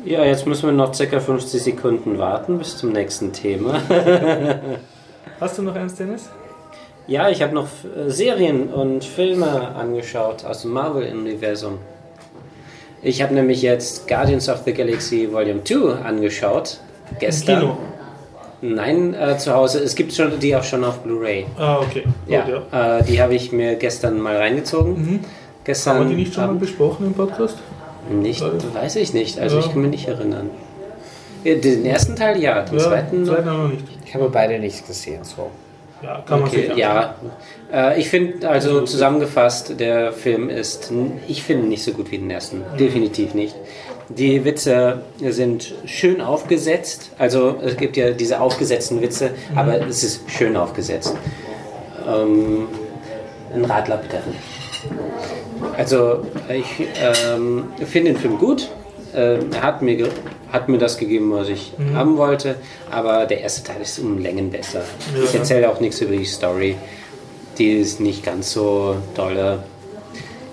[0.04, 1.20] Ja, jetzt müssen wir noch ca.
[1.20, 3.80] 50 Sekunden warten bis zum nächsten Thema.
[5.40, 6.28] hast du noch eins, Dennis?
[7.06, 11.78] Ja, ich habe noch äh, Serien und Filme angeschaut aus dem Marvel-Universum.
[13.02, 16.78] Ich habe nämlich jetzt Guardians of the Galaxy Volume 2 angeschaut.
[17.18, 17.60] Gestern.
[17.60, 17.76] Kino.
[18.64, 19.80] Nein, äh, zu Hause.
[19.80, 21.46] Es gibt schon die auch schon auf Blu-ray.
[21.58, 22.02] Ah, okay.
[22.04, 22.98] Gut, Ja, ja.
[22.98, 25.24] Äh, die habe ich mir gestern mal reingezogen.
[25.64, 27.56] Gestern Haben wir die nicht schon mal besprochen im Podcast?
[28.10, 28.40] Nicht,
[28.74, 29.40] weiß ich nicht.
[29.40, 29.64] Also Ja.
[29.64, 30.50] ich kann mich nicht erinnern.
[31.42, 33.24] Ja, Den ersten Teil ja, den zweiten.
[33.26, 33.84] zweiten noch nicht.
[34.06, 35.50] Ich habe beide nicht gesehen, so.
[36.02, 37.14] Ja, kann man Okay, sich ja.
[37.72, 40.92] Äh, ich finde, also zusammengefasst, der Film ist,
[41.28, 42.62] ich finde nicht so gut wie den ersten.
[42.78, 43.54] Definitiv nicht.
[44.08, 47.12] Die Witze sind schön aufgesetzt.
[47.18, 51.14] Also es gibt ja diese aufgesetzten Witze, aber es ist schön aufgesetzt.
[52.06, 52.66] Ähm,
[53.54, 54.18] ein Radler bitte.
[55.76, 58.68] Also ich ähm, finde den Film gut.
[59.14, 60.09] Ähm, er hat mir,
[60.52, 62.56] hat mir das gegeben, was ich haben wollte.
[62.90, 64.82] Aber der erste Teil ist um Längen besser.
[65.22, 65.39] Ich Ja.
[65.40, 66.76] erzähle auch nichts über die Story.
[67.59, 69.62] Die ist nicht ganz so dolle.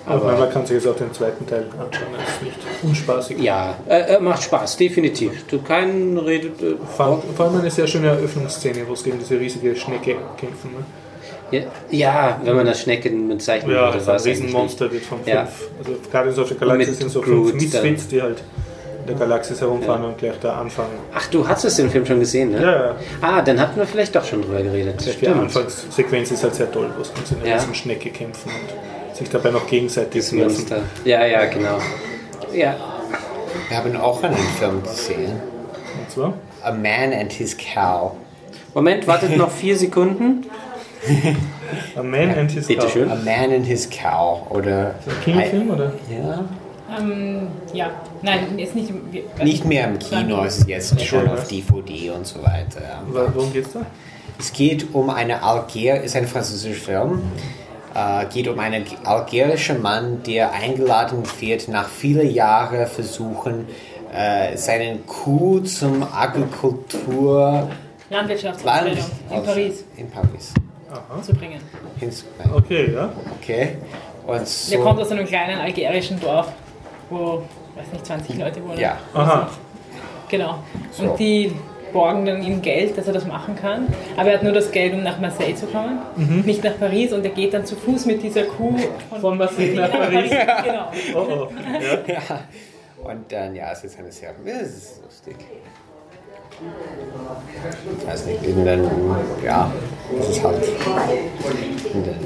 [0.06, 2.08] Aber Aber man kann sich jetzt auch den zweiten Teil anschauen.
[2.16, 3.38] Das ist nicht unspaßig.
[3.38, 5.46] ja, äh, äh, macht Spaß, definitiv.
[5.46, 6.60] Du keinen redet.
[6.62, 10.72] Äh, Vor, vor allem eine sehr schöne Eröffnungsszene, wo es gegen diese riesige Schnecke kämpfen.
[10.72, 10.84] Ne?
[11.50, 11.60] Ja,
[11.90, 14.36] ja, wenn man das Schnecken mit zeichnen Ja, würde, war ein es nicht.
[14.40, 15.28] Riesenmonster wird von fünf.
[15.28, 15.40] Ja.
[15.78, 18.42] Also Guardians of the Galaxy Mit sind so Groot fünf Misfits, die halt
[19.00, 20.90] in der Galaxis herumfahren und gleich da anfangen.
[21.14, 22.62] Ach, du hattest den Film schon gesehen, ne?
[22.62, 22.94] Ja, ja.
[23.22, 25.02] Ah, dann hatten wir vielleicht doch schon drüber geredet.
[25.20, 27.54] Die Anfangssequenz ist halt sehr toll, wo es mit so einer Ja.
[27.54, 30.32] riesen Schnecke kämpfen und sich dabei noch gegenseitig Das.
[30.32, 30.82] Monster.
[31.04, 31.78] Ja, ja, genau.
[32.54, 32.76] Ja,
[33.68, 35.32] Wir haben auch einen Film gesehen.
[35.98, 36.34] Und zwar?
[36.62, 38.12] A Man and His Cow.
[38.74, 40.46] Moment, wartet noch vier Sekunden.
[41.96, 42.90] A Man and His Bitte Cow.
[42.92, 43.10] schön.
[43.10, 44.46] A Man and His Cow.
[44.50, 44.94] Oder.
[45.24, 45.92] Kinofilm oder?
[46.10, 46.44] Ja.
[46.98, 47.90] Ähm, ja,
[48.22, 48.90] nein, jetzt nicht.
[48.90, 51.34] im- wir- Nicht mehr im Kino, es ist jetzt schon Ja.
[51.34, 53.02] auf DVD und so weiter.
[53.08, 53.80] Worum geht's da?
[54.38, 57.22] Es geht um eine Alger, ist ein französischer Film.
[57.94, 63.66] Äh, geht um einen algerischen Mann, der eingeladen wird, nach vielen Jahren versuchen,
[64.12, 67.68] äh, seinen Kuh zum Agrikultur
[68.10, 70.52] Landwirtschaftsausbildung in Paris In Paris.
[71.22, 71.60] Zu bringen.
[72.00, 73.12] Ins- Okay, ja.
[73.40, 73.76] Okay.
[74.26, 76.52] Und Der so, kommt aus einem kleinen algerischen Dorf,
[77.08, 77.42] wo,
[77.76, 78.78] weiß nicht, 20 Leute wohnen.
[78.78, 78.98] ja.
[79.14, 79.48] Aha.
[80.28, 80.58] Genau.
[80.92, 81.04] So.
[81.04, 81.52] Und die
[81.92, 83.88] borgen dann ihm Geld, dass er das machen kann.
[84.16, 85.98] Aber er hat nur das Geld, um nach Marseille zu kommen,
[86.46, 87.12] nicht nach Paris.
[87.12, 88.76] Und er geht dann zu Fuß mit dieser Kuh
[89.08, 90.30] von, Von Marseille nach Paris.
[90.64, 90.90] genau.
[91.16, 91.48] Oh oh.
[91.80, 92.14] Ja.
[92.14, 92.40] ja.
[93.02, 95.36] Und dann, ja, es ist eine sehr, es ist lustig.
[97.98, 98.90] Ich weiß nicht, und dann,
[99.44, 99.70] ja,
[100.18, 100.56] es ist halt,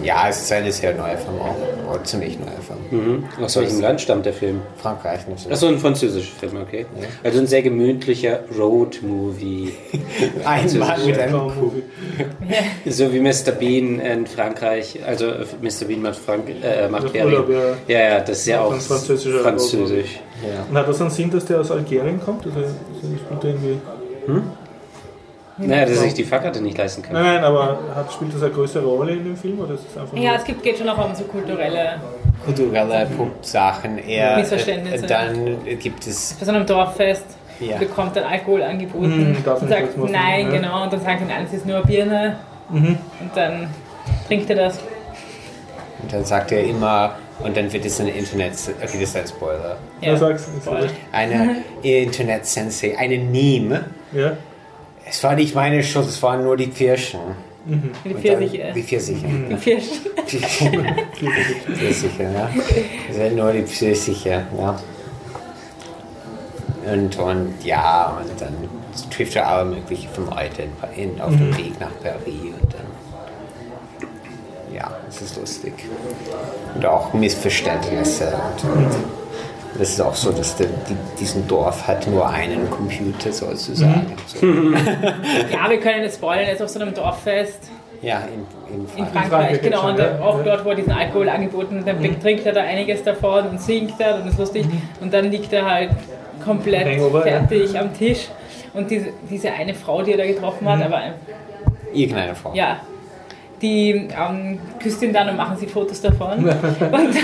[0.03, 3.25] ja, es ist eine sehr neue Film auch, oder ziemlich neue Film.
[3.39, 3.45] Mhm.
[3.45, 4.63] Aus welchem Land stammt der Film?
[4.77, 5.53] Frankreich natürlich.
[5.53, 6.87] Achso, ein französischer Film, okay.
[7.23, 9.73] Also ein sehr gemütlicher Road-Movie.
[10.45, 11.73] Ein Mann mit einem Kuh.
[12.87, 13.53] So wie Mr.
[13.59, 15.01] Bean in Frankreich.
[15.07, 15.87] Also äh, Mr.
[15.87, 17.33] Bean macht, Frank äh, macht Das Ferien.
[17.33, 17.99] Urlaub, ja.
[17.99, 20.21] Ja, ja, das ist ja Auch französisch.
[20.43, 20.67] Ja.
[20.69, 22.47] Und hat das einen Sinn, dass der aus Algerien kommt?
[22.47, 22.71] Also, also
[23.03, 23.79] spielt er irgendwie...
[25.57, 27.13] Naja, dass er sich die Fahrkarte nicht leisten kann.
[27.13, 29.61] Nein, nein, aber hat, spielt das eine größere Rolle in dem Film?
[29.61, 32.01] Oder ist es einfach Ja, es gibt, geht schon auch um so kulturelle.
[32.45, 33.07] Kulturelle
[33.41, 35.05] Sachen, eher, Missverständnisse.
[35.05, 37.25] äh, dann gibt es, Bei so einem Dorffest
[37.61, 37.77] Ja.
[37.79, 40.51] bekommt dann Alkohol angeboten Hm, darf und sagt nein, ja.
[40.51, 40.83] genau.
[40.83, 42.37] Und dann sagt er, nein, es ist nur eine Birne.
[42.71, 42.99] Mhm.
[43.21, 43.69] Und dann
[44.27, 44.79] trinkt er das.
[46.03, 47.15] und dann sagt er immer,
[47.45, 48.53] und dann wird es ein Internet,
[48.83, 50.49] okay, das ist ein Spoiler, Ja, sag's.
[50.63, 50.89] voll.
[51.13, 53.85] eine Internet-Sensei, eine Meme,
[54.15, 54.37] Ja.
[55.07, 57.21] Es war nicht meine Schuld, es waren nur die Kirschen.
[57.67, 58.59] Die Und Pfirsiche.
[58.59, 59.27] dann- Die Pfirsiche.
[59.27, 60.01] Die Pfirsich.
[61.75, 62.51] Pfirsiche, ja.
[63.09, 64.79] Das sind nur die Pfirsiche, ja.
[66.93, 68.55] Und, und ja, und dann
[69.11, 72.85] trifft er alle möglichen von Leuten in, auf dem Weg nach Paris und dann.
[74.75, 75.73] Ja, es ist lustig.
[76.75, 78.35] Und auch Missverständnisse.
[78.65, 78.91] Und, und
[79.79, 84.07] das ist auch so, dass der, die, diesen Dorf hat nur einen Computer sozusagen.
[84.27, 84.47] So,
[85.53, 87.71] Ja, wir können jetzt spoilern, jetzt auf so einem Dorffest
[88.03, 88.23] ja,
[88.69, 89.13] in, in in Frankreich.
[89.13, 89.81] Frankreich, Frankreich genau.
[89.81, 90.21] schon, Und ja.
[90.21, 90.45] auch Ja.
[90.45, 93.95] dort, wo er diesen Alkohol angeboten hat, dann trinkt er da einiges davon und singt
[93.99, 94.67] da und ist lustig.
[95.01, 95.91] Und dann liegt er halt
[96.45, 97.39] komplett Hangover, ja.
[97.47, 98.29] fertig am Tisch.
[98.75, 101.01] Und diese, diese eine Frau, die er da getroffen hat, aber
[101.95, 102.53] Irgendeine Frau.
[102.55, 102.81] ja,
[103.63, 106.45] die ähm, küsst ihn dann und machen sie Fotos davon.
[106.45, 106.51] und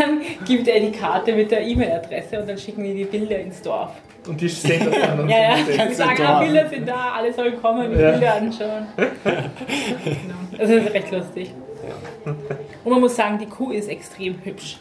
[0.01, 3.61] dann gibt er die Karte mit der E-Mail-Adresse und dann schicken die die Bilder ins
[3.62, 3.90] Dorf.
[4.28, 5.20] Und die sehen das dann.
[5.20, 8.11] und Ja, ja, die sagen, ah, Bilder sind da, alle sollen kommen, die Ja.
[8.12, 8.86] Bilder anschauen.
[10.59, 11.55] Das ist recht lustig.
[12.85, 14.77] Und man muss sagen, die Kuh ist extrem hübsch.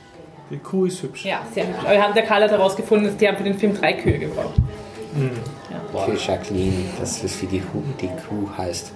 [0.52, 1.26] Die Kuh ist hübsch.
[1.26, 1.80] Ja, sehr hübsch.
[1.84, 4.18] Aber wir haben, der Karl hat herausgefunden, dass die haben für den Film drei Kühe
[4.20, 4.56] gebraucht.
[6.06, 8.92] Für Jacqueline, das ist wie die, Hu- die Kuh heißt.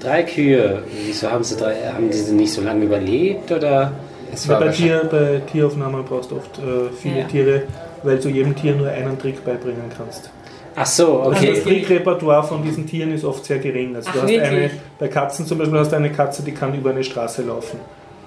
[0.00, 0.82] Drei Kühe.
[1.06, 1.74] Wieso haben sie drei?
[1.92, 3.92] Haben diese nicht so lange überlebt oder?
[4.32, 7.26] Es war bei, Tier, bei Tieraufnahmen brauchst du oft äh, viele Ja.
[7.26, 7.62] Tiere,
[8.02, 10.30] weil du jedem Tier nur einen Trick beibringen kannst.
[10.76, 11.62] Ach so, Also das okay.
[11.62, 13.96] Trickrepertoire von diesen Tieren ist oft sehr gering.
[13.96, 14.48] Also du Ach, hast wirklich?
[14.50, 17.80] eine, bei Katzen zum Beispiel hast du eine Katze, die kann über eine Straße laufen.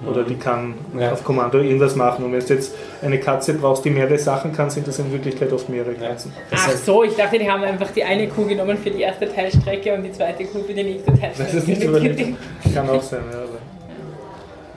[0.10, 1.12] Oder die kann Ja.
[1.12, 2.26] auf Kommando irgendwas machen.
[2.26, 2.74] Und wenn du jetzt
[3.04, 6.34] eine Katze brauchst, die mehrere Sachen kann, sind das in Wirklichkeit oft mehrere Katzen.
[6.50, 9.94] Ach so, ich dachte, die haben einfach die eine Kuh genommen für die erste Teilstrecke
[9.94, 11.44] und die zweite Kuh für die nächste Teilstrecke.
[11.44, 12.20] Das ist nicht überlegt.
[12.74, 13.42] Kann auch sein, ja.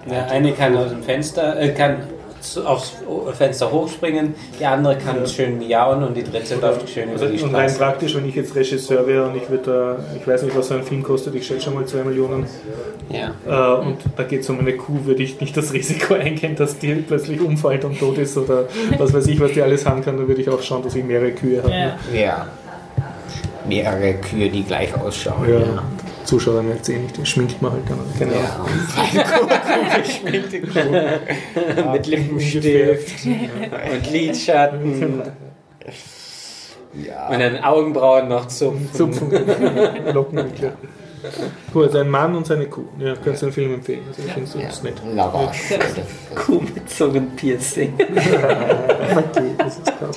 [0.07, 1.97] Ja, eine kann aus dem Fenster, äh, kann
[2.65, 2.93] aufs
[3.37, 7.43] Fenster hochspringen, die andere kann schön miauen und die dritte läuft schön Also, über die
[7.43, 7.79] und rein Straße.
[7.79, 10.75] praktisch, wenn ich jetzt Regisseur wäre und ich würde da, ich weiß nicht, was so
[10.75, 12.47] ein Film kostet, ich schätze schon mal 2 Millionen,
[13.11, 13.33] Ja.
[13.47, 16.79] äh, und da geht es um eine Kuh, würde ich nicht das Risiko eingehen, dass
[16.79, 18.65] die plötzlich umfällt und tot ist oder
[18.99, 21.05] was weiß ich, was die alles haben kann, dann würde ich auch schauen, dass ich
[21.05, 21.73] mehrere Kühe habe.
[21.73, 21.97] Ja.
[22.15, 22.47] Ja.
[23.67, 25.49] Mehrere Kühe, die gleich ausschauen.
[25.49, 25.83] Ja.
[26.25, 26.29] Ja.
[26.29, 27.99] Zuschauer merkt es eh nicht, den schminkt man halt dann.
[28.29, 28.69] Ahnung.
[31.85, 31.93] Ja.
[31.93, 35.23] Mit Lippenstift und Lidschatten
[36.95, 37.29] ja.
[37.29, 38.93] und dann Augenbrauen noch zum.
[38.93, 39.31] Zupfen,
[40.13, 40.73] Lockenwickler.
[41.73, 42.85] Gut, also ein Mann und seine Kuh.
[42.99, 44.03] Ja, kannst du den Film empfehlen.
[44.09, 44.67] Also ich finde Ja.
[44.69, 44.95] das nett.
[45.15, 45.59] Lavage.
[46.35, 47.95] Kuh mit Zungenpiercing.
[49.17, 50.17] Okay, das ist krass.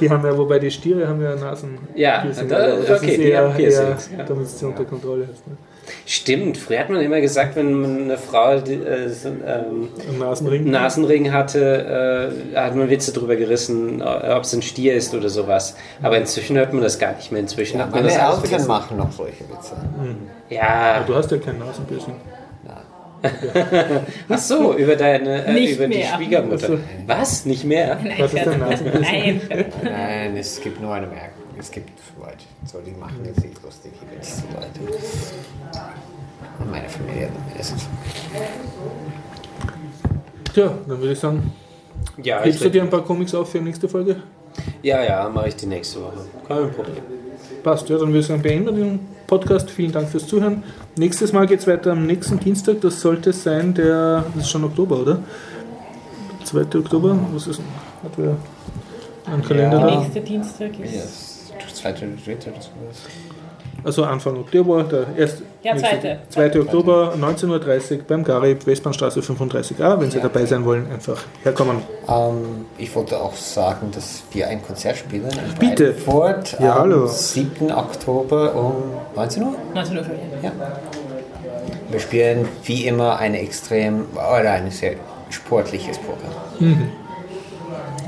[0.00, 1.78] Die haben ja, wobei die Stiere haben ja Nasen.
[1.94, 4.24] Ja, da- aber das okay, ist die eher, haben Piercings, eher ja.
[4.24, 5.46] damit es sie unter Kontrolle hast.
[5.46, 5.56] Ne?
[6.04, 10.18] Stimmt, früher hat man immer gesagt, wenn man eine Frau die, äh, so, ähm, Ein
[10.18, 10.60] Nasenring.
[10.62, 15.30] einen Nasenring hatte, äh, hat man Witze drüber gerissen, ob es ein Stier ist oder
[15.30, 15.76] sowas.
[16.02, 17.40] Aber inzwischen hört man das gar nicht mehr.
[17.40, 19.76] Inzwischen hat man Meine das Eltern machen noch solche Witze.
[20.50, 22.14] Ja, Du hast ja kein Nasenpiercing.
[24.28, 26.14] ach so, über deine, äh, Nicht über die mehr.
[26.16, 26.68] Schwiegermutter.
[26.70, 27.44] Also- Was?
[27.46, 27.98] Nicht mehr?
[28.18, 28.58] Was ist denn?
[29.00, 29.40] Nein.
[29.82, 31.42] Nein, es gibt nur eine Merkung.
[31.58, 31.90] Es gibt
[32.20, 34.98] Leute, so, die machen jetzt nicht lustig über diese Leute.
[36.60, 37.28] Und meine Familie
[37.58, 37.86] ist es.
[40.54, 41.52] Tja, dann würde ich sagen,
[42.22, 44.22] Ja, hebst du dir ein paar Comics auf für die nächste Folge?
[44.82, 46.24] ja, ja, mache ich die nächste Woche.
[46.46, 46.96] Kein Problem.
[47.62, 49.70] Passt, ja, dann würde ich sagen, beenden wir den Podcast.
[49.70, 50.62] Vielen Dank fürs Zuhören.
[50.96, 52.80] Nächstes Mal geht es weiter am nächsten Dienstag.
[52.80, 55.18] Das sollte sein der, das ist schon Oktober, oder?
[56.44, 56.60] 2.
[56.78, 57.18] Oktober?
[57.32, 57.66] Was ist denn?
[58.02, 58.36] Hat wer
[59.32, 60.00] einen Kalender Der da?
[60.00, 61.52] nächste Dienstag ist.
[61.62, 63.02] Das zweite oder dritte oder sowas.
[63.84, 65.42] Also Anfang Oktober, der erste.
[65.62, 66.52] Ja, nächste- zweite.
[66.54, 66.60] 2.
[66.60, 70.00] Oktober, 19.30 Uhr beim Garib, Westbahnstraße 35a.
[70.00, 71.78] Wenn Sie dabei sein wollen, einfach herkommen.
[72.08, 75.92] Ähm, ich wollte auch sagen, dass wir ein Konzert spielen in Bitte.
[75.92, 77.06] Breitenfurt Ja, am hallo.
[77.06, 77.70] 7.
[77.72, 78.74] Oktober um
[79.14, 79.54] 19 Uhr.
[79.74, 80.04] 19 Uhr.
[80.42, 80.52] Ja.
[81.90, 84.94] Wir spielen wie immer ein extrem oder ein sehr
[85.30, 86.90] sportliches Programm.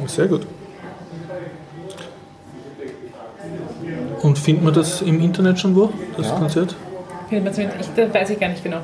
[0.07, 0.47] Sehr gut.
[4.23, 6.37] Und findet man das im Internet schon wo, das Ja.
[6.39, 6.75] Konzert?
[7.29, 8.79] Findet man zumindest- Ich, das weiß ich gar nicht genau.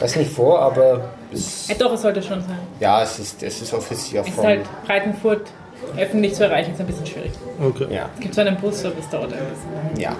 [0.00, 2.58] Weiß nicht vor, aber es, Äh, doch, es sollte schon sein.
[2.80, 5.42] ja, es ist, es ist offiziell Es ist halt Breitenfurt
[5.98, 7.32] öffentlich zu erreichen, ist ein bisschen schwierig.
[7.62, 7.86] Okay.
[7.94, 10.00] Ja, Es gibt so einen Bus, aber es dauert ein bisschen.
[10.02, 10.16] ja.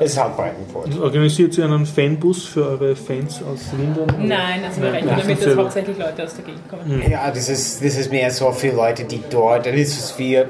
[0.00, 0.98] Es ist halt Breitenfurt.
[1.00, 4.26] Organisiert ihr einen Fanbus für eure Fans aus Lindern?
[4.26, 7.02] Nein, also wir rechnen damit, dass hauptsächlich Leute aus der Gegend kommen.
[7.10, 9.66] Ja, das ist, das ist mehr so für Leute, die dort.
[9.66, 10.42] Das ist wie.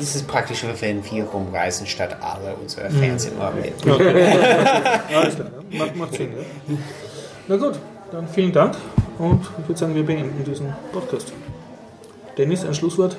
[0.00, 3.74] Das ist praktisch, wenn wir rumreisen, statt alle unsere Fans immer mit.
[3.86, 4.24] Okay.
[5.14, 5.78] Alles klar, ja.
[5.78, 6.32] macht, macht Sinn.
[6.32, 6.76] Ja.
[7.48, 7.78] Na gut,
[8.10, 8.76] dann vielen Dank
[9.18, 11.34] und ich würde sagen, wir beenden diesen Podcast.
[12.38, 13.16] Dennis, ein Schlusswort?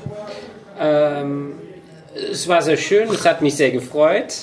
[0.79, 1.53] Ähm,
[2.15, 4.33] es war sehr schön, es hat mich sehr gefreut.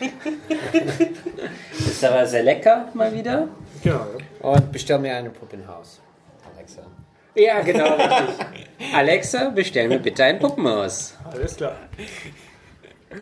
[1.78, 3.46] Ist aber sehr lecker, mal wieder.
[3.84, 4.06] Genau,
[4.42, 4.50] ja.
[4.50, 6.05] Und bestell mir eine Puppenhaus, Alexa.
[7.36, 8.46] Ja, genau, richtig.
[8.94, 11.14] Alexa, bestell mir bitte ein Puppenhaus.
[11.30, 11.76] Alles klar.